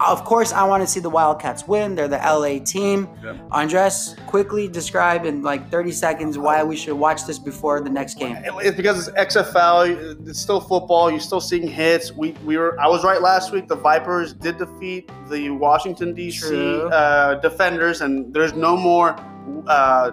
Of 0.00 0.24
course, 0.24 0.52
I 0.52 0.64
want 0.64 0.82
to 0.82 0.86
see 0.86 1.00
the 1.00 1.10
Wildcats 1.10 1.68
win. 1.68 1.94
They're 1.94 2.08
the 2.08 2.18
LA 2.18 2.58
team. 2.64 3.08
Yep. 3.22 3.36
Andres, 3.52 4.16
quickly 4.26 4.68
describe 4.68 5.24
in 5.24 5.42
like 5.42 5.70
30 5.70 5.92
seconds 5.92 6.38
why 6.38 6.62
we 6.64 6.76
should 6.76 6.94
watch 6.94 7.26
this 7.26 7.38
before 7.38 7.80
the 7.80 7.90
next 7.90 8.18
game. 8.18 8.36
It's 8.44 8.76
because 8.76 9.08
it's 9.08 9.36
XFL. 9.36 10.28
It's 10.28 10.40
still 10.40 10.60
football. 10.60 11.10
You're 11.10 11.20
still 11.20 11.40
seeing 11.40 11.68
hits. 11.68 12.12
We, 12.12 12.32
we 12.44 12.56
were. 12.56 12.78
I 12.80 12.88
was 12.88 13.04
right 13.04 13.22
last 13.22 13.52
week. 13.52 13.68
The 13.68 13.76
Vipers 13.76 14.32
did 14.32 14.58
defeat 14.58 15.10
the 15.30 15.50
Washington 15.50 16.14
D.C. 16.14 16.48
Uh, 16.54 17.34
Defenders, 17.36 18.00
and 18.00 18.32
there's 18.34 18.54
no 18.54 18.76
more 18.76 19.16
uh, 19.66 20.10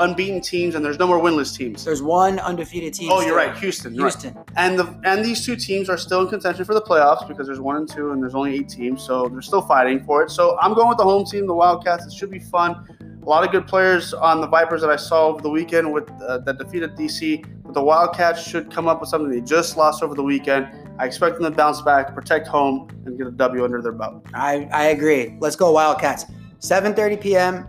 unbeaten 0.00 0.40
teams, 0.40 0.74
and 0.74 0.84
there's 0.84 0.98
no 0.98 1.06
more 1.06 1.20
winless 1.20 1.56
teams. 1.56 1.84
There's 1.84 2.02
one 2.02 2.38
undefeated 2.38 2.94
team. 2.94 3.10
Oh, 3.12 3.20
you're 3.20 3.36
right, 3.36 3.56
Houston. 3.58 3.94
you're 3.94 4.04
right. 4.06 4.12
Houston. 4.12 4.42
And 4.56 4.78
the 4.78 5.00
and 5.04 5.24
these 5.24 5.44
two 5.44 5.56
teams 5.56 5.88
are 5.88 5.96
still 5.98 6.22
in 6.22 6.28
contention 6.28 6.64
for 6.64 6.74
the 6.74 6.82
playoffs 6.82 7.26
because 7.28 7.46
there's 7.46 7.60
one 7.60 7.76
and 7.76 7.88
two, 7.88 8.10
and 8.12 8.22
there's 8.22 8.34
only 8.34 8.54
eight 8.54 8.68
teams, 8.68 9.02
so 9.02 9.28
they're 9.28 9.42
still 9.42 9.62
fighting 9.62 10.02
for 10.04 10.22
it. 10.22 10.30
So 10.30 10.58
I'm 10.60 10.74
going 10.74 10.88
with 10.88 10.98
the 10.98 11.04
home 11.04 11.24
team, 11.24 11.46
the 11.46 11.54
Wildcats. 11.54 12.06
It 12.06 12.12
should 12.12 12.30
be 12.30 12.38
fun. 12.40 12.86
A 13.22 13.28
lot 13.28 13.44
of 13.44 13.52
good 13.52 13.66
players 13.66 14.14
on 14.14 14.40
the 14.40 14.46
Vipers 14.46 14.80
that 14.80 14.90
I 14.90 14.96
saw 14.96 15.26
over 15.26 15.42
the 15.42 15.50
weekend 15.50 15.92
with 15.92 16.10
uh, 16.22 16.38
that 16.38 16.58
defeated 16.58 16.96
DC. 16.96 17.44
But 17.62 17.74
the 17.74 17.82
Wildcats 17.82 18.42
should 18.42 18.70
come 18.72 18.88
up 18.88 19.00
with 19.00 19.10
something 19.10 19.30
they 19.30 19.42
just 19.42 19.76
lost 19.76 20.02
over 20.02 20.14
the 20.14 20.22
weekend. 20.22 20.68
I 20.98 21.06
expect 21.06 21.36
them 21.38 21.44
to 21.44 21.56
bounce 21.56 21.82
back, 21.82 22.14
protect 22.14 22.48
home, 22.48 22.88
and 23.04 23.16
get 23.16 23.26
a 23.26 23.30
W 23.30 23.64
under 23.64 23.80
their 23.80 23.92
belt. 23.92 24.26
I, 24.34 24.68
I 24.72 24.86
agree. 24.86 25.36
Let's 25.40 25.56
go 25.56 25.70
Wildcats. 25.72 26.24
7:30 26.60 27.20
p.m. 27.20 27.66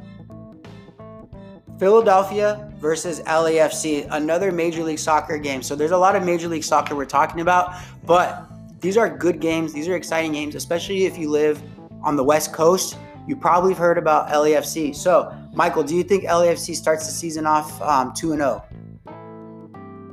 Philadelphia 1.81 2.71
versus 2.77 3.21
LAFC, 3.21 4.07
another 4.11 4.51
Major 4.51 4.83
League 4.83 4.99
Soccer 4.99 5.39
game. 5.39 5.63
So 5.63 5.75
there's 5.75 5.89
a 5.89 5.97
lot 5.97 6.15
of 6.15 6.21
Major 6.23 6.47
League 6.47 6.63
Soccer 6.63 6.95
we're 6.95 7.05
talking 7.05 7.41
about, 7.41 7.73
but 8.05 8.45
these 8.81 8.97
are 8.97 9.09
good 9.09 9.39
games. 9.39 9.73
These 9.73 9.87
are 9.87 9.95
exciting 9.95 10.33
games, 10.33 10.53
especially 10.53 11.05
if 11.05 11.17
you 11.17 11.31
live 11.31 11.59
on 12.03 12.17
the 12.17 12.23
West 12.23 12.53
Coast. 12.53 12.99
You 13.27 13.35
probably 13.35 13.71
have 13.71 13.79
heard 13.79 13.97
about 13.97 14.29
LAFC. 14.29 14.95
So, 14.95 15.35
Michael, 15.55 15.81
do 15.81 15.95
you 15.95 16.03
think 16.03 16.25
LAFC 16.25 16.75
starts 16.75 17.07
the 17.07 17.11
season 17.11 17.47
off 17.47 17.81
um, 17.81 18.13
2 18.13 18.33
and 18.33 18.41
0? 18.41 18.63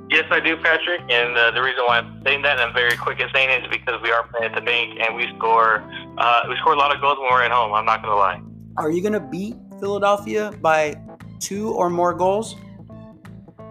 Yes, 0.08 0.24
I 0.30 0.40
do, 0.40 0.56
Patrick. 0.56 1.02
And 1.10 1.36
uh, 1.36 1.50
the 1.50 1.60
reason 1.60 1.84
why 1.86 1.98
I'm 1.98 2.22
saying 2.24 2.40
that, 2.44 2.52
and 2.52 2.62
I'm 2.62 2.72
very 2.72 2.96
quick 2.96 3.20
at 3.20 3.30
saying 3.34 3.50
it, 3.50 3.64
is 3.64 3.68
because 3.70 4.00
we 4.02 4.10
are 4.10 4.26
playing 4.28 4.46
at 4.46 4.54
the 4.54 4.62
bank, 4.62 4.98
and 5.06 5.14
we 5.14 5.28
score 5.36 5.84
uh, 6.16 6.44
we 6.48 6.56
score 6.56 6.72
a 6.72 6.78
lot 6.78 6.96
of 6.96 7.02
goals 7.02 7.18
when 7.18 7.30
we're 7.30 7.42
at 7.42 7.50
home. 7.50 7.74
I'm 7.74 7.84
not 7.84 8.00
gonna 8.00 8.16
lie. 8.16 8.40
Are 8.78 8.90
you 8.90 9.02
gonna 9.02 9.20
beat 9.20 9.54
Philadelphia 9.80 10.50
by 10.62 10.94
two 11.40 11.72
or 11.72 11.90
more 11.90 12.14
goals? 12.14 12.56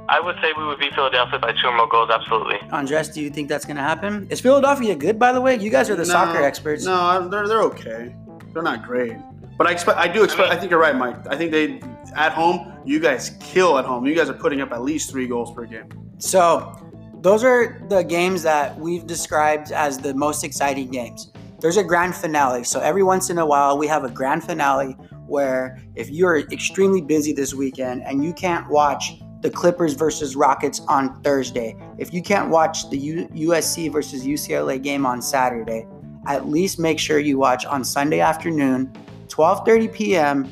I 0.10 0.20
would 0.22 0.36
say 0.42 0.54
we 0.58 0.66
would 0.66 0.80
beat 0.80 0.94
Philadelphia 0.94 1.38
by 1.38 1.52
two 1.52 1.68
or 1.68 1.76
more 1.76 1.88
goals. 1.88 2.10
Absolutely. 2.10 2.58
Andres, 2.72 3.10
do 3.10 3.22
you 3.22 3.30
think 3.30 3.50
that's 3.50 3.66
gonna 3.66 3.82
happen? 3.82 4.28
Is 4.30 4.40
Philadelphia 4.40 4.96
good, 4.96 5.20
by 5.20 5.34
the 5.34 5.42
way? 5.42 5.58
You 5.58 5.70
guys 5.70 5.90
are 5.90 5.96
the 5.96 6.06
No, 6.06 6.12
soccer 6.12 6.42
experts. 6.42 6.86
No, 6.86 7.28
they're 7.28 7.48
they're 7.48 7.64
okay. 7.64 8.16
They're 8.54 8.64
not 8.64 8.84
great, 8.86 9.18
but 9.58 9.68
I 9.68 9.72
expect. 9.72 9.98
I 10.00 10.08
do 10.08 10.24
expect. 10.24 10.50
I 10.50 10.56
think 10.56 10.72
you're 10.72 10.80
right, 10.80 10.96
Mike. 10.96 11.28
I 11.28 11.36
think 11.36 11.52
they 11.52 11.82
at 12.16 12.32
home. 12.32 12.72
You 12.86 13.00
guys 13.02 13.32
kill 13.42 13.78
at 13.78 13.86
home. 13.86 14.06
You 14.06 14.16
guys 14.16 14.30
are 14.30 14.34
putting 14.34 14.62
up 14.62 14.72
at 14.72 14.82
least 14.82 15.12
three 15.12 15.28
goals 15.28 15.52
per 15.54 15.66
game. 15.66 15.90
So, 16.20 16.74
those 17.22 17.44
are 17.44 17.86
the 17.90 18.02
games 18.02 18.44
that 18.44 18.80
we've 18.80 19.06
described 19.06 19.72
as 19.74 20.00
the 20.00 20.14
most 20.14 20.44
exciting 20.46 20.90
games. 20.90 21.32
There's 21.60 21.78
a 21.78 21.84
grand 21.84 22.16
finale. 22.16 22.64
So, 22.64 22.80
every 22.80 23.04
once 23.04 23.30
in 23.30 23.38
a 23.40 23.46
while, 23.46 23.78
we 23.78 23.88
have 23.88 24.06
a 24.06 24.10
grand 24.10 24.44
finale 24.46 24.96
where 25.28 25.80
if 25.96 26.10
you're 26.10 26.40
extremely 26.40 27.02
busy 27.02 27.34
this 27.34 27.54
weekend 27.54 28.04
and 28.04 28.24
you 28.24 28.34
can't 28.34 28.68
watch 28.70 29.20
the 29.42 29.50
Clippers 29.50 29.94
versus 29.94 30.36
Rockets 30.36 30.82
on 30.88 31.22
Thursday, 31.22 31.76
if 31.98 32.14
you 32.14 32.22
can't 32.22 32.50
watch 32.50 32.90
the 32.90 32.98
U- 32.98 33.28
USC 33.28 33.92
versus 33.92 34.26
UCLA 34.26 34.82
game 34.82 35.06
on 35.06 35.22
Saturday, 35.22 35.86
at 36.26 36.48
least 36.48 36.80
make 36.80 37.00
sure 37.00 37.20
you 37.20 37.38
watch 37.38 37.66
on 37.66 37.84
Sunday 37.84 38.20
afternoon, 38.20 38.92
12:30 39.28 39.94
p.m. 39.94 40.48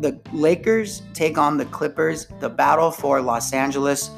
The 0.00 0.18
Lakers 0.32 1.02
take 1.12 1.38
on 1.38 1.58
the 1.58 1.66
Clippers, 1.66 2.26
the 2.40 2.48
battle 2.48 2.90
for 2.90 3.20
Los 3.20 3.52
Angeles. 3.52 4.10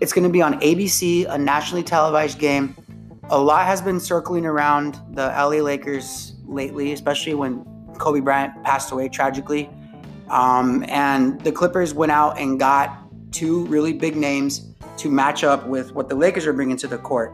It's 0.00 0.12
going 0.12 0.24
to 0.24 0.30
be 0.30 0.40
on 0.40 0.58
ABC, 0.60 1.26
a 1.28 1.36
nationally 1.36 1.82
televised 1.82 2.38
game. 2.38 2.74
A 3.28 3.38
lot 3.38 3.66
has 3.66 3.82
been 3.82 4.00
circling 4.00 4.46
around 4.46 4.98
the 5.12 5.26
LA 5.26 5.62
Lakers 5.62 6.34
lately, 6.46 6.92
especially 6.92 7.34
when 7.34 7.64
Kobe 8.00 8.20
Bryant 8.20 8.64
passed 8.64 8.90
away 8.90 9.08
tragically. 9.08 9.70
Um, 10.28 10.84
and 10.88 11.40
the 11.42 11.52
Clippers 11.52 11.94
went 11.94 12.12
out 12.12 12.38
and 12.38 12.58
got 12.58 12.96
two 13.32 13.66
really 13.66 13.92
big 13.92 14.16
names 14.16 14.66
to 14.96 15.10
match 15.10 15.44
up 15.44 15.66
with 15.66 15.92
what 15.92 16.08
the 16.08 16.14
Lakers 16.14 16.46
are 16.46 16.52
bringing 16.52 16.76
to 16.78 16.86
the 16.86 16.98
court. 16.98 17.32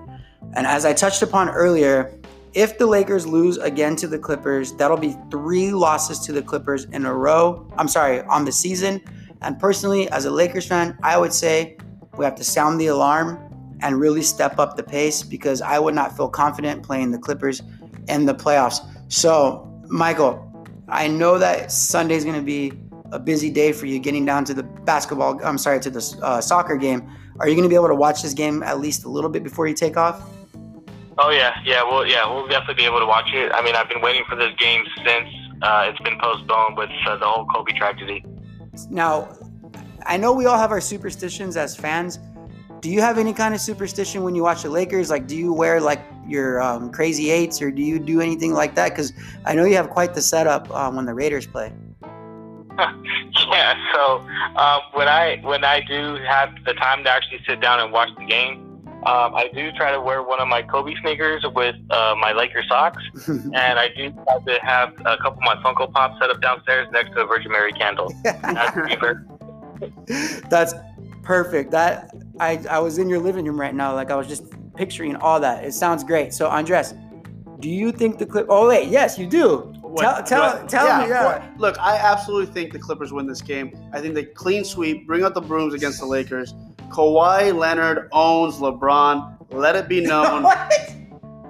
And 0.55 0.67
as 0.67 0.85
I 0.85 0.93
touched 0.93 1.23
upon 1.23 1.49
earlier, 1.49 2.19
if 2.55 2.79
the 2.79 2.87
Lakers 2.87 3.27
lose 3.27 3.59
again 3.59 3.97
to 3.97 4.07
the 4.07 4.19
Clippers, 4.19 4.73
that'll 4.73 4.97
be 4.97 5.17
three 5.31 5.73
losses 5.73 6.19
to 6.21 6.33
the 6.33 6.43
Clippers 6.43 6.85
in 6.87 7.05
a 7.05 7.13
row. 7.13 7.71
I'm 7.77 7.89
sorry, 7.89 8.23
on 8.23 8.45
the 8.45 8.53
season. 8.53 9.03
And 9.43 9.59
personally, 9.59 10.09
as 10.11 10.25
a 10.25 10.31
Lakers 10.31 10.67
fan, 10.67 10.97
I 11.03 11.19
would 11.19 11.33
say 11.33 11.77
we 12.17 12.25
have 12.25 12.35
to 12.37 12.45
sound 12.45 12.81
the 12.81 12.87
alarm 12.87 13.39
and 13.83 14.01
really 14.01 14.23
step 14.23 14.59
up 14.59 14.77
the 14.77 14.83
pace 14.83 15.23
because 15.23 15.61
I 15.61 15.79
would 15.79 15.95
not 15.95 16.17
feel 16.17 16.29
confident 16.29 16.83
playing 16.83 17.11
the 17.11 17.19
Clippers 17.19 17.63
in 18.09 18.25
the 18.25 18.35
playoffs. 18.35 18.79
So, 19.09 19.71
Michael, 19.89 20.46
I 20.89 21.09
know 21.09 21.39
that 21.39 21.73
Sunday 21.73 22.15
is 22.15 22.25
going 22.25 22.37
to 22.37 22.45
be 22.45 22.73
a 23.13 23.19
busy 23.19 23.51
day 23.51 23.73
for 23.73 23.87
you 23.87 23.99
getting 23.99 24.25
down 24.25 24.45
to 24.45 24.55
the 24.55 24.63
basketball, 24.63 25.41
I'm 25.45 25.59
sorry, 25.59 25.81
to 25.81 25.91
the 25.91 26.19
uh, 26.23 26.41
soccer 26.41 26.77
game. 26.77 27.09
Are 27.39 27.49
you 27.49 27.55
going 27.55 27.65
to 27.65 27.69
be 27.69 27.75
able 27.75 27.89
to 27.89 27.95
watch 27.95 28.23
this 28.23 28.35
game 28.35 28.63
at 28.63 28.81
least 28.81 29.05
a 29.05 29.09
little 29.09 29.31
bit 29.31 29.43
before 29.43 29.67
you 29.67 29.75
take 29.75 29.97
off? 29.97 30.23
Oh 31.19 31.31
yeah, 31.31 31.55
yeah, 31.65 31.83
well, 31.83 32.07
yeah, 32.07 32.31
we'll 32.31 32.47
definitely 32.47 32.75
be 32.75 32.85
able 32.85 33.01
to 33.01 33.07
watch 33.07 33.33
it. 33.33 33.51
I 33.55 33.63
mean, 33.63 33.75
I've 33.75 33.89
been 33.89 34.03
waiting 34.03 34.23
for 34.29 34.37
this 34.37 34.53
game 34.59 34.85
since 34.97 35.29
uh, 35.63 35.87
it's 35.89 36.01
been 36.01 36.19
postponed 36.21 36.77
with 36.77 36.91
uh, 37.07 37.17
the 37.17 37.25
whole 37.25 37.47
Kobe 37.47 37.73
tragedy. 37.73 38.25
Now, 38.91 39.29
I 40.05 40.19
know 40.19 40.33
we 40.33 40.45
all 40.45 40.59
have 40.59 40.71
our 40.71 40.81
superstitions 40.81 41.57
as 41.57 41.75
fans. 41.75 42.19
Do 42.81 42.91
you 42.91 43.01
have 43.01 43.17
any 43.17 43.33
kind 43.33 43.55
of 43.55 43.61
superstition 43.61 44.23
when 44.23 44.35
you 44.35 44.43
watch 44.43 44.63
the 44.63 44.71
Lakers? 44.71 45.09
Like, 45.09 45.27
do 45.27 45.37
you 45.37 45.53
wear 45.53 45.81
like 45.81 46.01
your 46.29 46.61
um, 46.61 46.91
crazy 46.91 47.31
eights, 47.31 47.61
or 47.63 47.71
do 47.71 47.83
you 47.83 47.99
do 47.99 48.21
anything 48.21 48.53
like 48.53 48.75
that? 48.75 48.91
Because 48.91 49.13
I 49.45 49.55
know 49.55 49.65
you 49.65 49.77
have 49.77 49.91
quite 49.91 50.15
the 50.15 50.23
setup 50.23 50.71
um, 50.75 50.97
when 50.97 51.07
the 51.07 51.15
Raiders 51.15 51.47
play. 51.47 51.73
yeah, 52.79 53.75
so 53.95 54.19
um, 54.57 54.81
when 54.93 55.09
I 55.09 55.41
when 55.43 55.65
I 55.65 55.81
do 55.81 56.17
have 56.29 56.55
the 56.67 56.75
time 56.75 57.05
to 57.05 57.11
actually 57.11 57.41
sit 57.49 57.61
down 57.61 57.81
and 57.81 57.91
watch 57.91 58.11
the 58.19 58.27
game, 58.27 58.67
um, 59.07 59.35
I 59.37 59.49
do 59.55 59.71
try 59.73 59.93
to 59.93 60.01
wear 60.01 60.23
one 60.23 60.41
of 60.41 60.49
my 60.49 60.63
Kobe 60.63 60.95
sneakers 61.01 61.45
with 61.55 61.77
uh, 61.91 62.17
my 62.19 62.33
Laker 62.33 62.65
socks, 62.69 63.03
and 63.29 63.57
I 63.57 63.89
do 63.97 64.11
try 64.11 64.39
to 64.47 64.59
have 64.63 64.93
a 65.07 65.17
couple 65.17 65.39
of 65.39 65.43
my 65.43 65.55
Funko 65.57 65.93
Pops 65.93 66.19
set 66.21 66.29
up 66.29 66.43
downstairs 66.43 66.89
next 66.93 67.11
to 67.11 67.21
a 67.21 67.27
Virgin 67.27 67.53
Mary 67.53 67.73
candle. 67.73 68.13
That's 70.51 70.75
perfect. 71.23 71.71
That 71.71 72.15
I 72.41 72.61
I 72.69 72.81
was 72.81 72.99
in 72.99 73.09
your 73.09 73.21
living 73.21 73.45
room 73.45 73.61
right 73.61 73.75
now. 73.75 73.95
Like 73.95 74.11
I 74.11 74.17
was 74.17 74.27
just 74.27 74.53
picturing 74.77 75.17
all 75.17 75.41
that. 75.41 75.65
It 75.65 75.73
sounds 75.75 76.05
great. 76.05 76.33
So 76.35 76.49
Andres, 76.49 76.95
do 77.61 77.69
you 77.71 77.91
think 77.93 78.19
the 78.19 78.27
clip? 78.27 78.47
Oh 78.49 78.69
wait, 78.69 78.89
yes, 78.89 79.19
you 79.19 79.27
do. 79.27 79.73
Tell 79.73 79.91
What- 79.91 80.27
tell 80.27 80.41
what- 80.59 80.69
tell 80.69 81.03
me. 81.03 81.09
Yeah. 81.09 81.39
course. 81.39 81.45
Look, 81.59 81.79
I 81.81 81.97
absolutely 81.97 82.53
think 82.53 82.73
the 82.73 82.79
Clippers 82.79 83.13
win 83.13 83.27
this 83.27 83.41
game. 83.41 83.73
I 83.93 84.01
think 84.01 84.15
they 84.15 84.25
clean 84.25 84.63
sweep, 84.65 85.07
bring 85.07 85.25
out 85.25 85.33
the 85.35 85.41
brooms 85.41 85.73
against 85.75 86.01
the 86.01 86.07
Lakers. 86.07 86.55
Kawhi 86.91 87.57
Leonard 87.57 88.09
owns 88.13 88.57
LeBron. 88.59 89.37
Let 89.53 89.75
it 89.75 89.89
be 89.89 90.01
known. 90.07 90.45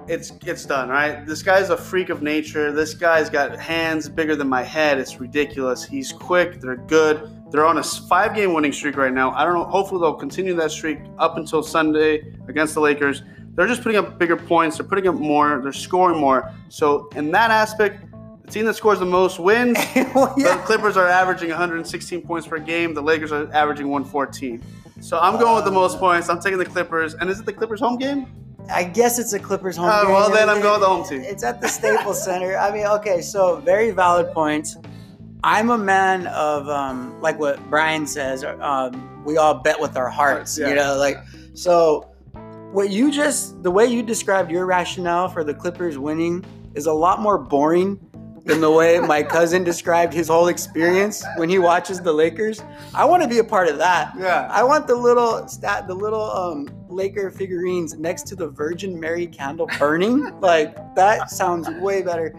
it's 0.07 0.31
it's 0.45 0.65
done, 0.65 0.87
right? 0.87 1.25
This 1.25 1.43
guy's 1.43 1.69
a 1.69 1.75
freak 1.77 2.07
of 2.09 2.21
nature. 2.21 2.71
This 2.71 2.93
guy's 2.93 3.29
got 3.29 3.59
hands 3.59 4.07
bigger 4.07 4.35
than 4.35 4.47
my 4.47 4.63
head. 4.63 4.97
It's 4.99 5.19
ridiculous. 5.19 5.83
He's 5.83 6.13
quick. 6.13 6.61
They're 6.61 6.77
good. 6.77 7.29
They're 7.51 7.65
on 7.65 7.77
a 7.77 7.83
five 7.83 8.35
game 8.35 8.53
winning 8.53 8.73
streak 8.73 8.97
right 8.97 9.13
now. 9.13 9.31
I 9.31 9.45
don't 9.45 9.53
know. 9.53 9.63
Hopefully 9.63 10.01
they'll 10.01 10.13
continue 10.13 10.53
that 10.55 10.71
streak 10.71 10.99
up 11.17 11.37
until 11.37 11.63
Sunday 11.63 12.33
against 12.47 12.73
the 12.73 12.81
Lakers. 12.81 13.23
They're 13.55 13.67
just 13.67 13.81
putting 13.81 13.97
up 13.97 14.19
bigger 14.19 14.35
points. 14.37 14.77
They're 14.77 14.85
putting 14.85 15.07
up 15.07 15.15
more. 15.15 15.59
They're 15.63 15.71
scoring 15.73 16.19
more. 16.19 16.51
So 16.69 17.09
in 17.15 17.31
that 17.31 17.49
aspect, 17.49 18.03
the 18.45 18.51
team 18.51 18.65
that 18.65 18.75
scores 18.75 18.99
the 18.99 19.05
most 19.05 19.39
wins. 19.39 19.77
Well, 20.13 20.33
The. 20.35 20.61
Clippers 20.65 20.95
are 20.97 21.07
averaging 21.07 21.49
116 21.49 22.21
points 22.21 22.47
per 22.47 22.59
game. 22.59 22.93
The 22.93 23.01
Lakers 23.01 23.31
are 23.31 23.51
averaging 23.53 23.87
114. 23.89 24.61
So 25.01 25.17
I'm 25.19 25.39
going 25.39 25.55
with 25.55 25.65
the 25.65 25.71
most 25.71 25.99
points. 25.99 26.29
I'm 26.29 26.39
taking 26.39 26.57
the 26.59 26.65
Clippers. 26.65 27.13
And 27.15 27.29
is 27.29 27.39
it 27.39 27.45
the 27.45 27.53
Clippers 27.53 27.79
home 27.79 27.97
game? 27.97 28.27
I 28.69 28.83
guess 28.83 29.17
it's 29.19 29.31
a 29.33 29.39
Clippers 29.39 29.77
home 29.77 29.89
Uh, 29.89 30.03
game. 30.03 30.11
well, 30.11 30.29
then 30.29 30.49
I'm 30.49 30.59
going 30.61 30.79
with 30.79 30.81
the 30.81 30.87
home 30.87 31.07
team. 31.07 31.21
It's 31.21 31.43
at 31.43 31.61
the 31.61 31.67
Staples 31.67 32.21
Center. 32.23 32.57
I 32.57 32.71
mean, 32.71 32.85
okay, 32.85 33.21
so 33.21 33.55
very 33.57 33.91
valid 33.91 34.33
points. 34.33 34.77
I'm 35.43 35.69
a 35.69 35.77
man 35.77 36.27
of 36.27 36.67
um, 36.67 37.19
like 37.21 37.39
what 37.39 37.59
Brian 37.69 38.07
says. 38.07 38.43
Um, 38.43 39.23
we 39.23 39.37
all 39.37 39.55
bet 39.55 39.79
with 39.79 39.95
our 39.97 40.09
hearts, 40.09 40.57
Yeah. 40.57 40.69
you 40.69 40.75
know. 40.75 40.97
Like, 40.97 41.17
so 41.53 42.09
what 42.71 42.89
you 42.89 43.11
just 43.11 43.61
the 43.63 43.71
way 43.71 43.85
you 43.85 44.03
described 44.03 44.51
your 44.51 44.65
rationale 44.65 45.29
for 45.29 45.43
the 45.43 45.53
Clippers 45.53 45.97
winning 45.97 46.43
is 46.75 46.85
a 46.85 46.93
lot 46.93 47.19
more 47.21 47.37
boring 47.37 47.99
than 48.45 48.61
the 48.61 48.71
way 48.71 48.99
my 48.99 49.21
cousin 49.35 49.63
described 49.63 50.13
his 50.13 50.27
whole 50.29 50.47
experience 50.47 51.23
when 51.35 51.49
he 51.49 51.59
watches 51.59 52.01
the 52.01 52.11
Lakers. 52.13 52.61
I 52.93 53.03
want 53.05 53.21
to 53.23 53.27
be 53.29 53.39
a 53.39 53.43
part 53.43 53.67
of 53.67 53.77
that. 53.77 54.13
Yeah. 54.17 54.47
I 54.51 54.63
want 54.63 54.87
the 54.87 54.95
little 54.95 55.47
stat, 55.47 55.87
the 55.87 55.93
little 55.93 56.31
um, 56.31 56.69
Laker 56.87 57.29
figurines 57.29 57.97
next 57.97 58.25
to 58.27 58.35
the 58.35 58.47
Virgin 58.47 58.99
Mary 58.99 59.27
candle 59.27 59.69
burning. 59.77 60.39
like 60.41 60.95
that 60.95 61.29
sounds 61.29 61.69
way 61.81 62.01
better. 62.01 62.33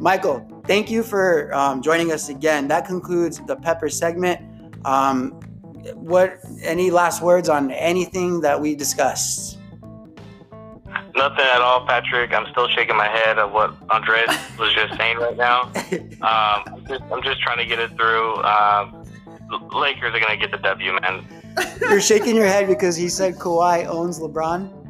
Michael, 0.00 0.40
thank 0.64 0.90
you 0.90 1.02
for 1.02 1.52
um, 1.54 1.82
joining 1.82 2.12
us 2.12 2.28
again. 2.28 2.68
That 2.68 2.86
concludes 2.86 3.40
the 3.46 3.56
Pepper 3.56 3.88
segment. 3.88 4.40
Um, 4.84 5.32
what? 5.94 6.38
Any 6.62 6.90
last 6.90 7.22
words 7.22 7.48
on 7.48 7.70
anything 7.72 8.40
that 8.42 8.60
we 8.60 8.74
discussed? 8.74 9.58
Nothing 11.14 11.44
at 11.44 11.60
all, 11.60 11.86
Patrick. 11.86 12.32
I'm 12.32 12.46
still 12.52 12.68
shaking 12.68 12.96
my 12.96 13.08
head 13.08 13.38
at 13.38 13.52
what 13.52 13.74
Andres 13.90 14.28
was 14.58 14.72
just 14.74 14.96
saying 14.96 15.18
right 15.18 15.36
now. 15.36 15.70
Um, 16.22 16.62
I'm, 16.66 16.86
just, 16.86 17.02
I'm 17.10 17.22
just 17.24 17.40
trying 17.40 17.58
to 17.58 17.66
get 17.66 17.80
it 17.80 17.90
through. 17.96 18.36
Um, 18.44 19.04
Lakers 19.72 20.14
are 20.14 20.20
gonna 20.20 20.36
get 20.36 20.52
the 20.52 20.58
W, 20.58 20.92
man. 21.00 21.26
You're 21.80 22.00
shaking 22.00 22.36
your 22.36 22.46
head 22.46 22.68
because 22.68 22.94
he 22.94 23.08
said 23.08 23.34
Kawhi 23.34 23.86
owns 23.86 24.20
LeBron. 24.20 24.81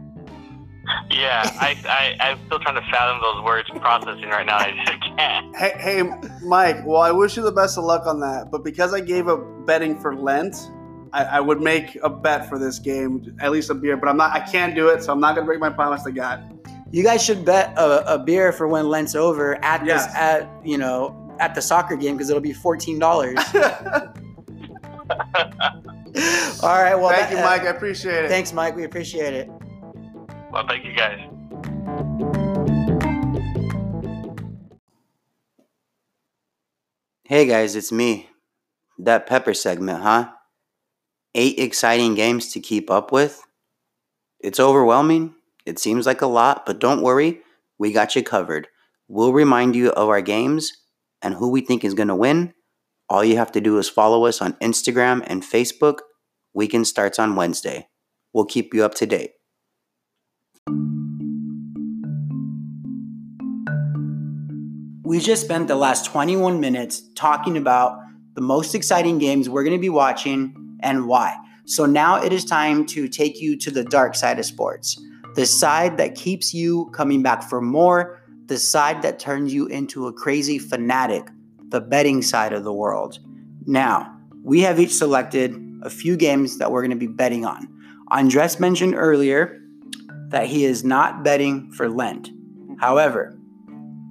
Yeah, 1.11 1.43
I, 1.61 1.77
I, 2.21 2.31
I'm 2.31 2.39
still 2.47 2.59
trying 2.59 2.75
to 2.75 2.91
fathom 2.91 3.21
those 3.23 3.45
words 3.45 3.69
processing 3.77 4.29
right 4.29 4.47
now. 4.47 4.57
I 4.59 4.73
just 4.85 5.01
can't. 5.17 5.57
Hey, 5.57 5.73
hey, 5.79 6.03
Mike. 6.45 6.85
Well, 6.85 7.03
I 7.03 7.11
wish 7.11 7.37
you 7.37 7.43
the 7.43 7.53
best 7.53 7.79
of 7.79 7.85
luck 7.85 8.07
on 8.07 8.21
that. 8.21 8.51
But 8.51 8.65
because 8.65 8.93
I 8.93 9.01
gave 9.01 9.29
up 9.29 9.41
betting 9.67 9.99
for 9.99 10.17
Lent, 10.17 10.57
I, 11.13 11.25
I 11.25 11.41
would 11.41 11.61
make 11.61 11.97
a 12.03 12.11
bet 12.11 12.49
for 12.49 12.59
this 12.59 12.79
game, 12.79 13.37
at 13.41 13.53
least 13.53 13.71
a 13.71 13.75
beer. 13.75 13.97
But 13.97 14.09
I'm 14.09 14.17
not. 14.17 14.33
I 14.35 14.41
can't 14.41 14.75
do 14.75 14.89
it, 14.89 15.03
so 15.03 15.13
I'm 15.13 15.21
not 15.21 15.35
gonna 15.35 15.47
break 15.47 15.61
my 15.61 15.71
promise 15.71 16.03
to 16.05 16.13
God. 16.13 16.59
You 16.91 17.03
guys 17.03 17.23
should 17.23 17.45
bet 17.45 17.73
a, 17.79 18.15
a 18.15 18.19
beer 18.19 18.53
for 18.53 18.67
when 18.67 18.89
Lent's 18.89 19.15
over 19.15 19.63
at 19.65 19.85
this 19.85 20.05
at 20.15 20.49
you 20.65 20.79
know 20.79 21.17
at 21.39 21.55
the 21.55 21.63
soccer 21.63 21.97
game 21.97 22.17
because 22.17 22.29
it'll 22.31 22.43
be 22.43 22.53
fourteen 22.53 22.99
dollars. 22.99 23.39
All 26.63 26.69
right. 26.81 26.95
Well, 26.95 27.11
Thank 27.11 27.31
that- 27.31 27.33
you, 27.33 27.37
Mike. 27.39 27.63
I 27.63 27.67
appreciate 27.69 28.25
it. 28.25 28.29
Thanks, 28.29 28.53
Mike. 28.53 28.75
We 28.77 28.85
appreciate 28.85 29.35
it. 29.35 29.51
Well, 30.53 30.67
thank 30.69 30.85
you 30.85 30.95
guys. 30.95 31.19
Hey 37.25 37.47
guys, 37.47 37.75
it's 37.75 37.91
me. 37.91 38.29
That 38.99 39.27
pepper 39.27 39.55
segment, 39.55 40.03
huh? 40.03 40.33
eight 41.35 41.59
exciting 41.59 42.15
games 42.15 42.53
to 42.53 42.61
keep 42.61 42.91
up 42.91 43.13
with. 43.13 43.43
It's 44.41 44.61
overwhelming. 44.61 45.35
It 45.65 45.79
seems 45.79 46.07
like 46.07 46.21
a 46.21 46.27
lot, 46.27 46.67
but 46.67 46.79
don't 46.81 47.03
worry, 47.03 47.41
we 47.79 47.93
got 47.93 48.15
you 48.15 48.23
covered. 48.23 48.69
We'll 49.09 49.33
remind 49.33 49.77
you 49.77 49.91
of 49.91 50.09
our 50.09 50.21
games 50.21 50.73
and 51.23 51.35
who 51.35 51.51
we 51.51 51.61
think 51.61 51.85
is 51.85 51.95
going 51.95 52.09
to 52.09 52.17
win. 52.17 52.55
All 53.09 53.25
you 53.25 53.37
have 53.37 53.53
to 53.53 53.61
do 53.61 53.79
is 53.79 53.89
follow 53.89 54.27
us 54.27 54.41
on 54.41 54.55
Instagram 54.55 55.23
and 55.27 55.43
Facebook. 55.43 56.01
Weekend 56.55 56.87
starts 56.87 57.19
on 57.19 57.37
Wednesday. 57.37 57.89
We'll 58.33 58.45
keep 58.45 58.75
you 58.75 58.85
up 58.85 58.95
to 58.97 59.07
date. 59.07 59.33
We 65.05 65.21
just 65.21 65.45
spent 65.45 65.69
the 65.69 65.77
last 65.77 66.07
21 66.07 66.59
minutes 66.59 67.03
talking 67.15 67.59
about 67.59 67.99
the 68.33 68.41
most 68.41 68.75
exciting 68.75 69.19
games 69.19 69.47
we're 69.47 69.63
going 69.63 69.77
to 69.77 69.81
be 69.81 69.91
watching 69.91 70.79
and 70.81 71.07
why. 71.07 71.37
So 71.67 71.85
now 71.85 72.23
it 72.23 72.33
is 72.33 72.47
time 72.47 72.87
to 72.87 73.09
take 73.09 73.39
you 73.39 73.59
to 73.59 73.71
the 73.71 73.85
dark 73.85 74.15
side 74.15 74.39
of 74.39 74.47
sports, 74.47 74.99
the 75.35 75.45
side 75.45 75.99
that 75.99 76.15
keeps 76.15 76.55
you 76.55 76.89
coming 76.95 77.23
back 77.23 77.43
for 77.43 77.61
more, 77.61 78.23
the 78.47 78.59
side 78.59 79.03
that 79.03 79.19
turns 79.19 79.53
you 79.53 79.67
into 79.67 80.07
a 80.07 80.15
crazy 80.15 80.59
fanatic, 80.59 81.29
the 81.69 81.83
betting 81.83 82.23
side 82.23 82.55
of 82.55 82.65
the 82.65 82.73
world. 82.73 83.19
Now, 83.67 84.19
we 84.43 84.61
have 84.61 84.81
each 84.81 84.95
selected 84.95 85.55
a 85.83 85.91
few 85.91 86.17
games 86.17 86.57
that 86.57 86.73
we're 86.73 86.81
going 86.81 86.91
to 86.91 86.97
be 86.97 87.07
betting 87.07 87.45
on. 87.45 87.69
Andres 88.11 88.59
mentioned 88.59 88.95
earlier 88.95 89.62
that 90.33 90.47
he 90.47 90.65
is 90.65 90.83
not 90.83 91.23
betting 91.23 91.71
for 91.73 91.89
Lent. 91.89 92.31
However, 92.79 93.39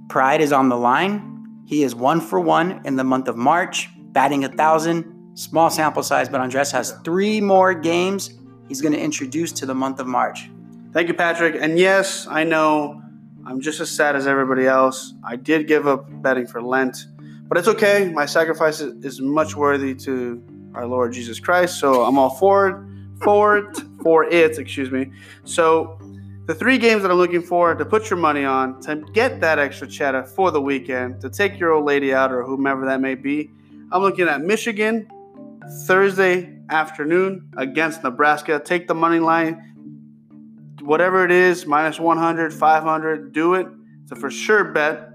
Pride 0.10 0.42
is 0.42 0.52
on 0.52 0.70
the 0.70 0.78
line. 0.78 1.64
He 1.66 1.84
is 1.84 1.96
one 1.96 2.22
for 2.22 2.40
one 2.40 2.82
in 2.86 2.96
the 2.96 3.04
month 3.04 3.28
of 3.28 3.38
March, 3.38 3.90
batting 4.12 4.44
a 4.44 4.50
thousand. 4.50 5.06
Small 5.34 5.70
sample 5.70 6.04
size, 6.04 6.28
but 6.28 6.42
Andres 6.42 6.72
has 6.72 6.92
three 7.06 7.40
more 7.40 7.74
games 7.74 8.32
he's 8.68 8.82
going 8.82 8.94
to 8.94 9.00
introduce 9.00 9.54
to 9.54 9.66
the 9.66 9.74
month 9.74 10.00
of 10.00 10.08
March. 10.08 10.50
Thank 10.92 11.08
you, 11.08 11.14
Patrick. 11.14 11.56
And 11.60 11.80
yes, 11.80 12.28
I 12.28 12.44
know 12.44 13.02
I'm 13.46 13.62
just 13.62 13.80
as 13.80 13.90
sad 13.90 14.18
as 14.18 14.28
everybody 14.28 14.68
else. 14.68 15.14
I 15.24 15.38
did 15.38 15.68
give 15.68 15.88
up 15.88 16.06
betting 16.22 16.46
for 16.46 16.62
Lent, 16.62 17.06
but 17.48 17.58
it's 17.58 17.70
okay. 17.70 18.12
My 18.14 18.26
sacrifice 18.26 18.82
is 18.82 19.22
much 19.22 19.56
worthy 19.56 19.96
to 19.96 20.44
our 20.76 20.86
Lord 20.86 21.14
Jesus 21.14 21.40
Christ, 21.40 21.80
so 21.80 22.04
I'm 22.04 22.18
all 22.18 22.32
for 22.32 22.68
it, 22.68 22.76
for 23.24 23.58
it, 23.58 23.78
for 24.04 24.26
it. 24.26 24.58
Excuse 24.60 24.92
me. 24.92 25.12
So 25.46 25.98
the 26.46 26.56
three 26.56 26.78
games 26.78 27.04
that 27.04 27.12
I'm 27.12 27.18
looking 27.18 27.42
for 27.42 27.76
to 27.76 27.86
put 27.86 28.10
your 28.10 28.18
money 28.18 28.46
on, 28.46 28.82
to 28.82 28.96
get 29.14 29.40
that 29.42 29.60
extra 29.60 29.88
cheddar 29.88 30.24
for 30.24 30.52
the 30.52 30.62
weekend, 30.62 31.22
to 31.22 31.30
take 31.30 31.60
your 31.60 31.72
old 31.72 31.86
lady 31.86 32.14
out 32.14 32.32
or 32.32 32.44
whomever 32.44 32.86
that 32.86 33.00
may 33.00 33.16
be, 33.16 33.52
I'm 33.92 34.02
looking 34.02 34.28
at 34.28 34.42
Michigan 34.42 35.08
Thursday 35.86 36.58
afternoon 36.70 37.52
against 37.58 38.04
Nebraska. 38.04 38.60
Take 38.64 38.88
the 38.88 38.96
money 38.96 39.20
line, 39.20 40.76
whatever 40.82 41.24
it 41.24 41.32
is, 41.32 41.68
minus 41.68 42.00
100, 42.00 42.54
500, 42.54 43.34
do 43.34 43.54
it. 43.54 43.68
It's 44.04 44.12
a 44.12 44.16
for 44.16 44.32
sure 44.32 44.64
bet. 44.64 45.10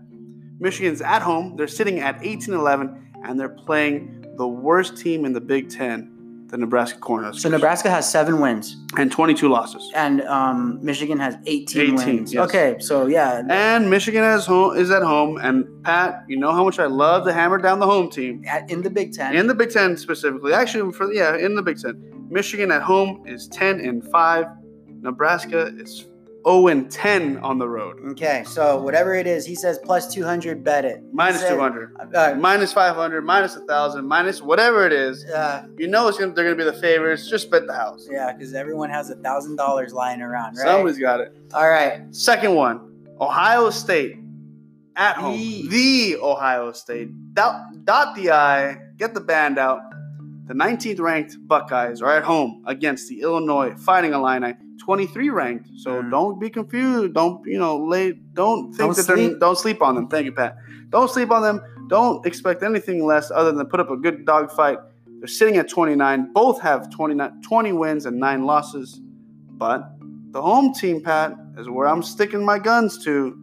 Michigan's 0.60 1.02
at 1.02 1.22
home. 1.22 1.56
They're 1.56 1.68
sitting 1.68 1.98
at 1.98 2.24
18 2.24 2.54
11, 2.54 3.12
and 3.24 3.38
they're 3.38 3.48
playing 3.48 4.34
the 4.36 4.46
worst 4.46 4.96
team 4.96 5.24
in 5.24 5.32
the 5.32 5.40
Big 5.40 5.70
Ten 5.70 6.15
the 6.56 6.64
Nebraska 6.64 6.98
Cornhuskers. 6.98 7.40
So 7.40 7.48
Nebraska 7.50 7.90
has 7.90 8.10
seven 8.10 8.40
wins 8.40 8.76
and 8.96 9.12
22 9.12 9.48
losses, 9.48 9.90
and 9.94 10.22
um, 10.22 10.78
Michigan 10.82 11.18
has 11.18 11.36
18, 11.44 11.82
18 11.82 11.94
wins. 11.94 12.34
Yes. 12.34 12.48
Okay, 12.48 12.76
so 12.80 13.06
yeah, 13.06 13.42
and 13.50 13.90
Michigan 13.90 14.22
has 14.22 14.46
home 14.46 14.76
is 14.76 14.90
at 14.90 15.02
home. 15.02 15.36
And 15.36 15.66
Pat, 15.84 16.24
you 16.28 16.38
know 16.38 16.52
how 16.52 16.64
much 16.64 16.78
I 16.78 16.86
love 16.86 17.24
to 17.26 17.32
hammer 17.32 17.58
down 17.58 17.78
the 17.78 17.86
home 17.86 18.10
team 18.10 18.42
at, 18.48 18.70
in 18.70 18.82
the 18.82 18.90
Big 18.90 19.12
Ten. 19.12 19.36
In 19.36 19.46
the 19.46 19.54
Big 19.54 19.70
Ten 19.70 19.96
specifically, 19.96 20.54
actually, 20.54 20.92
for 20.92 21.12
yeah, 21.12 21.36
in 21.36 21.54
the 21.54 21.62
Big 21.62 21.78
Ten, 21.78 22.26
Michigan 22.30 22.72
at 22.72 22.82
home 22.82 23.22
is 23.26 23.48
10 23.48 23.80
and 23.80 24.04
five. 24.10 24.46
Nebraska 25.02 25.72
is 25.76 26.06
0 26.46 26.68
and 26.68 26.90
10 26.90 27.38
on 27.38 27.58
the 27.58 27.68
road. 27.68 27.98
Okay, 28.12 28.44
so 28.46 28.78
whatever 28.78 29.14
it 29.14 29.26
is, 29.26 29.44
he 29.44 29.56
says 29.56 29.78
plus 29.82 30.12
200, 30.12 30.62
bet 30.62 30.84
it. 30.84 31.02
Minus 31.12 31.40
said, 31.40 31.54
200, 31.54 32.14
uh, 32.14 32.34
minus 32.36 32.72
500, 32.72 33.22
minus 33.22 33.56
1,000, 33.56 34.06
minus 34.06 34.40
whatever 34.40 34.86
it 34.86 34.92
is. 34.92 35.24
Uh, 35.24 35.66
you 35.76 35.88
know 35.88 36.06
it's 36.06 36.18
gonna, 36.18 36.32
they're 36.32 36.44
going 36.44 36.56
to 36.56 36.64
be 36.64 36.70
the 36.70 36.80
favorites. 36.80 37.28
Just 37.28 37.50
bet 37.50 37.66
the 37.66 37.72
house. 37.72 38.06
Yeah, 38.10 38.32
because 38.32 38.54
everyone 38.54 38.90
has 38.90 39.10
a 39.10 39.16
$1,000 39.16 39.92
lying 39.92 40.20
around, 40.20 40.56
right? 40.56 40.64
Somebody's 40.64 40.98
got 40.98 41.20
it. 41.20 41.36
All 41.52 41.68
right. 41.68 42.14
Second 42.14 42.54
one 42.54 43.06
Ohio 43.20 43.70
State 43.70 44.18
at 44.94 45.16
home. 45.16 45.36
The, 45.36 45.68
the 45.68 46.16
Ohio 46.22 46.70
State. 46.72 47.08
Dot, 47.34 47.84
dot 47.84 48.14
the 48.14 48.30
I, 48.30 48.76
get 48.96 49.14
the 49.14 49.20
band 49.20 49.58
out. 49.58 49.80
The 50.46 50.54
19th 50.54 51.00
ranked 51.00 51.36
Buckeyes 51.48 52.00
are 52.00 52.16
at 52.16 52.22
home 52.22 52.62
against 52.68 53.08
the 53.08 53.20
Illinois 53.22 53.74
Fighting 53.76 54.12
Illini 54.12 54.54
23 54.84 55.30
ranked. 55.30 55.68
So 55.76 56.02
mm. 56.02 56.10
don't 56.10 56.40
be 56.40 56.50
confused. 56.50 57.14
Don't 57.14 57.46
you 57.46 57.58
know? 57.58 57.78
Lay. 57.78 58.12
Don't 58.34 58.68
think 58.68 58.78
don't 58.78 58.96
that 58.96 59.02
sleep. 59.02 59.30
they're. 59.30 59.38
Don't 59.38 59.58
sleep 59.58 59.82
on 59.82 59.94
them. 59.94 60.08
Thank 60.08 60.26
you, 60.26 60.32
Pat. 60.32 60.56
Don't 60.90 61.10
sleep 61.10 61.30
on 61.30 61.42
them. 61.42 61.60
Don't 61.88 62.24
expect 62.26 62.62
anything 62.62 63.04
less 63.04 63.30
other 63.30 63.52
than 63.52 63.66
put 63.66 63.80
up 63.80 63.90
a 63.90 63.96
good 63.96 64.24
dog 64.24 64.50
fight. 64.52 64.78
They're 65.18 65.28
sitting 65.28 65.56
at 65.56 65.68
29. 65.68 66.32
Both 66.32 66.60
have 66.60 66.90
29, 66.90 67.42
20 67.42 67.72
wins 67.72 68.06
and 68.06 68.18
nine 68.18 68.44
losses. 68.44 69.00
But 69.50 69.88
the 70.30 70.42
home 70.42 70.74
team, 70.74 71.02
Pat, 71.02 71.34
is 71.56 71.68
where 71.68 71.88
I'm 71.88 72.02
sticking 72.02 72.44
my 72.44 72.58
guns 72.58 73.02
to. 73.04 73.38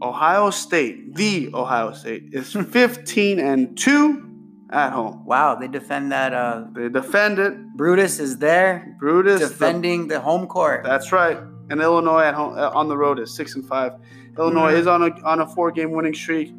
Ohio 0.00 0.50
State, 0.50 1.16
the 1.16 1.50
Ohio 1.52 1.92
State, 1.92 2.28
is 2.32 2.52
15 2.70 3.40
and 3.40 3.76
2 3.76 4.27
at 4.70 4.92
home. 4.92 5.24
Wow, 5.24 5.54
they 5.54 5.68
defend 5.68 6.12
that. 6.12 6.32
Uh, 6.32 6.64
they 6.72 6.88
defend 6.88 7.38
it. 7.38 7.76
Brutus 7.76 8.18
is 8.18 8.38
there. 8.38 8.96
Brutus 8.98 9.40
defending 9.40 10.08
the, 10.08 10.14
the 10.14 10.20
home 10.20 10.46
court. 10.46 10.84
That's 10.84 11.12
right. 11.12 11.38
And 11.70 11.80
Illinois 11.80 12.22
at 12.22 12.34
home 12.34 12.58
uh, 12.58 12.70
on 12.70 12.88
the 12.88 12.96
road 12.96 13.18
is 13.18 13.34
six 13.34 13.54
and 13.54 13.66
five. 13.66 13.92
Illinois 14.38 14.70
mm-hmm. 14.70 14.80
is 14.80 14.86
on 14.86 15.02
a 15.02 15.10
on 15.24 15.40
a 15.40 15.46
four 15.46 15.70
game 15.70 15.92
winning 15.92 16.14
streak, 16.14 16.52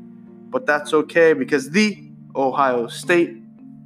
but 0.50 0.66
that's 0.66 0.94
okay 0.94 1.34
because 1.34 1.70
the 1.70 2.12
Ohio 2.36 2.88
State 2.88 3.38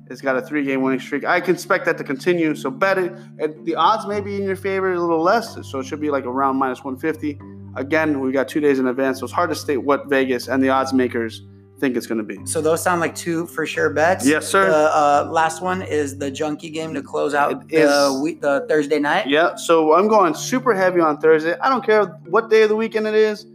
has 0.10 0.22
got 0.22 0.36
a 0.36 0.42
three 0.42 0.64
game 0.64 0.82
winning 0.82 1.00
streak. 1.00 1.26
I 1.26 1.40
can 1.40 1.56
expect 1.56 1.86
that 1.86 1.98
to 1.98 2.04
continue. 2.04 2.56
So 2.56 2.70
bet 2.70 2.98
it. 2.98 3.14
And 3.40 3.66
the 3.66 3.76
odds 3.76 4.08
may 4.08 4.22
be 4.22 4.36
in 4.36 4.44
your 4.44 4.56
favor 4.56 4.94
a 4.94 5.00
little 5.00 5.22
less, 5.22 5.58
so 5.70 5.80
it 5.80 5.86
should 5.86 6.02
be 6.02 6.10
like 6.10 6.26
around 6.26 6.58
minus 6.58 6.84
150. 6.84 7.40
Again, 7.76 8.20
we 8.20 8.32
got 8.32 8.48
two 8.48 8.60
days 8.60 8.80
in 8.80 8.88
advance, 8.88 9.20
so 9.20 9.26
it's 9.26 9.34
hard 9.34 9.50
to 9.50 9.56
state 9.56 9.78
what 9.78 10.08
Vegas 10.08 10.48
and 10.48 10.62
the 10.62 10.70
odds 10.70 10.94
makers 10.94 11.42
think 11.80 11.98
it's 11.98 12.08
going 12.08 12.20
to 12.20 12.24
be. 12.24 12.46
So 12.46 12.62
those 12.62 12.82
sound 12.82 13.02
like 13.02 13.16
two 13.16 13.46
for 13.48 13.66
sure 13.66 13.90
bets. 13.90 14.26
Yes, 14.26 14.48
sir. 14.48 14.70
The 14.70 14.96
uh, 14.96 15.30
last 15.32 15.62
one 15.62 15.82
is 15.82 16.18
the 16.18 16.32
junkie 16.32 16.70
game 16.70 16.94
to 16.94 17.02
close 17.02 17.34
out 17.34 17.68
the, 17.68 18.20
week, 18.24 18.42
the 18.42 18.66
Thursday 18.70 19.00
night. 19.00 19.28
Yeah. 19.28 19.56
So 19.56 19.94
I'm 19.94 20.08
going 20.08 20.34
super 20.34 20.74
heavy 20.74 21.02
on 21.02 21.18
Thursday. 21.18 21.58
I 21.60 21.70
don't 21.70 21.86
care 21.86 22.06
what 22.30 22.50
day 22.50 22.64
of 22.64 22.70
the 22.70 22.76
weekend 22.76 23.08
it 23.08 23.16
is, 23.16 23.46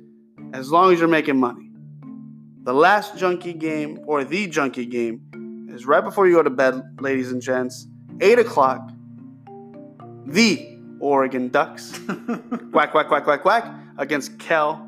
as 0.52 0.70
long 0.70 0.92
as 0.92 0.98
you're 0.98 1.08
making 1.08 1.38
money. 1.38 1.70
The 2.64 2.74
last 2.74 3.16
junkie 3.16 3.54
game 3.54 4.00
or 4.06 4.24
the 4.24 4.46
junkie 4.46 4.86
game 4.86 5.68
is 5.70 5.86
right 5.86 6.04
before 6.04 6.26
you 6.28 6.34
go 6.34 6.42
to 6.42 6.50
bed, 6.50 6.82
ladies 7.00 7.32
and 7.32 7.40
gents. 7.40 7.86
Eight 8.20 8.38
o'clock. 8.38 8.90
The 10.26 10.78
Oregon 11.00 11.48
Ducks. 11.48 11.98
quack 12.72 12.90
quack 12.90 13.08
quack 13.08 13.24
quack 13.24 13.42
quack 13.42 13.64
against 13.96 14.38
Cal 14.38 14.87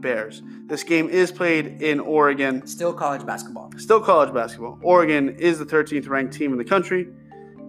Bears. 0.00 0.42
This 0.66 0.82
game 0.82 1.08
is 1.08 1.30
played 1.30 1.82
in 1.82 2.00
Oregon. 2.00 2.66
Still 2.66 2.92
college 2.92 3.24
basketball. 3.26 3.70
Still 3.76 4.00
college 4.00 4.32
basketball. 4.32 4.78
Oregon 4.82 5.30
is 5.38 5.58
the 5.58 5.66
13th 5.66 6.08
ranked 6.08 6.34
team 6.34 6.52
in 6.52 6.58
the 6.58 6.64
country. 6.64 7.08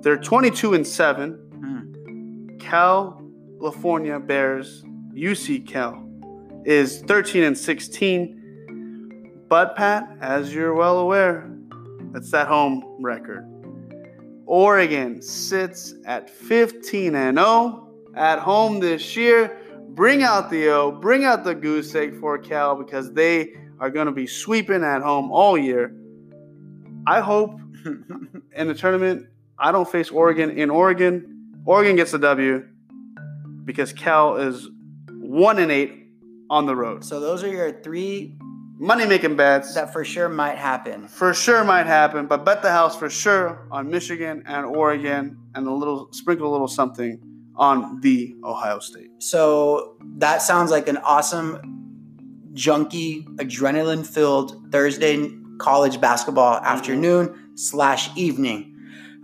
They're 0.02 0.18
22 0.18 0.74
and 0.74 0.88
7. 0.88 1.38
Mm. 1.54 2.60
California 2.60 4.20
Bears, 4.20 4.84
UC 5.14 5.68
Cal, 5.68 6.08
is 6.66 7.02
13 7.02 7.44
and 7.44 7.58
16. 7.58 9.46
But, 9.48 9.76
Pat, 9.76 10.10
as 10.22 10.54
you're 10.54 10.74
well 10.74 11.00
aware, 11.00 11.52
that's 12.12 12.32
that 12.32 12.48
home 12.48 12.98
record. 13.00 13.48
Oregon 14.46 15.22
sits 15.22 15.94
at 16.06 16.30
15 16.30 17.16
and 17.16 17.38
0 17.38 17.88
at 18.16 18.40
home 18.40 18.80
this 18.80 19.16
year 19.16 19.61
bring 19.96 20.24
out 20.24 20.50
the 20.50 20.70
O, 20.70 20.92
bring 20.92 21.26
out 21.26 21.44
the 21.44 21.56
goose 21.56 21.94
egg 21.96 22.20
for 22.20 22.38
Cal 22.38 22.76
because 22.76 23.12
they 23.14 23.54
are 23.80 23.90
going 23.90 24.06
to 24.06 24.12
be 24.12 24.28
sweeping 24.28 24.84
at 24.84 25.02
home 25.02 25.32
all 25.32 25.58
year. 25.58 25.96
I 27.08 27.20
hope 27.20 27.60
in 28.56 28.68
the 28.68 28.76
tournament 28.76 29.28
I 29.58 29.72
don't 29.72 29.90
face 29.90 30.10
Oregon 30.10 30.52
in 30.52 30.70
Oregon. 30.70 31.62
Oregon 31.66 31.96
gets 31.96 32.12
the 32.12 32.20
W 32.20 32.66
because 33.66 33.94
Cal 33.94 34.38
is 34.38 34.70
one 35.12 35.60
and 35.60 35.72
eight 35.72 36.08
on 36.50 36.66
the 36.66 36.76
road. 36.76 37.04
So 37.04 37.20
those 37.20 37.44
are 37.44 37.48
your 37.48 37.72
three 37.82 38.38
money 38.78 39.06
making 39.06 39.36
bets 39.36 39.76
that 39.76 39.94
for 39.94 40.04
sure 40.04 40.28
might 40.28 40.58
happen. 40.58 41.08
For 41.08 41.34
sure 41.34 41.64
might 41.64 41.86
happen, 41.86 42.26
but 42.26 42.44
bet 42.44 42.64
the 42.64 42.72
house 42.72 42.96
for 42.96 43.10
sure 43.10 43.68
on 43.72 43.90
Michigan 43.90 44.44
and 44.48 44.66
Oregon 44.66 45.38
and 45.54 45.68
a 45.68 45.72
little 45.72 46.12
sprinkle 46.12 46.50
a 46.50 46.52
little 46.52 46.68
something 46.68 47.20
on 47.56 48.02
the 48.02 48.36
Ohio 48.44 48.80
State. 48.80 49.12
So 49.20 49.98
that 50.18 50.42
sounds 50.42 50.72
like 50.72 50.88
an 50.88 50.98
awesome 50.98 51.60
junky, 52.54 53.24
adrenaline 53.38 54.06
filled 54.06 54.72
Thursday 54.72 55.30
college 55.60 56.02
basketball 56.02 56.56
mm-hmm. 56.56 56.66
afternoon 56.66 57.52
slash 57.56 58.16
evening. 58.18 58.68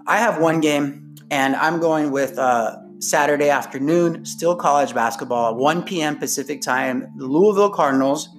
I 0.05 0.19
have 0.19 0.39
one 0.39 0.61
game, 0.61 1.15
and 1.29 1.55
I'm 1.55 1.79
going 1.79 2.11
with 2.11 2.37
uh, 2.37 2.77
Saturday 2.99 3.49
afternoon, 3.49 4.25
still 4.25 4.55
college 4.55 4.93
basketball, 4.93 5.55
1 5.55 5.83
p.m. 5.83 6.17
Pacific 6.17 6.61
time. 6.61 7.07
The 7.17 7.25
Louisville 7.25 7.69
Cardinals 7.69 8.29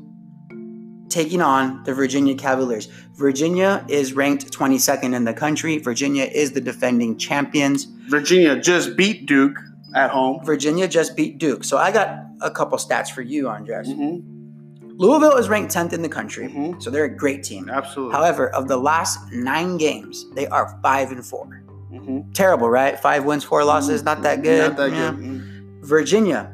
taking 1.08 1.40
on 1.40 1.82
the 1.84 1.94
Virginia 1.94 2.34
Cavaliers. 2.34 2.86
Virginia 3.14 3.84
is 3.88 4.12
ranked 4.12 4.50
22nd 4.52 5.14
in 5.14 5.24
the 5.24 5.32
country. 5.32 5.78
Virginia 5.78 6.24
is 6.24 6.52
the 6.52 6.60
defending 6.60 7.18
champions. 7.18 7.84
Virginia 8.08 8.60
just 8.60 8.96
beat 8.96 9.26
Duke 9.26 9.58
at 9.94 10.10
home. 10.10 10.40
Virginia 10.44 10.86
just 10.88 11.16
beat 11.16 11.38
Duke. 11.38 11.64
So 11.64 11.78
I 11.78 11.90
got 11.92 12.08
a 12.40 12.50
couple 12.50 12.76
stats 12.78 13.10
for 13.10 13.22
you, 13.22 13.48
Andres. 13.48 13.88
Mm-hmm. 13.88 14.96
Louisville 14.98 15.36
is 15.36 15.48
ranked 15.48 15.72
10th 15.72 15.92
in 15.92 16.02
the 16.02 16.08
country, 16.08 16.48
Mhm. 16.48 16.82
so 16.82 16.90
they're 16.90 17.04
a 17.04 17.16
great 17.16 17.44
team. 17.44 17.70
Absolutely. 17.70 18.14
However, 18.16 18.48
of 18.50 18.66
the 18.66 18.76
last 18.76 19.18
nine 19.32 19.76
games, 19.76 20.26
they 20.34 20.46
are 20.48 20.78
five 20.82 21.12
and 21.12 21.24
four. 21.24 21.62
Mhm. 21.92 22.34
Terrible, 22.34 22.68
right? 22.68 22.98
Five 22.98 23.24
wins, 23.24 23.44
four 23.44 23.62
losses, 23.64 24.02
not 24.02 24.22
that 24.22 24.42
good. 24.42 24.68
Not 24.70 24.76
that 24.76 24.90
Yeah. 24.92 25.12
good. 25.12 25.42
Virginia, 25.82 26.52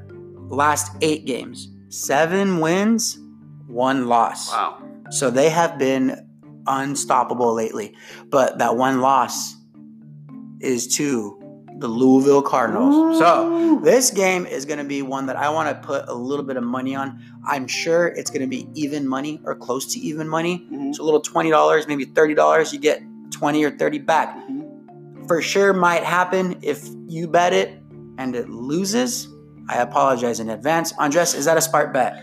last 0.50 0.92
eight 1.00 1.24
games, 1.24 1.68
seven 1.88 2.60
wins, 2.60 3.18
one 3.66 4.08
loss. 4.08 4.52
Wow. 4.52 4.76
So 5.10 5.30
they 5.30 5.48
have 5.48 5.78
been 5.78 6.26
unstoppable 6.66 7.52
lately. 7.54 7.94
But 8.30 8.58
that 8.58 8.76
one 8.76 9.00
loss 9.00 9.56
is 10.60 10.86
to 10.96 11.38
the 11.78 11.88
Louisville 11.88 12.42
Cardinals. 12.42 13.18
So 13.18 13.80
this 13.82 14.10
game 14.10 14.46
is 14.46 14.64
going 14.64 14.78
to 14.78 14.84
be 14.84 15.02
one 15.02 15.26
that 15.26 15.36
I 15.36 15.50
want 15.50 15.68
to 15.68 15.86
put 15.86 16.08
a 16.08 16.14
little 16.14 16.44
bit 16.44 16.56
of 16.56 16.62
money 16.62 16.94
on. 16.94 17.20
I'm 17.46 17.66
sure 17.66 18.06
it's 18.06 18.30
going 18.30 18.42
to 18.42 18.46
be 18.46 18.68
even 18.74 19.08
money 19.08 19.40
or 19.44 19.54
close 19.54 19.92
to 19.94 19.98
even 20.00 20.28
money. 20.28 20.66
Mhm. 20.72 20.94
So 20.94 21.02
a 21.02 21.04
little 21.04 21.20
$20, 21.20 21.88
maybe 21.88 22.06
$30, 22.06 22.72
you 22.72 22.78
get 22.78 23.02
20 23.32 23.64
or 23.64 23.70
30 23.72 23.98
back. 23.98 24.36
Mhm. 24.48 25.26
For 25.26 25.42
sure 25.42 25.72
might 25.72 26.04
happen 26.04 26.56
if 26.62 26.86
you 27.08 27.26
bet 27.26 27.52
it 27.52 27.80
and 28.18 28.36
it 28.36 28.48
loses. 28.48 29.28
I 29.68 29.78
apologize 29.78 30.40
in 30.40 30.50
advance. 30.50 30.92
Andres, 30.98 31.34
is 31.34 31.46
that 31.46 31.56
a 31.56 31.60
smart 31.60 31.92
bet? 31.92 32.22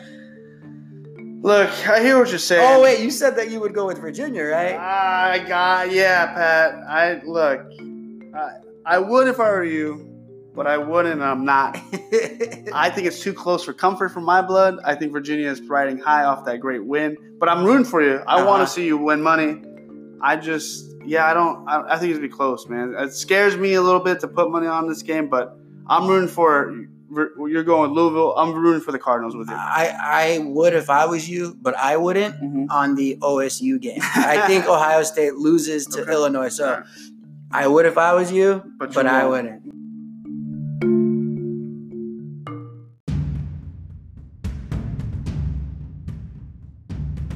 Look, 1.42 1.70
I 1.90 2.02
hear 2.02 2.20
what 2.20 2.30
you're 2.30 2.38
saying. 2.38 2.64
Oh 2.64 2.82
wait, 2.84 3.00
you 3.00 3.10
said 3.10 3.36
that 3.38 3.50
you 3.50 3.60
would 3.60 3.74
go 3.74 3.88
with 3.88 3.98
Virginia, 3.98 4.44
right? 4.44 4.76
I 4.78 5.40
got 5.48 5.92
yeah, 5.92 6.28
Pat. 6.36 6.76
I 6.88 7.20
look. 7.26 7.62
I, 8.36 8.50
I 8.86 9.00
would 9.00 9.28
if 9.28 9.40
I 9.40 9.50
were 9.52 9.64
you, 9.64 10.08
but 10.56 10.68
I 10.68 10.78
wouldn't. 10.78 11.16
and 11.16 11.24
I'm 11.24 11.46
not. 11.46 11.76
I 12.74 12.92
think 12.94 13.08
it's 13.08 13.22
too 13.22 13.34
close 13.34 13.64
for 13.64 13.74
comfort 13.74 14.10
for 14.10 14.22
my 14.22 14.42
blood. 14.42 14.78
I 14.84 14.96
think 14.96 15.12
Virginia 15.12 15.50
is 15.50 15.62
riding 15.62 15.98
high 16.00 16.24
off 16.26 16.46
that 16.46 16.60
great 16.60 16.84
win, 16.84 17.18
but 17.40 17.48
I'm 17.50 17.64
rooting 17.64 17.86
for 17.86 18.02
you. 18.02 18.16
I 18.28 18.36
Uh-huh. 18.38 18.46
want 18.48 18.68
to 18.68 18.74
see 18.74 18.86
you 18.86 18.98
win 18.98 19.22
money. 19.22 19.62
I 20.22 20.36
just, 20.36 20.86
yeah, 21.06 21.26
I 21.26 21.34
don't. 21.34 21.68
I, 21.68 21.96
I 21.96 21.98
think 21.98 22.12
it's 22.12 22.20
gonna 22.20 22.28
be 22.28 22.34
close, 22.34 22.68
man. 22.68 22.94
It 22.98 23.14
scares 23.14 23.56
me 23.58 23.74
a 23.76 23.82
little 23.82 24.02
bit 24.02 24.20
to 24.22 24.28
put 24.28 24.52
money 24.52 24.68
on 24.68 24.88
this 24.88 25.02
game, 25.04 25.30
but 25.30 25.58
I'm 25.88 26.08
rooting 26.08 26.30
for. 26.30 26.76
You're 27.14 27.64
going 27.64 27.92
Louisville. 27.92 28.34
I'm 28.38 28.54
rooting 28.54 28.80
for 28.82 28.94
the 28.94 29.00
Cardinals 29.00 29.36
with 29.36 29.50
you. 29.50 29.56
I 29.56 29.94
I 30.02 30.40
would 30.40 30.74
if 30.74 30.90
I 30.90 31.06
was 31.08 31.30
you, 31.30 31.58
but 31.62 31.76
I 31.78 31.98
wouldn't 31.98 32.36
Mhm. 32.42 32.68
on 32.70 32.96
the 32.96 33.18
OSU 33.22 33.82
game. 33.82 34.00
I 34.16 34.48
think 34.48 34.66
Ohio 34.66 35.04
State 35.04 35.34
loses 35.36 35.86
to 35.88 36.04
Okay. 36.04 36.12
Illinois, 36.14 36.48
so. 36.50 36.84
I 37.54 37.68
would 37.68 37.86
if 37.86 37.98
I 37.98 38.14
was 38.14 38.32
you, 38.32 38.64
But 38.78 38.94
but, 38.94 39.08
I 39.08 39.26
wouldn't. 39.26 39.62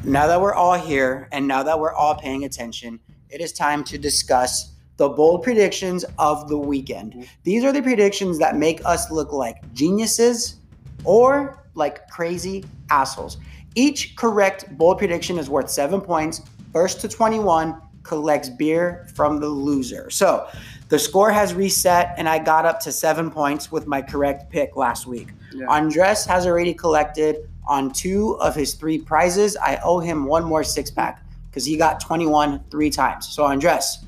Now 0.05 0.27
that 0.27 0.39
we're 0.39 0.53
all 0.53 0.75
here 0.75 1.27
and 1.31 1.47
now 1.47 1.63
that 1.63 1.79
we're 1.79 1.93
all 1.93 2.15
paying 2.15 2.45
attention, 2.45 2.99
it 3.29 3.41
is 3.41 3.51
time 3.51 3.83
to 3.85 3.97
discuss 3.97 4.71
the 4.97 5.09
bold 5.09 5.43
predictions 5.43 6.05
of 6.17 6.47
the 6.47 6.57
weekend. 6.57 7.13
Mhm. 7.13 7.27
These 7.43 7.63
are 7.65 7.73
the 7.73 7.81
predictions 7.81 8.37
that 8.39 8.55
make 8.55 8.81
us 8.85 9.11
look 9.11 9.33
like 9.33 9.57
geniuses 9.73 10.55
or 11.03 11.65
like 11.73 12.07
crazy 12.09 12.63
assholes. 12.89 13.37
Each 13.73 14.15
correct 14.15 14.77
bold 14.77 14.99
prediction 14.99 15.37
is 15.37 15.49
worth 15.49 15.69
seven 15.69 15.99
points. 15.99 16.41
First 16.71 17.01
to 17.01 17.09
21 17.09 17.75
collects 18.05 18.49
beer 18.49 19.07
from 19.13 19.39
the 19.39 19.47
loser. 19.47 20.09
So 20.09 20.47
the 20.89 20.99
score 20.99 21.31
has 21.31 21.53
reset, 21.53 22.13
and 22.17 22.29
I 22.29 22.39
got 22.39 22.65
up 22.65 22.79
to 22.81 22.91
seven 22.91 23.31
points 23.31 23.71
with 23.71 23.87
my 23.87 24.01
correct 24.01 24.49
pick 24.49 24.75
last 24.75 25.07
week. 25.07 25.29
Yeah. 25.53 25.65
Andres 25.67 26.25
has 26.25 26.45
already 26.45 26.73
collected 26.73 27.49
on 27.67 27.91
two 27.91 28.39
of 28.39 28.55
his 28.55 28.75
three 28.75 28.99
prizes. 28.99 29.57
I 29.57 29.79
owe 29.83 29.99
him 29.99 30.25
one 30.25 30.45
more 30.45 30.63
six 30.63 30.91
pack 30.91 31.23
because 31.49 31.65
he 31.65 31.77
got 31.77 31.99
21 31.99 32.63
three 32.69 32.89
times. 32.89 33.27
So, 33.27 33.43
Andres, 33.43 34.05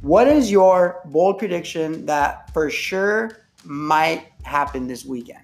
what 0.00 0.26
is 0.26 0.50
your 0.50 1.02
bold 1.06 1.38
prediction 1.38 2.06
that 2.06 2.52
for 2.54 2.70
sure 2.70 3.44
might 3.64 4.28
happen 4.42 4.86
this 4.86 5.04
weekend? 5.04 5.42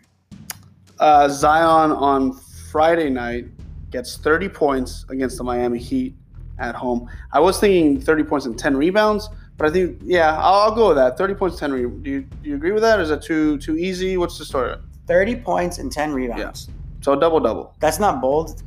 Uh, 0.99 1.29
Zion 1.29 1.91
on 1.93 2.33
Friday 2.71 3.11
night 3.11 3.47
gets 3.91 4.17
30 4.17 4.49
points 4.49 5.05
against 5.11 5.37
the 5.37 5.45
Miami 5.45 5.79
Heat 5.79 6.15
at 6.59 6.75
home. 6.75 7.09
I 7.33 7.41
was 7.41 7.59
thinking 7.59 8.01
30 8.01 8.25
points 8.25 8.47
and 8.47 8.59
10 8.59 8.77
rebounds, 8.77 9.29
but 9.57 9.69
I 9.69 9.73
think 9.73 10.01
yeah, 10.03 10.37
I'll, 10.39 10.71
I'll 10.71 10.75
go 10.75 10.89
with 10.89 10.97
that. 10.97 11.17
30 11.19 11.35
points, 11.35 11.59
10 11.59 11.73
rebounds. 11.73 12.03
Do 12.05 12.11
you, 12.11 12.21
do 12.23 12.49
you 12.49 12.55
agree 12.57 12.73
with 12.73 12.83
that? 12.83 12.99
Or 12.99 13.03
is 13.03 13.09
that 13.09 13.23
too 13.23 13.59
too 13.59 13.77
easy? 13.77 14.17
What's 14.17 14.39
the 14.39 14.45
story? 14.45 14.77
30 15.07 15.37
points 15.37 15.79
and 15.79 15.91
10 15.91 16.13
rebounds. 16.13 16.69
Yeah. 16.69 16.75
So 17.03 17.17
double 17.17 17.41
double. 17.41 17.75
That's 17.81 17.99
not 17.99 18.21
bold. 18.21 18.63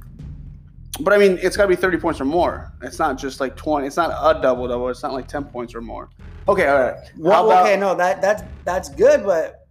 But 1.01 1.13
I 1.13 1.17
mean, 1.17 1.37
it's 1.41 1.57
got 1.57 1.63
to 1.63 1.69
be 1.69 1.75
30 1.75 1.97
points 1.97 2.21
or 2.21 2.25
more. 2.25 2.71
It's 2.81 2.99
not 2.99 3.17
just 3.17 3.39
like 3.41 3.55
20. 3.57 3.85
It's 3.85 3.97
not 3.97 4.11
a 4.11 4.41
double 4.41 4.67
double. 4.67 4.87
It's 4.89 5.03
not 5.03 5.13
like 5.13 5.27
10 5.27 5.45
points 5.45 5.75
or 5.75 5.81
more. 5.81 6.09
Okay, 6.47 6.67
all 6.67 6.79
right. 6.79 6.95
Well, 7.17 7.45
about- 7.45 7.65
okay, 7.65 7.77
no, 7.77 7.95
that 7.95 8.21
that's 8.21 8.43
that's 8.63 8.89
good, 8.89 9.25
but 9.25 9.67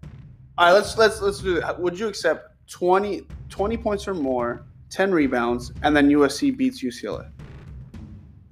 All 0.58 0.66
right, 0.66 0.72
let's 0.72 0.98
let's 0.98 1.20
let's 1.22 1.38
do 1.40 1.56
it. 1.58 1.78
Would 1.78 1.98
you 1.98 2.08
accept 2.08 2.50
20, 2.68 3.22
20 3.48 3.76
points 3.76 4.08
or 4.08 4.14
more, 4.14 4.64
10 4.90 5.12
rebounds, 5.12 5.72
and 5.82 5.96
then 5.96 6.08
USC 6.10 6.56
beats 6.56 6.82
UCLA? 6.82 7.30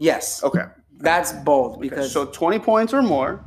Yes, 0.03 0.43
Okay. 0.43 0.65
that's 0.99 1.33
bold 1.33 1.81
because 1.81 2.13
so 2.13 2.27
20 2.27 2.59
points 2.59 2.93
or 2.93 3.03
more. 3.03 3.41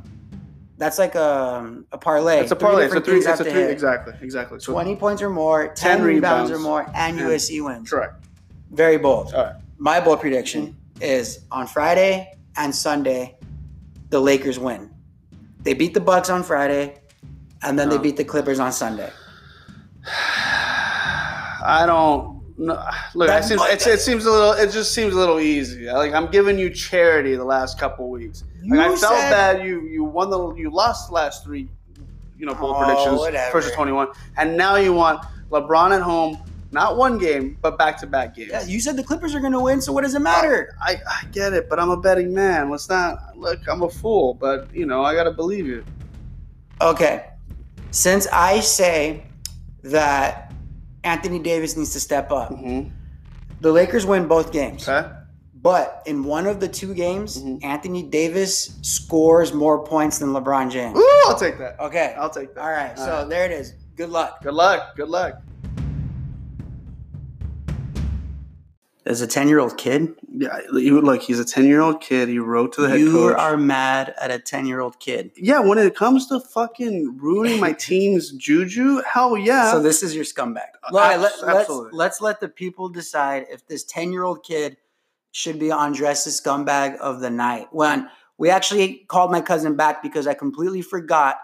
that's 0.78 0.98
like 0.98 1.14
a, 1.14 1.82
a 1.92 1.98
parlay. 1.98 2.40
It's 2.40 2.52
a 2.52 2.56
parlay. 2.56 2.84
It's 2.86 2.94
a 2.94 3.00
three. 3.00 3.18
It's 3.18 3.40
a 3.40 3.44
three. 3.44 3.62
Exactly. 3.76 4.14
Exactly. 4.20 4.60
So 4.60 4.72
20 4.72 4.96
points 4.96 5.22
or 5.22 5.30
more, 5.30 5.68
10, 5.68 5.98
10 5.98 6.02
rebounds, 6.06 6.50
or 6.50 6.58
more, 6.58 6.82
and 6.94 7.18
USC 7.18 7.64
wins. 7.64 7.88
correct. 7.90 8.24
Very 8.72 8.98
bold. 8.98 9.32
All 9.34 9.44
right. 9.44 9.54
My 9.78 10.00
bold 10.00 10.20
prediction 10.20 10.76
is 11.00 11.40
on 11.50 11.66
Friday 11.66 12.32
and 12.56 12.74
Sunday, 12.74 13.36
the 14.10 14.20
Lakers 14.20 14.58
win. 14.58 14.90
They 15.62 15.74
beat 15.74 15.94
the 15.94 16.00
Bucks 16.00 16.30
on 16.30 16.42
Friday, 16.42 16.84
and 17.62 17.78
then 17.78 17.88
they 17.90 17.96
Oh. 17.96 18.06
beat 18.06 18.16
the 18.16 18.24
Clippers 18.24 18.58
on 18.60 18.72
Sunday. 18.72 19.10
I 21.68 21.84
don't. 21.86 22.35
No, 22.58 22.82
look, 23.14 23.28
it 23.28 23.32
That 23.32 23.44
seems, 23.44 23.60
it's, 23.64 23.86
it 23.86 24.00
seems 24.00 24.24
a 24.24 24.30
little. 24.30 24.52
It 24.52 24.70
just 24.70 24.94
seems 24.94 25.12
a 25.12 25.16
little 25.16 25.38
easy. 25.40 25.90
Like 25.90 26.14
I'm 26.14 26.30
giving 26.30 26.58
you 26.58 26.70
charity 26.70 27.34
the 27.36 27.44
last 27.44 27.78
couple 27.78 28.08
weeks. 28.08 28.44
Like 28.64 28.80
I 28.80 28.96
felt 28.96 29.12
bad. 29.14 29.62
You 29.64 29.82
you 29.82 30.04
won 30.04 30.30
the 30.30 30.54
you 30.54 30.70
lost 30.70 31.08
the 31.08 31.14
last 31.14 31.44
three, 31.44 31.68
you 32.38 32.46
know, 32.46 32.54
bowl 32.54 32.74
Oh, 32.74 32.82
predictions. 32.84 33.18
whatever. 33.18 33.52
First 33.52 33.68
to 33.68 33.74
21, 33.74 34.08
and 34.38 34.56
now 34.56 34.76
you 34.76 34.94
want 34.94 35.22
LeBron 35.50 35.94
at 35.94 36.00
home. 36.02 36.38
Not 36.72 36.96
one 36.96 37.16
game, 37.18 37.56
but 37.62 37.78
back 37.78 37.96
to 37.98 38.06
back 38.06 38.34
games. 38.34 38.50
Yeah, 38.50 38.64
you 38.64 38.80
said 38.80 38.96
the 38.96 39.04
Clippers 39.04 39.34
are 39.34 39.40
going 39.40 39.52
to 39.52 39.60
win, 39.60 39.80
so 39.80 39.92
what 39.92 40.02
does 40.02 40.14
it 40.14 40.20
matter? 40.20 40.76
I, 40.82 40.96
I 41.08 41.24
get 41.30 41.52
it, 41.52 41.68
but 41.70 41.78
I'm 41.78 41.90
a 41.90 41.96
betting 41.96 42.34
man. 42.34 42.70
Let's 42.70 42.88
not 42.88 43.36
look. 43.36 43.60
I'm 43.68 43.82
a 43.82 43.88
fool, 43.88 44.34
but 44.34 44.74
you 44.74 44.84
know 44.86 45.04
I 45.04 45.14
gotta 45.14 45.30
believe 45.30 45.66
you. 45.66 45.84
Okay. 46.80 47.26
Since 47.92 48.26
I 48.32 48.60
say 48.60 49.26
that 49.84 50.45
Anthony 51.06 51.38
Davis 51.38 51.76
needs 51.76 51.92
to 51.92 52.00
step 52.00 52.32
up, 52.32 52.50
Mm-hmm. 52.50 52.90
the 53.60 53.70
Lakers 53.72 54.04
win 54.04 54.26
both 54.26 54.52
games. 54.52 54.86
Okay. 54.88 55.08
But 55.54 56.02
in 56.06 56.24
one 56.24 56.46
of 56.46 56.60
the 56.60 56.68
two 56.68 56.94
games, 56.94 57.40
Mhm. 57.42 57.64
Anthony 57.64 58.02
Davis 58.02 58.76
scores 58.82 59.52
more 59.54 59.82
points 59.84 60.18
than 60.18 60.30
LeBron 60.30 60.70
James. 60.70 60.96
Ooh, 60.98 61.22
I'll 61.26 61.38
take 61.38 61.58
that. 61.58 61.78
Okay. 61.80 62.14
I'll 62.18 62.28
take 62.30 62.54
that. 62.54 62.60
All 62.60 62.70
right. 62.70 62.96
So 62.98 63.04
All 63.04 63.18
right. 63.20 63.28
there 63.28 63.44
it 63.46 63.52
is. 63.52 63.72
Good 63.96 64.10
luck. 64.10 64.42
Good 64.42 64.54
luck. 64.54 64.94
Good 64.96 65.08
luck. 65.08 65.40
As 69.04 69.20
a 69.20 69.26
10 69.26 69.48
year 69.48 69.60
old 69.60 69.76
kid, 69.78 70.14
Yeah, 70.38 70.58
you 70.74 71.00
look. 71.00 71.22
He's 71.22 71.38
a 71.38 71.44
ten 71.44 71.64
year 71.64 71.80
old 71.80 72.02
kid. 72.02 72.28
He 72.28 72.38
wrote 72.38 72.74
to 72.74 72.82
the 72.82 72.90
head 72.90 73.00
you 73.00 73.10
coach. 73.10 73.38
are 73.38 73.56
mad 73.56 74.14
at 74.20 74.30
a 74.30 74.38
10 74.38 74.66
year 74.66 74.80
old 74.80 75.00
kid. 75.00 75.30
yeah, 75.36 75.60
when 75.60 75.78
it 75.78 75.96
comes 75.96 76.26
to 76.26 76.40
fucking 76.40 77.16
ruining 77.16 77.58
my 77.58 77.72
team's 77.78 78.32
juju, 78.32 79.00
hell 79.10 79.38
yeah. 79.38 79.72
So 79.72 79.80
this 79.80 80.02
is 80.02 80.14
your 80.14 80.24
scumbag. 80.24 80.66
Uh, 80.92 80.98
abs- 80.98 81.42
let, 81.42 81.54
let's, 81.54 81.70
let's 81.92 82.20
let 82.20 82.40
the 82.40 82.48
people 82.48 82.90
decide 82.90 83.46
if 83.50 83.66
this 83.66 83.82
10 83.84 84.12
year 84.12 84.24
old 84.24 84.44
kid 84.44 84.76
should 85.32 85.58
be 85.58 85.72
Andres' 85.72 86.26
scumbag 86.40 86.96
of 86.98 87.20
the 87.20 87.30
night. 87.30 87.68
When 87.70 88.08
we 88.36 88.50
actually 88.50 89.06
called 89.08 89.30
my 89.30 89.40
cousin 89.40 89.74
back 89.74 90.02
because 90.02 90.26
I 90.26 90.34
completely 90.34 90.82
forgot 90.82 91.36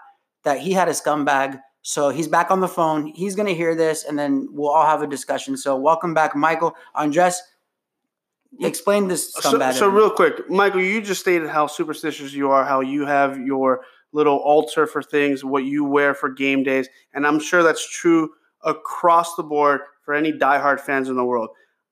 that 0.43 0.59
he 0.59 0.71
had 0.73 0.87
a 0.87 0.91
scumbag. 0.91 1.59
So 1.81 2.09
he's 2.09 2.27
back 2.27 2.51
on 2.51 2.59
the 2.59 2.67
phone. 2.67 3.07
He's 3.07 3.35
going 3.35 3.47
to 3.47 3.55
hear 3.55 3.73
this 3.75 4.03
and 4.03 4.17
then 4.19 4.47
we'll 4.51 4.69
all 4.69 4.85
have 4.85 5.01
a 5.01 5.07
discussion. 5.07 5.57
So 5.57 5.75
welcome 5.75 6.13
back, 6.13 6.35
Michael. 6.35 6.75
Andres, 6.95 7.41
Explain 8.61 9.07
this 9.07 9.33
So, 9.33 9.71
so 9.71 9.87
real 9.87 10.09
quick, 10.09 10.49
Michael, 10.49 10.81
you 10.81 11.01
just 11.01 11.21
stated 11.21 11.49
how 11.49 11.67
superstitious 11.67 12.33
you 12.33 12.51
are, 12.51 12.63
how 12.63 12.81
you 12.81 13.05
have 13.05 13.39
your 13.39 13.81
little 14.11 14.37
altar 14.37 14.85
for 14.85 15.01
things, 15.01 15.43
what 15.43 15.63
you 15.63 15.83
wear 15.83 16.13
for 16.13 16.29
game 16.29 16.63
days, 16.63 16.87
and 17.13 17.25
I'm 17.25 17.39
sure 17.39 17.63
that's 17.63 17.87
true 17.89 18.31
across 18.63 19.35
the 19.35 19.43
board 19.43 19.81
for 20.03 20.13
any 20.13 20.31
diehard 20.31 20.79
fans 20.79 21.09
in 21.09 21.15
the 21.15 21.25
world. 21.25 21.49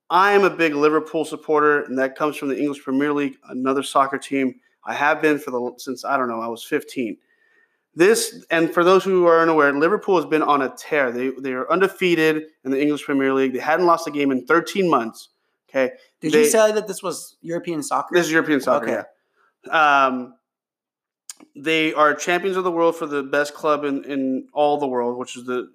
I 0.10 0.34
am 0.34 0.44
a 0.44 0.50
big 0.50 0.76
Liverpool 0.76 1.26
supporter, 1.26 1.84
and 1.84 1.98
that 1.98 2.16
comes 2.16 2.36
from 2.36 2.50
the 2.50 2.60
English 2.60 2.84
Premier 2.84 3.14
League, 3.14 3.38
another 3.50 3.82
soccer 3.82 4.18
team. 4.18 4.56
I 4.84 4.94
have 4.94 5.22
been 5.22 5.40
for 5.40 5.52
the 5.52 5.74
since 5.78 6.04
I 6.04 6.18
don't 6.18 6.28
know 6.28 6.42
I 6.42 6.48
was 6.48 6.64
15. 6.64 7.18
This 7.96 8.46
and 8.52 8.74
for 8.74 8.84
those 8.84 9.04
who 9.04 9.26
are 9.28 9.42
unaware, 9.42 9.74
Liverpool 9.74 10.16
has 10.18 10.26
been 10.26 10.42
on 10.42 10.62
a 10.62 10.74
tear. 10.78 11.12
They 11.12 11.30
they 11.40 11.54
are 11.54 11.70
undefeated 11.72 12.44
in 12.64 12.72
the 12.72 12.82
English 12.82 13.04
Premier 13.04 13.34
League. 13.34 13.54
They 13.54 13.60
hadn't 13.60 13.86
lost 13.86 14.08
a 14.08 14.12
game 14.12 14.32
in 14.32 14.46
13 14.46 14.90
months. 14.90 15.30
Okay, 15.74 15.94
Did 16.20 16.34
they- 16.34 16.40
you 16.40 16.46
say 16.50 16.72
that 16.74 16.88
this 16.88 17.02
was 17.02 17.38
European 17.42 17.82
soccer? 17.82 18.14
this 18.16 18.26
is 18.26 18.32
European 18.32 18.60
soccer. 18.62 18.86
Okay. 18.90 19.02
Yeah. 19.68 20.06
Um, 20.08 20.36
they 21.56 21.94
are 21.94 22.14
champions 22.14 22.58
of 22.58 22.64
the 22.64 22.72
world 22.72 22.96
for 22.96 23.06
the 23.08 23.24
best 23.24 23.54
club 23.54 23.84
in, 23.84 24.04
in 24.04 24.48
all 24.54 24.78
the 24.78 24.88
world, 24.88 25.18
which 25.18 25.36
is 25.38 25.46
the 25.46 25.70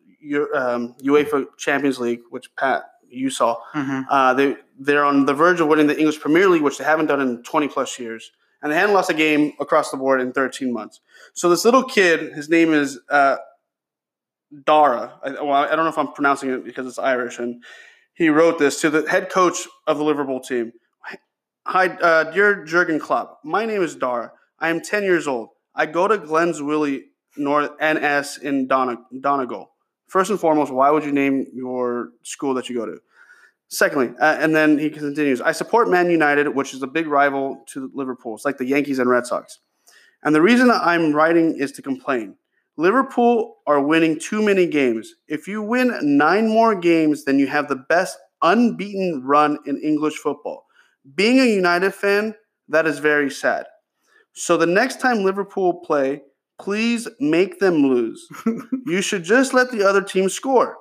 um, 0.55 0.94
UEFA 1.03 1.47
Champions 1.57 1.99
League, 1.99 2.20
which 2.30 2.55
Pat 2.57 2.84
you 3.09 3.30
saw. 3.30 3.57
Mhm. 3.74 4.05
Uh, 4.11 4.34
they 4.34 4.57
they're 4.78 5.05
on 5.05 5.24
the 5.26 5.34
verge 5.34 5.61
of 5.61 5.68
winning 5.68 5.86
the 5.86 5.97
English 5.99 6.20
Premier 6.20 6.49
League, 6.49 6.62
which 6.62 6.78
they 6.78 6.84
haven't 6.84 7.07
done 7.07 7.20
in 7.20 7.42
20 7.42 7.68
plus 7.68 7.99
years, 7.99 8.32
and 8.62 8.70
they 8.70 8.76
hadn't 8.76 8.94
lost 8.94 9.09
a 9.11 9.14
game 9.14 9.53
across 9.61 9.90
the 9.90 9.97
board 9.97 10.20
in 10.20 10.32
13 10.32 10.72
months. 10.72 11.01
So 11.32 11.49
this 11.49 11.64
little 11.64 11.84
kid, 11.84 12.32
his 12.34 12.49
name 12.49 12.72
is 12.74 12.99
uh, 13.09 13.36
Daragh. 14.64 15.12
I, 15.22 15.30
well, 15.42 15.53
I 15.53 15.68
don't 15.74 15.84
know 15.84 15.88
if 15.88 15.99
I'm 15.99 16.12
pronouncing 16.12 16.51
it 16.51 16.64
because 16.64 16.86
it's 16.86 16.99
Irish, 16.99 17.38
and 17.38 17.62
he 18.17 18.31
wrote 18.31 18.59
this 18.59 18.81
to 18.81 18.91
the 18.91 19.09
head 19.09 19.31
coach 19.31 19.69
of 19.87 19.99
the 19.99 20.05
Liverpool 20.05 20.41
team. 20.41 20.73
Hi, 21.67 21.89
uh, 21.89 22.31
dear 22.33 22.64
Jurgen 22.64 22.99
Klopp. 22.99 23.41
My 23.45 23.67
name 23.67 23.83
is 23.83 23.95
Daragh. 23.95 24.31
I 24.59 24.71
am 24.71 24.81
10 24.81 25.03
years 25.03 25.29
old. 25.29 25.51
I 25.75 25.85
go 25.87 26.09
to 26.09 26.17
Glenswilly 26.17 27.03
North 27.37 27.71
NS 27.83 28.39
in 28.39 28.67
Donegal. 28.67 29.71
First 30.09 30.31
and 30.31 30.41
foremost, 30.41 30.73
why 30.73 30.91
would 30.91 31.05
you 31.05 31.12
name 31.12 31.47
your 31.53 32.11
school 32.23 32.55
that 32.55 32.71
you 32.71 32.77
go 32.77 32.87
to? 32.87 32.99
Secondly, 33.69 34.14
uh, 34.21 34.37
and 34.41 34.55
then 34.55 34.79
he 34.79 34.89
continues, 34.89 35.41
I 35.41 35.53
support 35.53 35.91
Man 35.91 36.09
United, 36.09 36.49
which 36.55 36.73
is 36.73 36.83
a 36.83 36.87
big 36.87 37.09
rival 37.09 37.64
to 37.73 37.91
Liverpool. 37.93 38.37
It's 38.37 38.45
like 38.45 38.59
the 38.59 38.64
Yankees 38.64 38.99
and 38.99 39.11
Red 39.11 39.27
Sox. 39.27 39.59
And 40.23 40.35
the 40.35 40.41
reason 40.41 40.71
I'm 40.71 41.12
writing 41.12 41.57
is 41.59 41.73
to 41.73 41.83
complain. 41.83 42.37
Liverpool 42.77 43.57
are 43.66 43.81
winning 43.81 44.18
too 44.18 44.43
many 44.43 44.66
games. 44.66 45.14
If 45.29 45.49
you 45.49 45.62
win 45.62 45.99
nine 46.03 46.49
more 46.49 46.74
games, 46.74 47.24
then 47.24 47.39
you 47.39 47.47
have 47.47 47.68
the 47.68 47.77
best 47.89 48.18
unbeaten 48.43 49.22
run 49.24 49.59
in 49.66 49.81
English 49.83 50.16
football. 50.16 50.66
Being 51.14 51.41
a 51.41 51.47
United 51.47 51.95
fan, 51.95 52.35
that 52.68 52.87
is 52.87 52.99
very 52.99 53.31
sad. 53.31 53.66
So 54.35 54.57
the 54.57 54.66
next 54.66 55.01
time 55.01 55.24
Liverpool 55.24 55.81
play, 55.85 56.22
please 56.59 57.09
make 57.20 57.61
them 57.61 57.87
lose. 57.87 58.27
you 58.87 59.01
should 59.01 59.24
just 59.24 59.55
let 59.55 59.70
the 59.70 59.83
other 59.89 60.03
team 60.03 60.29
score. 60.29 60.77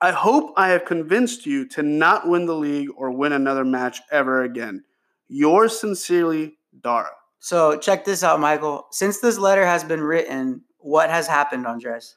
I 0.00 0.10
hope 0.10 0.52
I 0.56 0.70
have 0.70 0.84
convinced 0.84 1.46
you 1.46 1.68
to 1.68 1.82
not 1.82 2.28
win 2.28 2.46
the 2.46 2.56
league 2.56 2.88
or 2.96 3.12
win 3.12 3.32
another 3.32 3.64
match 3.64 4.00
ever 4.10 4.42
again. 4.42 4.82
Yours 5.28 5.78
sincerely, 5.78 6.58
Daragh. 6.80 7.06
So 7.38 7.78
check 7.78 8.04
this 8.04 8.22
out, 8.24 8.40
Michael. 8.40 8.86
Since 8.90 9.20
this 9.20 9.38
letter 9.38 9.64
has 9.64 9.84
been 9.84 10.00
written, 10.00 10.62
what 10.82 11.10
has 11.10 11.26
happened, 11.26 11.66
Andres? 11.66 12.14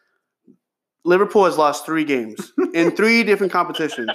Liverpool 1.03 1.45
has 1.45 1.55
lost 1.57 1.85
three 1.85 2.03
games 2.03 2.51
in 2.73 2.89
three 2.95 3.23
different 3.23 3.53
competitions. 3.53 4.09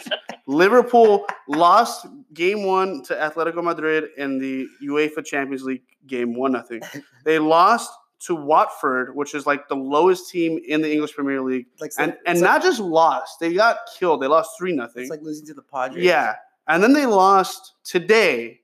Liverpool 0.46 1.24
lost 1.46 2.06
game 2.34 2.64
one 2.64 3.02
to 3.04 3.14
Atletico 3.14 3.62
Madrid 3.62 4.08
in 4.18 4.38
the 4.38 4.66
UEFA 4.82 5.24
Champions 5.24 5.62
League 5.62 5.82
game, 6.06 6.34
one 6.34 6.52
nothing. 6.52 6.82
They 7.24 7.38
lost 7.38 7.92
to 8.26 8.34
Watford, 8.34 9.14
which 9.14 9.34
is 9.34 9.46
like 9.46 9.68
the 9.68 9.76
lowest 9.76 10.30
team 10.30 10.58
in 10.66 10.82
the 10.82 10.92
English 10.92 11.14
Premier 11.14 11.40
League, 11.40 11.66
Like, 11.80 11.92
and 11.98 12.16
and 12.26 12.40
not 12.40 12.60
just 12.62 12.80
lost, 12.80 13.38
they 13.40 13.54
got 13.54 13.78
killed. 13.98 14.20
They 14.20 14.26
lost 14.26 14.58
three 14.58 14.72
nothing. 14.72 15.02
it's 15.02 15.10
like 15.10 15.22
losing 15.22 15.46
to 15.46 15.54
the 15.54 15.62
Padres. 15.62 16.04
Yeah, 16.04 16.34
and 16.66 16.82
then 16.82 16.92
they 16.92 17.06
lost 17.06 17.74
today 17.84 18.60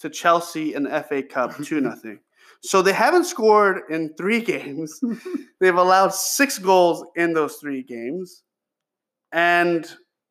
to 0.00 0.10
Chelsea 0.10 0.74
in 0.74 0.82
the 0.84 1.02
FA 1.08 1.22
Cup 1.22 1.56
two 1.64 1.80
nothing. 1.80 2.20
So 2.62 2.82
they 2.82 2.92
haven't 2.92 3.24
scored 3.24 3.82
in 3.90 4.14
three 4.16 4.40
games. 4.54 5.00
They've 5.60 5.74
allowed 5.74 6.14
six 6.14 6.58
goals 6.58 7.04
in 7.16 7.32
those 7.32 7.56
three 7.56 7.82
games, 7.82 8.42
and 9.32 9.88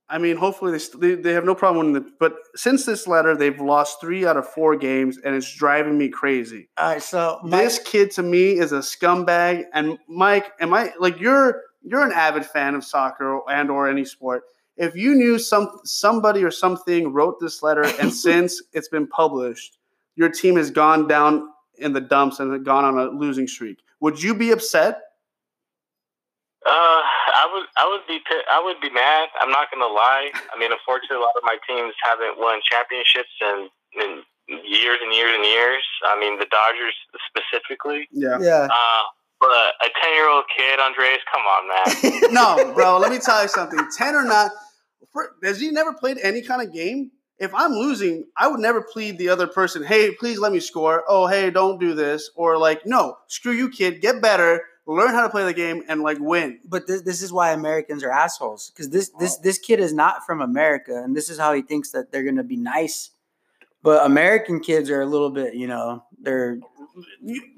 I 0.09 0.17
mean, 0.17 0.37
hopefully 0.37 0.71
they 0.71 0.79
st- 0.79 1.23
they, 1.23 1.33
have 1.33 1.45
no 1.45 1.53
problem 1.53 1.85
winning. 1.93 2.03
The, 2.03 2.11
but 2.19 2.35
since 2.55 2.85
this 2.85 3.05
letter, 3.05 3.37
they've 3.37 3.59
lost 3.61 4.01
three 4.01 4.25
out 4.25 4.37
of 4.37 4.47
four 4.47 4.75
games, 4.75 5.19
and 5.23 5.35
it's 5.35 5.53
driving 5.53 5.97
me 5.97 6.09
crazy. 6.09 6.67
All 6.77 6.93
right. 6.93 7.01
So 7.01 7.39
Mike, 7.43 7.61
This 7.61 7.79
kid 7.79 8.11
to 8.11 8.23
me 8.23 8.57
is 8.57 8.71
a 8.71 8.79
scumbag. 8.79 9.65
And 9.71 9.99
Mike, 10.07 10.51
am 10.59 10.73
I 10.73 10.93
like 10.99 11.19
you're 11.19 11.61
you're 11.83 12.03
an 12.03 12.11
avid 12.11 12.45
fan 12.45 12.73
of 12.73 12.83
soccer 12.83 13.39
and 13.49 13.69
or 13.69 13.87
any 13.87 14.03
sport? 14.03 14.43
If 14.77 14.95
you 14.95 15.13
knew 15.13 15.37
some 15.37 15.69
somebody 15.83 16.43
or 16.43 16.51
something 16.51 17.13
wrote 17.13 17.39
this 17.39 17.61
letter 17.61 17.83
and 17.99 18.11
since 18.25 18.63
it's 18.73 18.89
been 18.89 19.05
published, 19.05 19.77
your 20.15 20.29
team 20.29 20.55
has 20.55 20.71
gone 20.71 21.07
down 21.07 21.47
in 21.79 21.93
the 21.93 22.01
dumps 22.01 22.39
and 22.39 22.51
had 22.51 22.65
gone 22.65 22.85
on 22.85 22.97
a 22.97 23.05
losing 23.09 23.47
streak, 23.47 23.79
would 23.99 24.21
you 24.21 24.33
be 24.33 24.51
upset? 24.51 25.01
Uh, 26.65 27.01
I 27.39 27.47
would, 27.53 27.67
I 27.77 27.87
would 27.87 28.05
be, 28.07 28.19
I 28.51 28.61
would 28.63 28.81
be 28.81 28.89
mad. 28.91 29.29
I'm 29.41 29.49
not 29.49 29.71
gonna 29.71 29.91
lie. 29.91 30.31
I 30.53 30.59
mean, 30.59 30.71
unfortunately, 30.71 31.17
a 31.17 31.19
lot 31.19 31.35
of 31.37 31.43
my 31.43 31.57
teams 31.67 31.93
haven't 32.03 32.37
won 32.37 32.59
championships 32.69 33.31
in, 33.41 33.69
in 33.95 34.23
years 34.65 34.99
and 35.01 35.13
years 35.13 35.31
and 35.35 35.45
years. 35.45 35.83
I 36.05 36.19
mean, 36.19 36.37
the 36.37 36.47
Dodgers 36.51 36.95
specifically. 37.31 38.07
Yeah. 38.11 38.37
yeah. 38.41 38.67
Uh, 38.69 39.03
but 39.39 39.73
a 39.81 39.89
ten 40.01 40.13
year 40.13 40.29
old 40.29 40.45
kid, 40.55 40.79
Andres, 40.79 41.19
come 41.31 41.43
on, 41.47 41.63
man. 41.71 42.21
no, 42.33 42.73
bro. 42.73 42.97
Let 42.97 43.11
me 43.11 43.19
tell 43.19 43.41
you 43.41 43.47
something. 43.47 43.79
Ten 43.97 44.15
or 44.15 44.25
not, 44.25 44.51
for, 45.13 45.31
has 45.43 45.59
he 45.59 45.71
never 45.71 45.93
played 45.93 46.17
any 46.21 46.41
kind 46.41 46.61
of 46.61 46.73
game? 46.73 47.11
If 47.39 47.53
I'm 47.55 47.71
losing, 47.71 48.25
I 48.37 48.47
would 48.47 48.59
never 48.59 48.81
plead 48.81 49.17
the 49.17 49.29
other 49.29 49.47
person. 49.47 49.83
Hey, 49.83 50.11
please 50.13 50.39
let 50.39 50.51
me 50.51 50.59
score. 50.59 51.03
Oh, 51.07 51.27
hey, 51.27 51.49
don't 51.51 51.79
do 51.79 51.93
this. 51.93 52.29
Or 52.35 52.57
like, 52.57 52.85
no, 52.85 53.17
screw 53.27 53.53
you, 53.53 53.69
kid. 53.69 54.01
Get 54.01 54.21
better. 54.21 54.61
Learn 54.85 55.11
how 55.11 55.21
to 55.21 55.29
play 55.29 55.45
the 55.45 55.53
game 55.53 55.83
and 55.87 56.01
like 56.01 56.17
win. 56.19 56.59
but 56.65 56.87
this, 56.87 57.03
this 57.03 57.21
is 57.21 57.31
why 57.31 57.51
Americans 57.51 58.03
are 58.03 58.11
assholes 58.11 58.71
because 58.71 58.89
this 58.89 59.11
this 59.19 59.35
Oh. 59.37 59.41
this 59.43 59.59
kid 59.59 59.79
is 59.79 59.93
not 59.93 60.25
from 60.25 60.41
America 60.41 60.95
and 61.03 61.15
this 61.15 61.29
is 61.29 61.37
how 61.37 61.53
he 61.53 61.61
thinks 61.61 61.91
that 61.91 62.11
they're 62.11 62.23
gonna 62.23 62.43
be 62.43 62.57
nice. 62.57 63.11
But 63.83 64.03
American 64.03 64.59
kids 64.61 64.89
are 64.89 65.01
a 65.01 65.05
little 65.05 65.29
bit, 65.29 65.53
you 65.53 65.67
know, 65.67 66.03
they're 66.19 66.57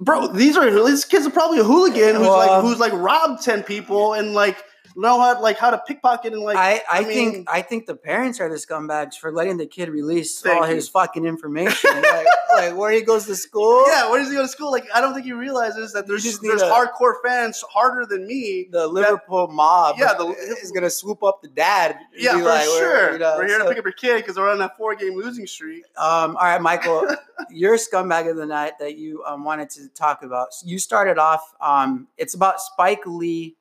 bro, 0.01 0.27
these 0.27 0.57
are 0.57 0.69
these 0.85 1.05
kids 1.05 1.25
are 1.25 1.29
probably 1.31 1.59
a 1.59 1.63
hooligan 1.63 2.15
who's 2.15 2.27
Well, 2.27 2.37
like 2.37 2.61
who's 2.63 2.79
like 2.79 2.93
robbed 2.93 3.41
ten 3.43 3.63
people 3.63 4.11
and 4.13 4.33
like 4.33 4.57
know 4.95 5.19
how 5.19 5.41
like 5.41 5.57
how 5.57 5.69
to 5.71 5.77
pickpocket 5.77 6.33
and 6.33 6.41
like. 6.41 6.57
I, 6.57 6.81
I, 6.91 6.99
I 6.99 6.99
mean- 7.01 7.31
think 7.33 7.49
I 7.49 7.61
think 7.61 7.85
the 7.85 7.95
parents 7.95 8.39
are 8.39 8.49
the 8.49 8.55
scumbags 8.55 9.15
for 9.15 9.31
letting 9.31 9.57
the 9.57 9.65
kid 9.67 9.89
release 9.89 10.45
all 10.45 10.67
you. 10.67 10.75
his 10.75 10.89
fucking 10.89 11.25
information, 11.25 11.89
like, 12.01 12.25
like 12.55 12.75
where 12.77 12.91
he 12.91 13.01
goes 13.01 13.25
to 13.25 13.35
school. 13.35 13.83
yeah, 13.87 14.09
where 14.09 14.19
does 14.19 14.29
he 14.29 14.35
go 14.35 14.41
to 14.43 14.47
school? 14.47 14.71
Like, 14.71 14.85
I 14.93 15.01
don't 15.01 15.13
think 15.13 15.25
he 15.25 15.33
realizes 15.33 15.93
that 15.93 16.07
there's 16.07 16.23
just 16.23 16.41
there's 16.41 16.61
a- 16.61 16.65
hardcore 16.69 17.13
fans 17.23 17.61
harder 17.69 18.05
than 18.05 18.27
me. 18.27 18.67
the 18.71 18.87
Liverpool 18.87 19.47
mob, 19.47 19.95
Yeah, 19.99 20.13
the- 20.13 20.27
is 20.61 20.71
gonna 20.71 20.89
swoop 20.89 21.23
up 21.23 21.41
the 21.41 21.47
dad. 21.49 21.97
Yeah, 22.15 22.33
for 22.37 22.43
like, 22.43 22.67
we're- 22.67 22.79
sure. 22.79 23.13
you 23.13 23.19
know, 23.19 23.35
we're 23.37 23.47
here 23.47 23.57
so- 23.59 23.63
to 23.63 23.69
pick 23.69 23.77
up 23.79 23.85
your 23.85 23.93
kid 23.93 24.17
because 24.17 24.37
we're 24.37 24.49
on 24.51 24.61
a 24.61 24.69
four 24.77 24.95
game 24.95 25.15
losing 25.15 25.47
streak. 25.47 25.83
Um, 25.97 26.35
all 26.37 26.43
right, 26.43 26.61
Michael, 26.61 27.07
your 27.49 27.77
scumbag 27.77 28.29
of 28.29 28.35
the 28.37 28.45
night 28.45 28.73
that 28.79 28.97
you 28.97 29.23
um, 29.25 29.43
wanted 29.43 29.69
to 29.71 29.87
talk 29.89 30.23
about. 30.23 30.49
You 30.63 30.79
started 30.79 31.17
off. 31.17 31.53
Um, 31.61 32.07
it's 32.17 32.33
about 32.33 32.59
Spike 32.61 33.01
Lee 33.05 33.55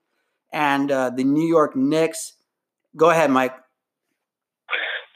and 0.53 0.91
uh, 0.91 1.11
the 1.11 1.25
New 1.25 1.47
York 1.47 1.77
Knicks. 1.77 2.35
Go 2.97 3.11
ahead, 3.11 3.31
Mike. 3.31 3.55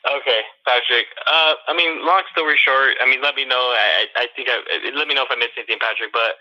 Okay, 0.04 0.40
Patrick. 0.66 1.06
Uh, 1.26 1.54
I 1.66 1.74
mean, 1.74 2.04
long 2.04 2.22
story 2.32 2.56
short, 2.60 2.94
I 3.02 3.08
mean, 3.08 3.22
let 3.22 3.34
me 3.34 3.44
know. 3.44 3.72
I, 3.72 4.06
I 4.16 4.26
think 4.36 4.48
I, 4.50 4.60
let 4.94 5.08
me 5.08 5.14
know 5.14 5.24
if 5.24 5.32
I 5.32 5.36
missed 5.36 5.56
anything, 5.56 5.78
Patrick. 5.80 6.12
But 6.12 6.36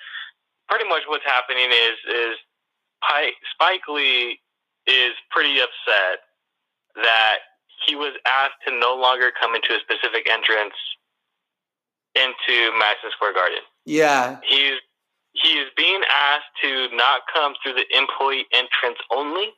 pretty 0.68 0.88
much 0.88 1.04
what's 1.08 1.24
happening 1.26 1.72
is 1.72 1.98
is 2.12 2.36
Spike 3.56 3.88
Lee 3.88 4.40
is 4.88 5.14
pretty 5.32 5.60
upset 5.60 6.28
that 6.96 7.40
he 7.88 7.96
was 7.96 8.14
asked 8.28 8.60
to 8.68 8.78
no 8.78 8.96
longer 8.96 9.32
come 9.40 9.56
into 9.56 9.74
a 9.74 9.80
specific 9.80 10.30
entrance 10.30 10.76
into 12.16 12.72
Madison 12.78 13.12
Square 13.12 13.34
Garden. 13.34 13.64
Yeah, 13.86 14.38
He's 14.48 14.80
he 15.34 15.50
is 15.60 15.68
being 15.76 16.02
asked 16.10 16.54
to 16.62 16.88
not 16.96 17.22
come 17.34 17.54
through 17.62 17.74
the 17.74 17.86
employee 17.98 18.46
entrance 18.54 19.00
only. 19.12 19.50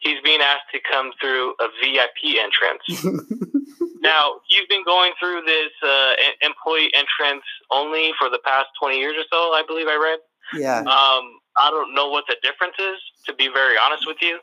He's 0.00 0.20
being 0.24 0.40
asked 0.40 0.72
to 0.74 0.80
come 0.90 1.12
through 1.20 1.54
a 1.60 1.68
VIP 1.80 2.36
entrance. 2.40 3.04
Now 4.02 4.40
he's 4.48 4.66
been 4.68 4.82
going 4.84 5.12
through 5.20 5.42
this 5.46 5.70
uh, 5.80 6.14
employee 6.42 6.90
entrance 6.92 7.44
only 7.70 8.10
for 8.18 8.28
the 8.28 8.40
past 8.44 8.66
twenty 8.80 8.98
years 8.98 9.14
or 9.16 9.22
so. 9.30 9.54
I 9.54 9.62
believe 9.64 9.86
I 9.86 9.94
read. 9.94 10.18
yeah. 10.60 10.80
Um, 10.80 11.38
I 11.56 11.70
don't 11.70 11.94
know 11.94 12.08
what 12.10 12.24
the 12.26 12.34
difference 12.42 12.74
is, 12.80 12.98
to 13.26 13.32
be 13.32 13.46
very 13.46 13.76
honest 13.78 14.04
with 14.04 14.16
you. 14.20 14.40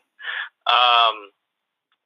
Um, 0.66 1.16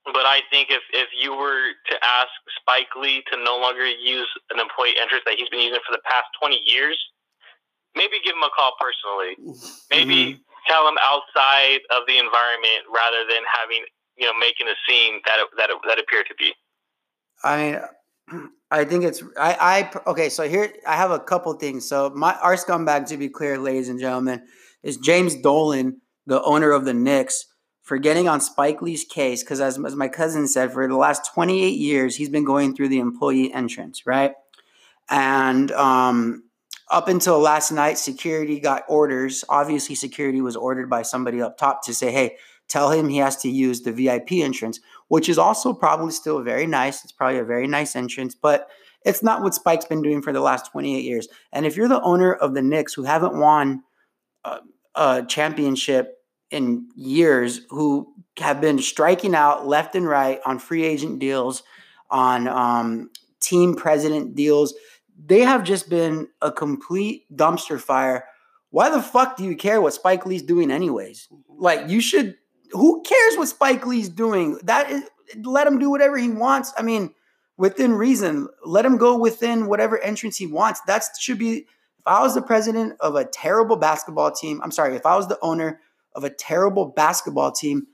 But 0.06 0.26
I 0.26 0.42
think 0.50 0.70
if, 0.70 0.82
if 0.92 1.10
you 1.16 1.32
were 1.36 1.72
to 1.90 1.96
ask 2.04 2.32
Spike 2.60 2.92
Lee 3.00 3.24
to 3.32 3.38
no 3.44 3.56
longer 3.58 3.86
use 3.86 4.28
an 4.50 4.60
employee 4.60 4.96
entrance 5.00 5.24
that 5.26 5.36
he's 5.38 5.48
been 5.50 5.62
using 5.62 5.80
for 5.86 5.94
the 5.94 6.02
past 6.10 6.26
20 6.42 6.60
years, 6.66 6.98
maybe 7.96 8.18
give 8.24 8.36
him 8.36 8.44
a 8.44 8.50
call 8.56 8.74
personally. 8.80 9.38
Maybe 9.92 10.34
mm-hmm. 10.34 10.72
tell 10.72 10.88
him 10.88 10.98
outside 11.02 11.80
of 11.92 12.04
the 12.08 12.18
environment 12.18 12.84
rather 12.94 13.26
than 13.30 13.44
having, 13.62 13.86
you 14.18 14.26
know, 14.26 14.34
making 14.38 14.68
a 14.68 14.78
scene 14.88 15.22
that 15.26 15.40
it, 15.40 15.48
that 15.58 15.70
it, 15.70 15.78
that 15.88 16.00
appeared 16.00 16.28
to 16.28 16.36
be. 16.36 16.54
I 17.44 17.80
mean, 18.30 18.50
I 18.72 18.86
think 18.86 19.04
it's 19.04 19.22
I 19.40 19.90
I 20.06 20.10
okay. 20.10 20.30
So 20.30 20.48
here 20.48 20.74
I 20.88 20.96
have 20.96 21.12
a 21.12 21.20
couple 21.20 21.54
things. 21.54 21.88
So 21.88 22.10
my 22.16 22.34
our 22.42 22.56
scumbag, 22.56 23.08
to 23.08 23.18
be 23.18 23.30
clear, 23.30 23.58
ladies 23.58 23.90
and 23.90 24.00
gentlemen, 24.00 24.44
is 24.82 24.98
James 24.98 25.36
Dolan, 25.36 26.02
the 26.26 26.42
owner 26.42 26.72
of 26.72 26.86
the 26.86 26.94
Knicks 26.94 27.46
for 27.84 27.98
getting 27.98 28.28
on 28.28 28.42
Spike 28.42 28.82
Lee's 28.82 29.04
case 29.04 29.44
because, 29.44 29.62
as, 29.62 29.78
as 29.86 29.96
my 29.96 30.08
cousin 30.08 30.48
said, 30.48 30.72
for 30.72 30.88
the 30.88 30.96
last 30.96 31.32
28 31.34 31.70
years, 31.78 32.16
he's 32.16 32.30
been 32.30 32.46
going 32.46 32.76
through 32.76 32.88
the 32.88 33.00
employee 33.00 33.54
entrance, 33.54 34.06
right? 34.06 34.34
And 35.10 35.72
um, 35.74 36.44
up 36.90 37.08
until 37.08 37.40
last 37.40 37.72
night, 37.72 37.98
security 37.98 38.60
got 38.60 38.84
orders. 38.88 39.44
Obviously, 39.50 39.96
security 39.96 40.42
was 40.42 40.56
ordered 40.56 40.90
by 40.90 41.02
somebody 41.02 41.42
up 41.42 41.58
top 41.58 41.84
to 41.86 41.94
say, 41.94 42.12
hey, 42.12 42.38
tell 42.68 42.92
him 42.92 43.10
he 43.10 43.18
has 43.18 43.38
to 43.38 43.50
use 43.50 43.82
the 43.82 43.92
VIP 43.92 44.34
entrance, 44.34 44.80
which 45.08 45.30
is 45.30 45.38
also 45.38 45.74
probably 45.74 46.12
still 46.12 46.42
very 46.42 46.68
nice. 46.68 47.04
It's 47.04 47.12
probably 47.12 47.40
a 47.40 47.46
very 47.46 47.68
nice 47.68 47.96
entrance, 47.96 48.36
but 48.36 48.70
it's 49.06 49.24
not 49.24 49.42
what 49.42 49.54
Spike's 49.54 49.86
been 49.86 50.02
doing 50.02 50.22
for 50.22 50.32
the 50.32 50.40
last 50.40 50.72
28 50.72 51.04
years. 51.04 51.28
And 51.52 51.66
if 51.66 51.76
you're 51.76 51.88
the 51.88 52.02
owner 52.02 52.34
of 52.34 52.54
the 52.54 52.62
Knicks 52.62 52.94
who 52.94 53.04
haven't 53.04 53.38
won 53.38 53.84
a, 54.44 54.60
a 54.96 55.26
championship 55.28 56.16
in 56.52 56.88
years 56.96 57.62
who 57.70 58.14
have 58.40 58.62
been 58.62 58.80
striking 58.80 59.36
out 59.36 59.68
left 59.68 59.96
and 59.96 60.08
right 60.08 60.40
on 60.46 60.60
free 60.60 60.84
agent 60.84 61.20
deals, 61.20 61.64
on 62.10 62.48
um, 62.48 63.10
team 63.42 63.76
president 63.76 64.36
deals. 64.36 64.74
They 65.26 65.42
have 65.42 65.64
just 65.64 65.90
been 65.90 66.28
a 66.42 66.52
complete 66.52 67.26
dumpster 67.36 67.80
fire. 67.80 68.26
Why 68.72 68.90
the 68.90 69.02
fuck 69.02 69.38
do 69.38 69.44
you 69.44 69.56
care 69.56 69.80
what 69.82 69.94
Spike 69.94 70.26
Lee's 70.26 70.42
doing, 70.42 70.72
anyways? 70.72 71.28
Mm-hmm. 71.32 71.62
Like, 71.62 71.90
you 71.90 72.02
should. 72.02 72.36
Who 72.72 73.04
cares 73.04 73.38
what 73.38 73.48
Spike 73.48 73.86
Lee's 73.86 74.10
doing? 74.10 74.60
That 74.64 74.90
is, 74.90 75.04
let 75.44 75.68
him 75.68 75.80
do 75.80 75.90
whatever 75.90 76.18
he 76.18 76.30
wants. 76.30 76.74
I 76.76 76.82
mean, 76.82 77.14
within 77.58 77.94
reason. 77.94 78.48
Let 78.66 78.86
him 78.86 78.98
go 78.98 79.18
within 79.18 79.68
whatever 79.68 80.00
entrance 80.00 80.38
he 80.38 80.48
wants. 80.48 80.82
That 80.88 81.04
should 81.20 81.40
be. 81.40 81.68
If 82.00 82.08
I 82.08 82.22
was 82.22 82.36
the 82.36 82.42
president 82.42 82.96
of 83.00 83.16
a 83.16 83.24
terrible 83.24 83.78
basketball 83.78 84.32
team, 84.32 84.60
I'm 84.62 84.72
sorry. 84.72 84.96
If 84.96 85.06
I 85.06 85.16
was 85.16 85.28
the 85.30 85.40
owner 85.42 85.80
of 86.14 86.26
a 86.26 86.30
terrible 86.30 86.86
basketball 86.86 87.52
team, 87.52 87.88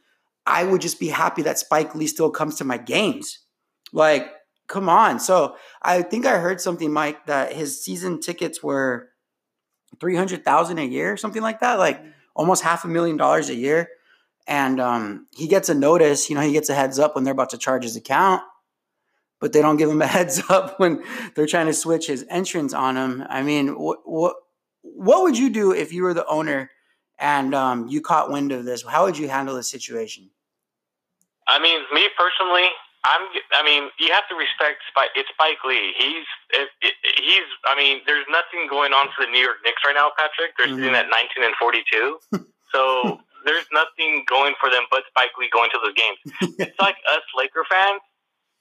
I 0.48 0.64
would 0.64 0.82
just 0.82 1.00
be 1.00 1.10
happy 1.10 1.44
that 1.44 1.60
Spike 1.60 1.94
Lee 1.94 2.08
still 2.08 2.32
comes 2.32 2.56
to 2.56 2.64
my 2.64 2.78
games. 2.78 3.40
Like, 3.94 4.32
come 4.70 4.88
on. 4.88 5.20
So 5.20 5.58
I 5.82 6.02
think 6.04 6.26
I 6.26 6.38
heard 6.38 6.62
something, 6.62 6.94
Mike, 6.94 7.26
that 7.26 7.52
his 7.52 7.84
season 7.84 8.22
tickets 8.22 8.64
were 8.64 9.10
300,000 10.00 10.78
a 10.78 10.86
year, 10.86 11.18
something 11.18 11.42
like 11.42 11.60
that, 11.60 11.80
like 11.80 12.02
almost 12.36 12.64
half 12.64 12.86
a 12.86 12.88
million 12.88 13.18
dollars 13.18 13.50
a 13.50 13.56
year. 13.56 13.90
And 14.48 14.80
um, 14.80 15.28
he 15.36 15.48
gets 15.48 15.68
a 15.68 15.76
notice, 15.76 16.30
you 16.30 16.36
know, 16.36 16.42
he 16.42 16.54
gets 16.54 16.70
a 16.70 16.76
heads 16.76 16.98
up 16.98 17.16
when 17.16 17.24
they're 17.24 17.34
about 17.34 17.50
to 17.50 17.58
charge 17.58 17.84
his 17.84 17.98
account, 17.98 18.42
but 19.42 19.52
they 19.52 19.62
don't 19.62 19.78
give 19.78 19.90
him 19.90 20.02
a 20.02 20.08
heads 20.18 20.42
up 20.50 20.80
when 20.80 21.04
they're 21.36 21.48
trying 21.48 21.68
to 21.68 21.74
switch 21.74 22.08
his 22.08 22.26
entrance 22.30 22.74
on 22.74 22.96
him. 22.96 23.26
I 23.28 23.42
mean, 23.42 23.78
what, 23.80 24.00
what, 24.06 24.36
what 24.82 25.24
would 25.24 25.38
you 25.38 25.50
do 25.50 25.74
if 25.74 25.92
you 25.92 26.04
were 26.04 26.14
the 26.14 26.26
owner 26.28 26.72
and 27.18 27.54
um, 27.54 27.88
you 27.88 28.02
caught 28.02 28.32
wind 28.32 28.52
of 28.52 28.66
this, 28.66 28.86
how 28.86 29.06
would 29.06 29.18
you 29.18 29.28
handle 29.28 29.56
the 29.56 29.64
situation? 29.64 30.30
I 31.48 31.60
mean, 31.60 31.82
me 31.92 32.08
personally, 32.16 32.70
I'm. 33.06 33.24
I 33.56 33.64
mean, 33.64 33.90
you 34.00 34.12
have 34.12 34.28
to 34.28 34.36
respect 34.36 34.84
Spike. 34.92 35.16
It's 35.16 35.30
Spike 35.30 35.64
Lee. 35.64 35.96
He's. 35.98 36.28
It, 36.52 36.68
it, 36.82 36.96
he's. 37.16 37.48
I 37.66 37.76
mean, 37.76 38.02
there's 38.06 38.26
nothing 38.30 38.68
going 38.68 38.92
on 38.92 39.08
for 39.16 39.26
the 39.26 39.32
New 39.32 39.40
York 39.40 39.64
Knicks 39.64 39.82
right 39.86 39.96
now, 39.96 40.12
Patrick. 40.18 40.58
They're 40.58 40.68
mm-hmm. 40.68 40.84
sitting 40.84 40.96
at 40.96 41.08
19 41.08 41.48
and 41.48 41.56
42. 41.56 42.20
so 42.74 43.20
there's 43.46 43.68
nothing 43.72 44.28
going 44.28 44.54
for 44.60 44.70
them 44.70 44.84
but 44.92 45.04
Spike 45.10 45.32
Lee 45.40 45.50
going 45.52 45.72
to 45.72 45.80
those 45.80 45.96
games. 45.96 46.20
it's 46.60 46.80
like 46.80 46.98
us 47.08 47.24
Laker 47.36 47.64
fans 47.70 48.04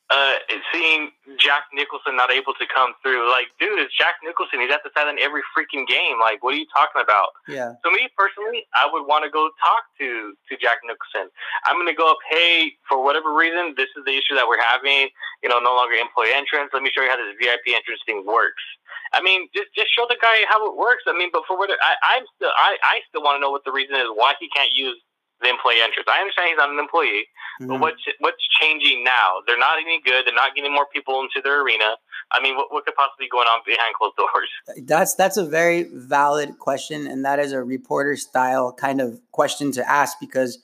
uh, 0.09 0.41
seeing 0.73 1.13
Jack 1.37 1.69
Nicholson 1.77 2.17
not 2.17 2.33
able 2.33 2.57
to 2.57 2.67
come 2.73 2.97
through. 3.05 3.29
Like, 3.29 3.53
dude, 3.61 3.77
it's 3.77 3.93
Jack 3.93 4.17
Nicholson. 4.25 4.65
He's 4.65 4.73
at 4.73 4.81
the 4.81 4.89
side 4.97 5.05
in 5.05 5.21
every 5.21 5.45
freaking 5.53 5.85
game. 5.85 6.17
Like, 6.17 6.41
what 6.41 6.57
are 6.57 6.61
you 6.61 6.69
talking 6.73 7.05
about? 7.05 7.37
Yeah. 7.45 7.77
So 7.85 7.93
me 7.93 8.09
personally, 8.17 8.65
I 8.73 8.89
would 8.89 9.05
want 9.05 9.29
to 9.29 9.31
go 9.31 9.53
talk 9.61 9.85
to 10.01 10.33
to 10.33 10.53
Jack 10.57 10.81
Nicholson. 10.89 11.29
I'm 11.69 11.77
going 11.77 11.93
to 11.93 11.99
go 11.99 12.09
up. 12.09 12.21
Hey, 12.33 12.73
for 12.89 13.05
whatever 13.05 13.37
reason, 13.37 13.77
this 13.77 13.93
is 14.01 14.05
the 14.09 14.17
issue 14.17 14.33
that 14.33 14.49
we're 14.49 14.63
having. 14.65 15.13
You 15.45 15.53
know, 15.53 15.61
no 15.61 15.77
longer 15.77 16.01
employee 16.01 16.33
entrance. 16.33 16.73
Let 16.73 16.81
me 16.81 16.89
show 16.89 17.05
you 17.05 17.13
how 17.13 17.21
this 17.21 17.37
VIP 17.37 17.77
entrance 17.77 18.01
thing 18.09 18.25
works. 18.25 18.65
I 19.13 19.21
mean, 19.21 19.49
just 19.53 19.69
just 19.77 19.93
show 19.93 20.09
the 20.09 20.17
guy 20.21 20.45
how 20.49 20.65
it 20.69 20.77
works. 20.77 21.05
I 21.05 21.13
mean, 21.13 21.29
but 21.33 21.45
for 21.45 21.57
what 21.57 21.69
I, 21.69 22.17
I'm 22.17 22.25
still 22.37 22.53
I, 22.57 22.77
I 22.81 23.01
still 23.09 23.21
want 23.21 23.37
to 23.37 23.41
know 23.41 23.53
what 23.53 23.65
the 23.65 23.73
reason 23.73 23.97
is 23.97 24.09
why 24.17 24.35
he 24.41 24.49
can't 24.57 24.73
use 24.73 24.97
the 25.41 25.49
employee 25.49 25.81
entrance. 25.83 26.09
I 26.11 26.21
understand 26.21 26.49
he's 26.51 26.59
not 26.59 26.71
an 26.71 26.79
employee, 26.79 27.27
mm-hmm. 27.61 27.69
but 27.69 27.81
what's 27.81 28.03
what's 28.21 28.43
changing 28.61 29.05
now? 29.05 29.43
They're 29.47 29.59
not 29.59 29.79
any 29.79 30.01
good. 30.05 30.27
They're 30.27 30.35
not 30.35 30.55
getting 30.55 30.73
more 30.73 30.87
people 30.93 31.21
into 31.21 31.41
their 31.43 31.63
arena. 31.63 31.97
I 32.31 32.43
mean, 32.43 32.57
what, 32.57 32.73
what 32.73 32.85
could 32.85 32.95
possibly 32.95 33.27
be 33.27 33.31
going 33.31 33.49
on 33.49 33.61
behind 33.65 33.95
closed 33.95 34.17
doors? 34.17 34.51
That's 34.87 35.15
that's 35.15 35.37
a 35.37 35.47
very 35.47 35.85
valid 35.93 36.59
question, 36.59 37.07
and 37.07 37.25
that 37.25 37.39
is 37.39 37.53
a 37.53 37.63
reporter 37.63 38.17
style 38.17 38.73
kind 38.73 39.01
of 39.01 39.21
question 39.33 39.73
to 39.73 39.89
ask 39.89 40.19
because 40.21 40.59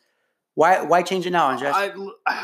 why 0.54 0.82
why 0.82 1.02
change 1.02 1.26
it 1.26 1.30
now, 1.30 1.48
Andres? 1.48 1.74
I, 1.74 1.92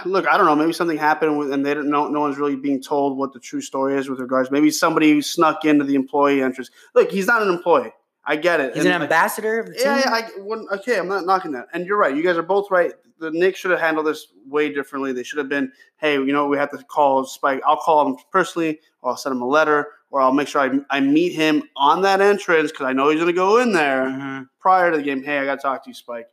look, 0.04 0.26
I 0.26 0.36
don't 0.36 0.46
know. 0.46 0.56
Maybe 0.56 0.72
something 0.72 0.98
happened 0.98 1.38
with, 1.38 1.52
and 1.52 1.64
they 1.64 1.74
don't 1.74 1.90
know. 1.90 2.08
No 2.08 2.20
one's 2.20 2.38
really 2.38 2.56
being 2.56 2.82
told 2.82 3.16
what 3.16 3.32
the 3.32 3.40
true 3.40 3.60
story 3.60 3.96
is 3.96 4.08
with 4.08 4.18
regards. 4.18 4.50
Maybe 4.50 4.70
somebody 4.70 5.20
snuck 5.22 5.64
into 5.64 5.84
the 5.84 5.94
employee 5.94 6.42
entrance. 6.42 6.70
Look, 6.94 7.10
he's 7.10 7.26
not 7.26 7.42
an 7.42 7.48
employee. 7.48 7.92
I 8.30 8.36
get 8.36 8.60
it. 8.60 8.74
He's 8.74 8.84
and 8.84 8.94
an 8.94 9.02
ambassador 9.02 9.58
of 9.58 9.66
the 9.66 9.72
team. 9.72 9.82
Yeah, 9.86 10.02
yeah 10.04 10.28
I, 10.70 10.74
okay, 10.76 11.00
I'm 11.00 11.08
not 11.08 11.26
knocking 11.26 11.50
that. 11.50 11.66
And 11.72 11.84
you're 11.84 11.96
right. 11.96 12.14
You 12.14 12.22
guys 12.22 12.36
are 12.36 12.44
both 12.44 12.70
right. 12.70 12.92
The 13.18 13.32
Knicks 13.32 13.58
should 13.58 13.72
have 13.72 13.80
handled 13.80 14.06
this 14.06 14.28
way 14.46 14.72
differently. 14.72 15.12
They 15.12 15.24
should 15.24 15.40
have 15.40 15.48
been, 15.48 15.72
hey, 15.96 16.14
you 16.14 16.32
know, 16.32 16.46
we 16.46 16.56
have 16.56 16.70
to 16.70 16.78
call 16.78 17.24
Spike. 17.24 17.60
I'll 17.66 17.76
call 17.76 18.06
him 18.06 18.16
personally, 18.30 18.78
or 19.02 19.10
I'll 19.10 19.16
send 19.16 19.34
him 19.34 19.42
a 19.42 19.48
letter, 19.48 19.88
or 20.12 20.20
I'll 20.20 20.32
make 20.32 20.46
sure 20.46 20.60
I, 20.60 20.78
I 20.96 21.00
meet 21.00 21.32
him 21.32 21.64
on 21.74 22.02
that 22.02 22.20
entrance 22.20 22.70
because 22.70 22.86
I 22.86 22.92
know 22.92 23.08
he's 23.08 23.18
going 23.18 23.26
to 23.26 23.32
go 23.32 23.58
in 23.58 23.72
there 23.72 24.04
mm-hmm. 24.04 24.42
prior 24.60 24.92
to 24.92 24.96
the 24.96 25.02
game. 25.02 25.24
Hey, 25.24 25.38
I 25.38 25.44
got 25.44 25.56
to 25.56 25.62
talk 25.62 25.82
to 25.82 25.90
you, 25.90 25.94
Spike. 25.94 26.28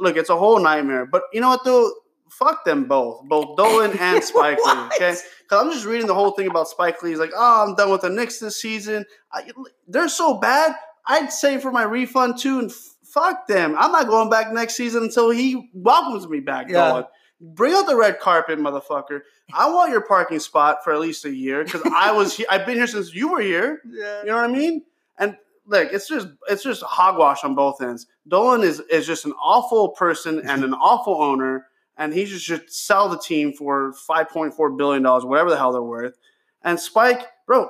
Look, 0.00 0.16
it's 0.16 0.30
a 0.30 0.36
whole 0.36 0.58
nightmare. 0.58 1.06
But 1.06 1.22
you 1.32 1.40
know 1.40 1.50
what, 1.50 1.64
though? 1.64 1.92
Fuck 2.28 2.64
them 2.64 2.86
both, 2.86 3.22
both 3.28 3.56
Dolan 3.56 3.96
and 4.00 4.24
Spike 4.24 4.58
Lee. 4.66 4.72
Okay, 4.96 5.14
because 5.42 5.64
I'm 5.64 5.70
just 5.70 5.86
reading 5.86 6.08
the 6.08 6.14
whole 6.14 6.32
thing 6.32 6.48
about 6.48 6.66
Spike 6.66 7.00
Lee. 7.04 7.10
He's 7.10 7.20
like, 7.20 7.30
oh, 7.36 7.64
I'm 7.68 7.76
done 7.76 7.92
with 7.92 8.00
the 8.00 8.10
Knicks 8.10 8.40
this 8.40 8.60
season. 8.60 9.04
I, 9.32 9.48
they're 9.86 10.08
so 10.08 10.40
bad. 10.40 10.74
I'd 11.06 11.32
say 11.32 11.58
for 11.58 11.70
my 11.70 11.82
refund 11.82 12.38
too, 12.38 12.58
and 12.58 12.70
f- 12.70 12.94
fuck 13.04 13.46
them. 13.46 13.74
I'm 13.78 13.92
not 13.92 14.08
going 14.08 14.30
back 14.30 14.52
next 14.52 14.74
season 14.76 15.04
until 15.04 15.30
he 15.30 15.70
welcomes 15.72 16.28
me 16.28 16.40
back. 16.40 16.68
Yeah. 16.68 16.90
Going. 16.90 17.04
Bring 17.40 17.74
out 17.74 17.86
the 17.86 17.96
red 17.96 18.20
carpet, 18.20 18.58
motherfucker. 18.58 19.20
I 19.52 19.68
want 19.70 19.90
your 19.90 20.00
parking 20.00 20.38
spot 20.38 20.78
for 20.82 20.92
at 20.94 21.00
least 21.00 21.24
a 21.24 21.34
year 21.34 21.62
because 21.64 21.82
I 21.94 22.12
was 22.12 22.36
here. 22.36 22.46
I've 22.48 22.64
been 22.64 22.76
here 22.76 22.86
since 22.86 23.14
you 23.14 23.32
were 23.32 23.40
here. 23.40 23.80
Yeah. 23.86 24.20
You 24.20 24.26
know 24.28 24.36
what 24.36 24.50
I 24.50 24.52
mean? 24.52 24.82
And 25.18 25.36
like, 25.66 25.92
it's 25.92 26.08
just 26.08 26.28
it's 26.48 26.62
just 26.62 26.82
hogwash 26.82 27.44
on 27.44 27.54
both 27.54 27.82
ends. 27.82 28.06
Dolan 28.26 28.62
is 28.62 28.80
is 28.80 29.06
just 29.06 29.26
an 29.26 29.32
awful 29.32 29.90
person 29.90 30.40
and 30.48 30.64
an 30.64 30.72
awful 30.74 31.20
owner, 31.22 31.66
and 31.98 32.14
he 32.14 32.24
just 32.24 32.44
should 32.44 32.70
sell 32.72 33.08
the 33.08 33.18
team 33.18 33.52
for 33.52 33.92
five 33.92 34.30
point 34.30 34.54
four 34.54 34.70
billion 34.70 35.02
dollars, 35.02 35.24
whatever 35.24 35.50
the 35.50 35.56
hell 35.56 35.72
they're 35.72 35.82
worth. 35.82 36.16
And 36.62 36.80
Spike, 36.80 37.20
bro, 37.46 37.68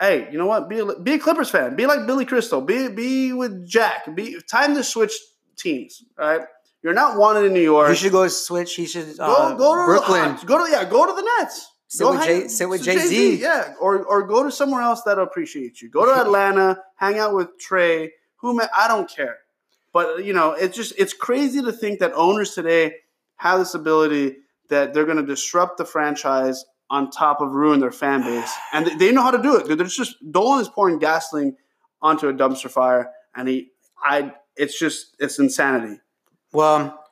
hey, 0.00 0.28
you 0.30 0.38
know 0.38 0.46
what? 0.46 0.68
Be 0.68 0.78
a, 0.80 0.86
be 0.98 1.14
a 1.14 1.18
Clippers 1.18 1.50
fan. 1.50 1.76
Be 1.76 1.86
like 1.86 2.06
Billy 2.06 2.24
Crystal. 2.24 2.60
Be 2.60 2.88
be 2.88 3.32
with 3.32 3.66
Jack. 3.66 4.14
Be 4.14 4.40
time 4.48 4.74
to 4.74 4.84
switch 4.84 5.12
teams. 5.56 6.02
Right? 6.16 6.42
You're 6.82 6.94
not 6.94 7.18
wanted 7.18 7.44
in 7.46 7.52
New 7.52 7.62
York. 7.62 7.88
You 7.88 7.94
should 7.94 8.12
go 8.12 8.28
switch. 8.28 8.74
He 8.74 8.86
should 8.86 9.18
uh, 9.18 9.54
go, 9.54 9.56
go 9.56 9.76
to 9.76 9.84
Brooklyn. 9.86 10.38
go 10.46 10.64
to 10.64 10.70
yeah. 10.70 10.84
Go 10.84 11.06
to 11.06 11.12
the 11.12 11.28
Nets. 11.38 11.72
Sit 11.88 12.04
go 12.04 12.12
with, 12.12 12.20
hang, 12.20 12.42
Jay, 12.42 12.48
sit 12.48 12.68
with 12.68 12.82
Jay 12.82 12.98
Z. 12.98 13.36
Yeah, 13.36 13.74
or 13.80 14.04
or 14.04 14.26
go 14.26 14.42
to 14.42 14.50
somewhere 14.50 14.82
else 14.82 15.02
that 15.02 15.18
appreciates 15.18 15.80
you. 15.82 15.88
Go 15.88 16.04
to 16.06 16.20
Atlanta. 16.20 16.82
hang 16.96 17.18
out 17.18 17.34
with 17.34 17.48
Trae. 17.58 18.10
Who 18.36 18.60
I 18.76 18.88
don't 18.88 19.10
care. 19.10 19.38
But 19.92 20.24
you 20.24 20.32
know, 20.32 20.52
it's 20.52 20.76
just 20.76 20.92
it's 20.98 21.12
crazy 21.12 21.62
to 21.62 21.72
think 21.72 22.00
that 22.00 22.12
owners 22.14 22.54
today 22.54 22.96
have 23.36 23.58
this 23.58 23.74
ability 23.74 24.36
that 24.68 24.92
they're 24.92 25.04
going 25.04 25.16
to 25.16 25.22
disrupt 25.22 25.78
the 25.78 25.84
franchise 25.84 26.64
on 26.90 27.10
top 27.10 27.40
of 27.40 27.52
ruin 27.52 27.80
their 27.80 27.90
fan 27.90 28.22
base, 28.22 28.52
and 28.72 28.86
they 28.98 29.12
know 29.12 29.22
how 29.22 29.30
to 29.30 29.42
do 29.42 29.56
it. 29.56 29.66
They're 29.76 29.86
just 29.86 30.16
Dolan 30.30 30.60
is 30.60 30.68
pouring 30.68 30.98
gasoline 30.98 31.56
onto 32.00 32.28
a 32.28 32.34
dumpster 32.34 32.70
fire, 32.70 33.10
and 33.34 33.48
he, 33.48 33.70
I, 34.02 34.32
it's 34.56 34.78
just 34.78 35.16
it's 35.18 35.38
insanity. 35.38 36.00
Well, 36.52 37.02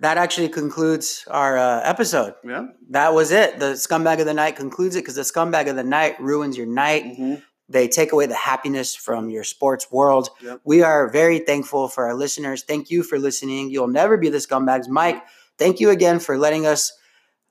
that 0.00 0.16
actually 0.16 0.48
concludes 0.48 1.24
our 1.30 1.58
uh, 1.58 1.80
episode. 1.82 2.34
Yeah, 2.44 2.66
that 2.90 3.14
was 3.14 3.30
it. 3.30 3.58
The 3.58 3.72
scumbag 3.72 4.20
of 4.20 4.26
the 4.26 4.34
night 4.34 4.56
concludes 4.56 4.96
it 4.96 5.00
because 5.00 5.16
the 5.16 5.22
scumbag 5.22 5.68
of 5.68 5.76
the 5.76 5.84
night 5.84 6.20
ruins 6.20 6.56
your 6.56 6.66
night. 6.66 7.04
Mm-hmm. 7.04 7.34
They 7.66 7.88
take 7.88 8.12
away 8.12 8.26
the 8.26 8.34
happiness 8.34 8.94
from 8.94 9.30
your 9.30 9.42
sports 9.42 9.90
world. 9.90 10.28
Yep. 10.42 10.60
We 10.64 10.82
are 10.82 11.08
very 11.08 11.38
thankful 11.38 11.88
for 11.88 12.04
our 12.04 12.14
listeners. 12.14 12.62
Thank 12.62 12.90
you 12.90 13.02
for 13.02 13.18
listening. 13.18 13.70
You'll 13.70 13.88
never 13.88 14.18
be 14.18 14.28
the 14.28 14.36
scumbags, 14.36 14.86
Mike 14.86 15.24
thank 15.58 15.80
you 15.80 15.90
again 15.90 16.18
for 16.18 16.38
letting 16.38 16.66
us, 16.66 16.92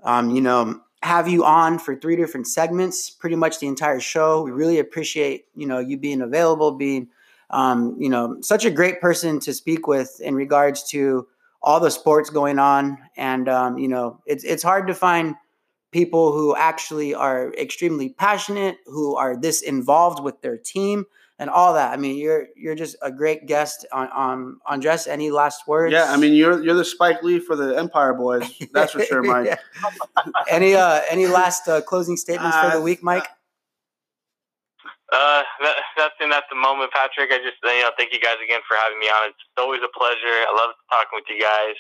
um, 0.04 0.32
you 0.32 0.42
know, 0.42 0.82
have 1.04 1.28
you 1.28 1.44
on 1.44 1.78
for 1.80 1.96
three 1.96 2.16
different 2.16 2.48
segments, 2.48 3.10
pretty 3.10 3.36
much 3.36 3.60
the 3.60 3.68
entire 3.68 4.00
show. 4.00 4.42
We 4.42 4.52
really 4.52 4.80
appreciate, 4.80 5.46
you 5.54 5.68
know, 5.68 5.80
you 5.80 5.98
being 5.98 6.22
available, 6.22 6.72
being, 6.72 7.10
um, 7.50 7.98
you 8.00 8.10
know, 8.10 8.38
such 8.40 8.64
a 8.64 8.72
great 8.72 9.02
person 9.02 9.42
to 9.42 9.54
speak 9.54 9.86
with 9.86 10.22
in 10.22 10.34
regards 10.34 10.82
to 10.92 11.28
all 11.62 11.82
the 11.82 11.92
sports 11.92 12.30
going 12.30 12.58
on. 12.58 12.98
And, 13.18 13.50
um, 13.50 13.78
you 13.78 13.90
know, 13.90 14.22
it's, 14.26 14.46
it's 14.46 14.64
hard 14.64 14.88
to 14.88 14.94
find 14.94 15.36
people 15.92 16.32
who 16.32 16.56
actually 16.56 17.14
are 17.14 17.54
extremely 17.56 18.10
passionate, 18.10 18.78
who 18.86 19.18
are 19.18 19.36
this 19.36 19.62
involved 19.62 20.24
with 20.24 20.42
their 20.42 20.58
team 20.58 21.06
and 21.44 21.50
all 21.52 21.74
that. 21.74 21.92
I 21.92 21.98
mean, 21.98 22.16
you're 22.16 22.48
you're 22.56 22.74
just 22.74 22.96
a 23.02 23.12
great 23.12 23.48
guest 23.48 23.86
on 23.92 24.08
on 24.16 24.60
Andres. 24.66 25.08
Any 25.08 25.30
last 25.30 25.68
words? 25.68 25.92
Yeah, 25.92 26.08
I 26.08 26.16
mean, 26.16 26.32
you're 26.32 26.64
you're 26.64 26.74
the 26.74 26.86
Spike 26.86 27.22
Lee 27.22 27.38
for 27.38 27.58
the 27.58 27.78
Empire 27.78 28.14
Boys. 28.14 28.48
That's 28.72 28.94
for 28.94 29.04
sure, 29.04 29.22
Mike. 29.28 29.60
any 30.50 30.74
uh 30.74 31.02
any 31.12 31.28
last 31.28 31.68
uh, 31.68 31.82
closing 31.82 32.16
statements 32.16 32.56
uh, 32.56 32.64
for 32.64 32.70
the 32.78 32.82
uh, 32.82 32.88
week, 32.88 33.04
Mike? 33.04 33.28
Uh, 35.12 35.44
nothing 36.00 36.32
at 36.32 36.48
the 36.50 36.56
moment, 36.56 36.96
Patrick. 36.96 37.28
I 37.30 37.44
just 37.44 37.60
you 37.62 37.84
know 37.84 37.92
thank 38.00 38.14
you 38.14 38.24
guys 38.24 38.40
again 38.40 38.62
for 38.64 38.80
having 38.80 39.00
me 39.00 39.12
on. 39.12 39.36
It's 39.36 39.60
always 39.60 39.84
a 39.84 39.92
pleasure. 39.92 40.40
I 40.48 40.52
love 40.56 40.72
talking 40.88 41.20
with 41.20 41.28
you 41.28 41.44
guys. 41.44 41.76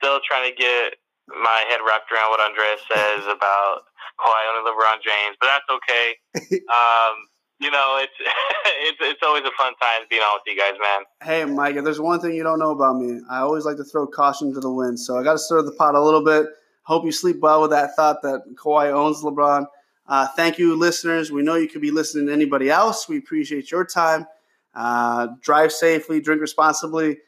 Still 0.00 0.24
trying 0.24 0.48
to 0.48 0.56
get 0.56 0.96
my 1.28 1.68
head 1.68 1.84
wrapped 1.84 2.08
around 2.08 2.32
what 2.32 2.40
Andres 2.40 2.80
says 2.88 3.28
about 3.28 3.92
Kawhi 4.16 4.40
and 4.56 4.64
LeBron 4.64 5.04
James, 5.04 5.36
but 5.36 5.52
that's 5.52 5.68
okay. 5.68 6.16
Um, 6.72 7.28
you 7.60 7.70
know, 7.70 8.00
it's 8.02 8.12
it's 8.82 8.98
it's 9.00 9.22
always 9.22 9.42
a 9.44 9.52
fun 9.56 9.74
time 9.80 10.06
being 10.10 10.22
on 10.22 10.38
with 10.38 10.54
you 10.54 10.60
guys, 10.60 10.78
man. 10.80 11.02
Hey, 11.22 11.44
Mike, 11.44 11.76
if 11.76 11.84
there's 11.84 12.00
one 12.00 12.20
thing 12.20 12.34
you 12.34 12.42
don't 12.42 12.58
know 12.58 12.70
about 12.70 12.96
me, 12.96 13.20
I 13.30 13.38
always 13.38 13.64
like 13.64 13.76
to 13.78 13.84
throw 13.84 14.06
caution 14.06 14.52
to 14.54 14.60
the 14.60 14.70
wind. 14.70 14.98
So 15.00 15.16
I 15.18 15.22
got 15.22 15.32
to 15.32 15.38
stir 15.38 15.62
the 15.62 15.72
pot 15.72 15.94
a 15.94 16.02
little 16.02 16.24
bit. 16.24 16.46
Hope 16.82 17.04
you 17.04 17.12
sleep 17.12 17.40
well 17.40 17.62
with 17.62 17.70
that 17.70 17.96
thought 17.96 18.22
that 18.22 18.42
Kawhi 18.54 18.92
owns 18.92 19.22
LeBron. 19.22 19.66
Uh, 20.06 20.28
thank 20.36 20.58
you, 20.58 20.76
listeners. 20.76 21.32
We 21.32 21.42
know 21.42 21.56
you 21.56 21.68
could 21.68 21.82
be 21.82 21.90
listening 21.90 22.28
to 22.28 22.32
anybody 22.32 22.70
else. 22.70 23.08
We 23.08 23.18
appreciate 23.18 23.70
your 23.70 23.84
time. 23.84 24.26
Uh, 24.74 25.28
drive 25.40 25.72
safely, 25.72 26.20
drink 26.20 26.40
responsibly, 26.40 27.18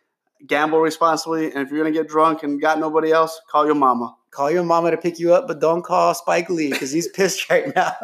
gamble 0.47 0.81
responsibly, 0.81 1.47
and 1.51 1.59
if 1.59 1.70
you're 1.70 1.81
gonna 1.83 1.95
get 1.95 2.07
drunk 2.07 2.43
and 2.43 2.61
got 2.61 2.79
nobody 2.79 3.11
else, 3.11 3.41
call 3.51 3.64
your 3.64 3.74
mama. 3.74 4.14
Call 4.31 4.51
your 4.51 4.62
mama 4.62 4.91
to 4.91 4.99
pick 4.99 5.18
you 5.18 5.33
up, 5.33 5.49
but 5.49 5.59
don't 5.59 5.83
call 5.83 6.12
Spike 6.14 6.51
Lee 6.51 6.70
because 6.70 6.93
he's 6.93 7.09
pissed 7.14 7.49
right 7.49 7.74
now. 7.74 7.95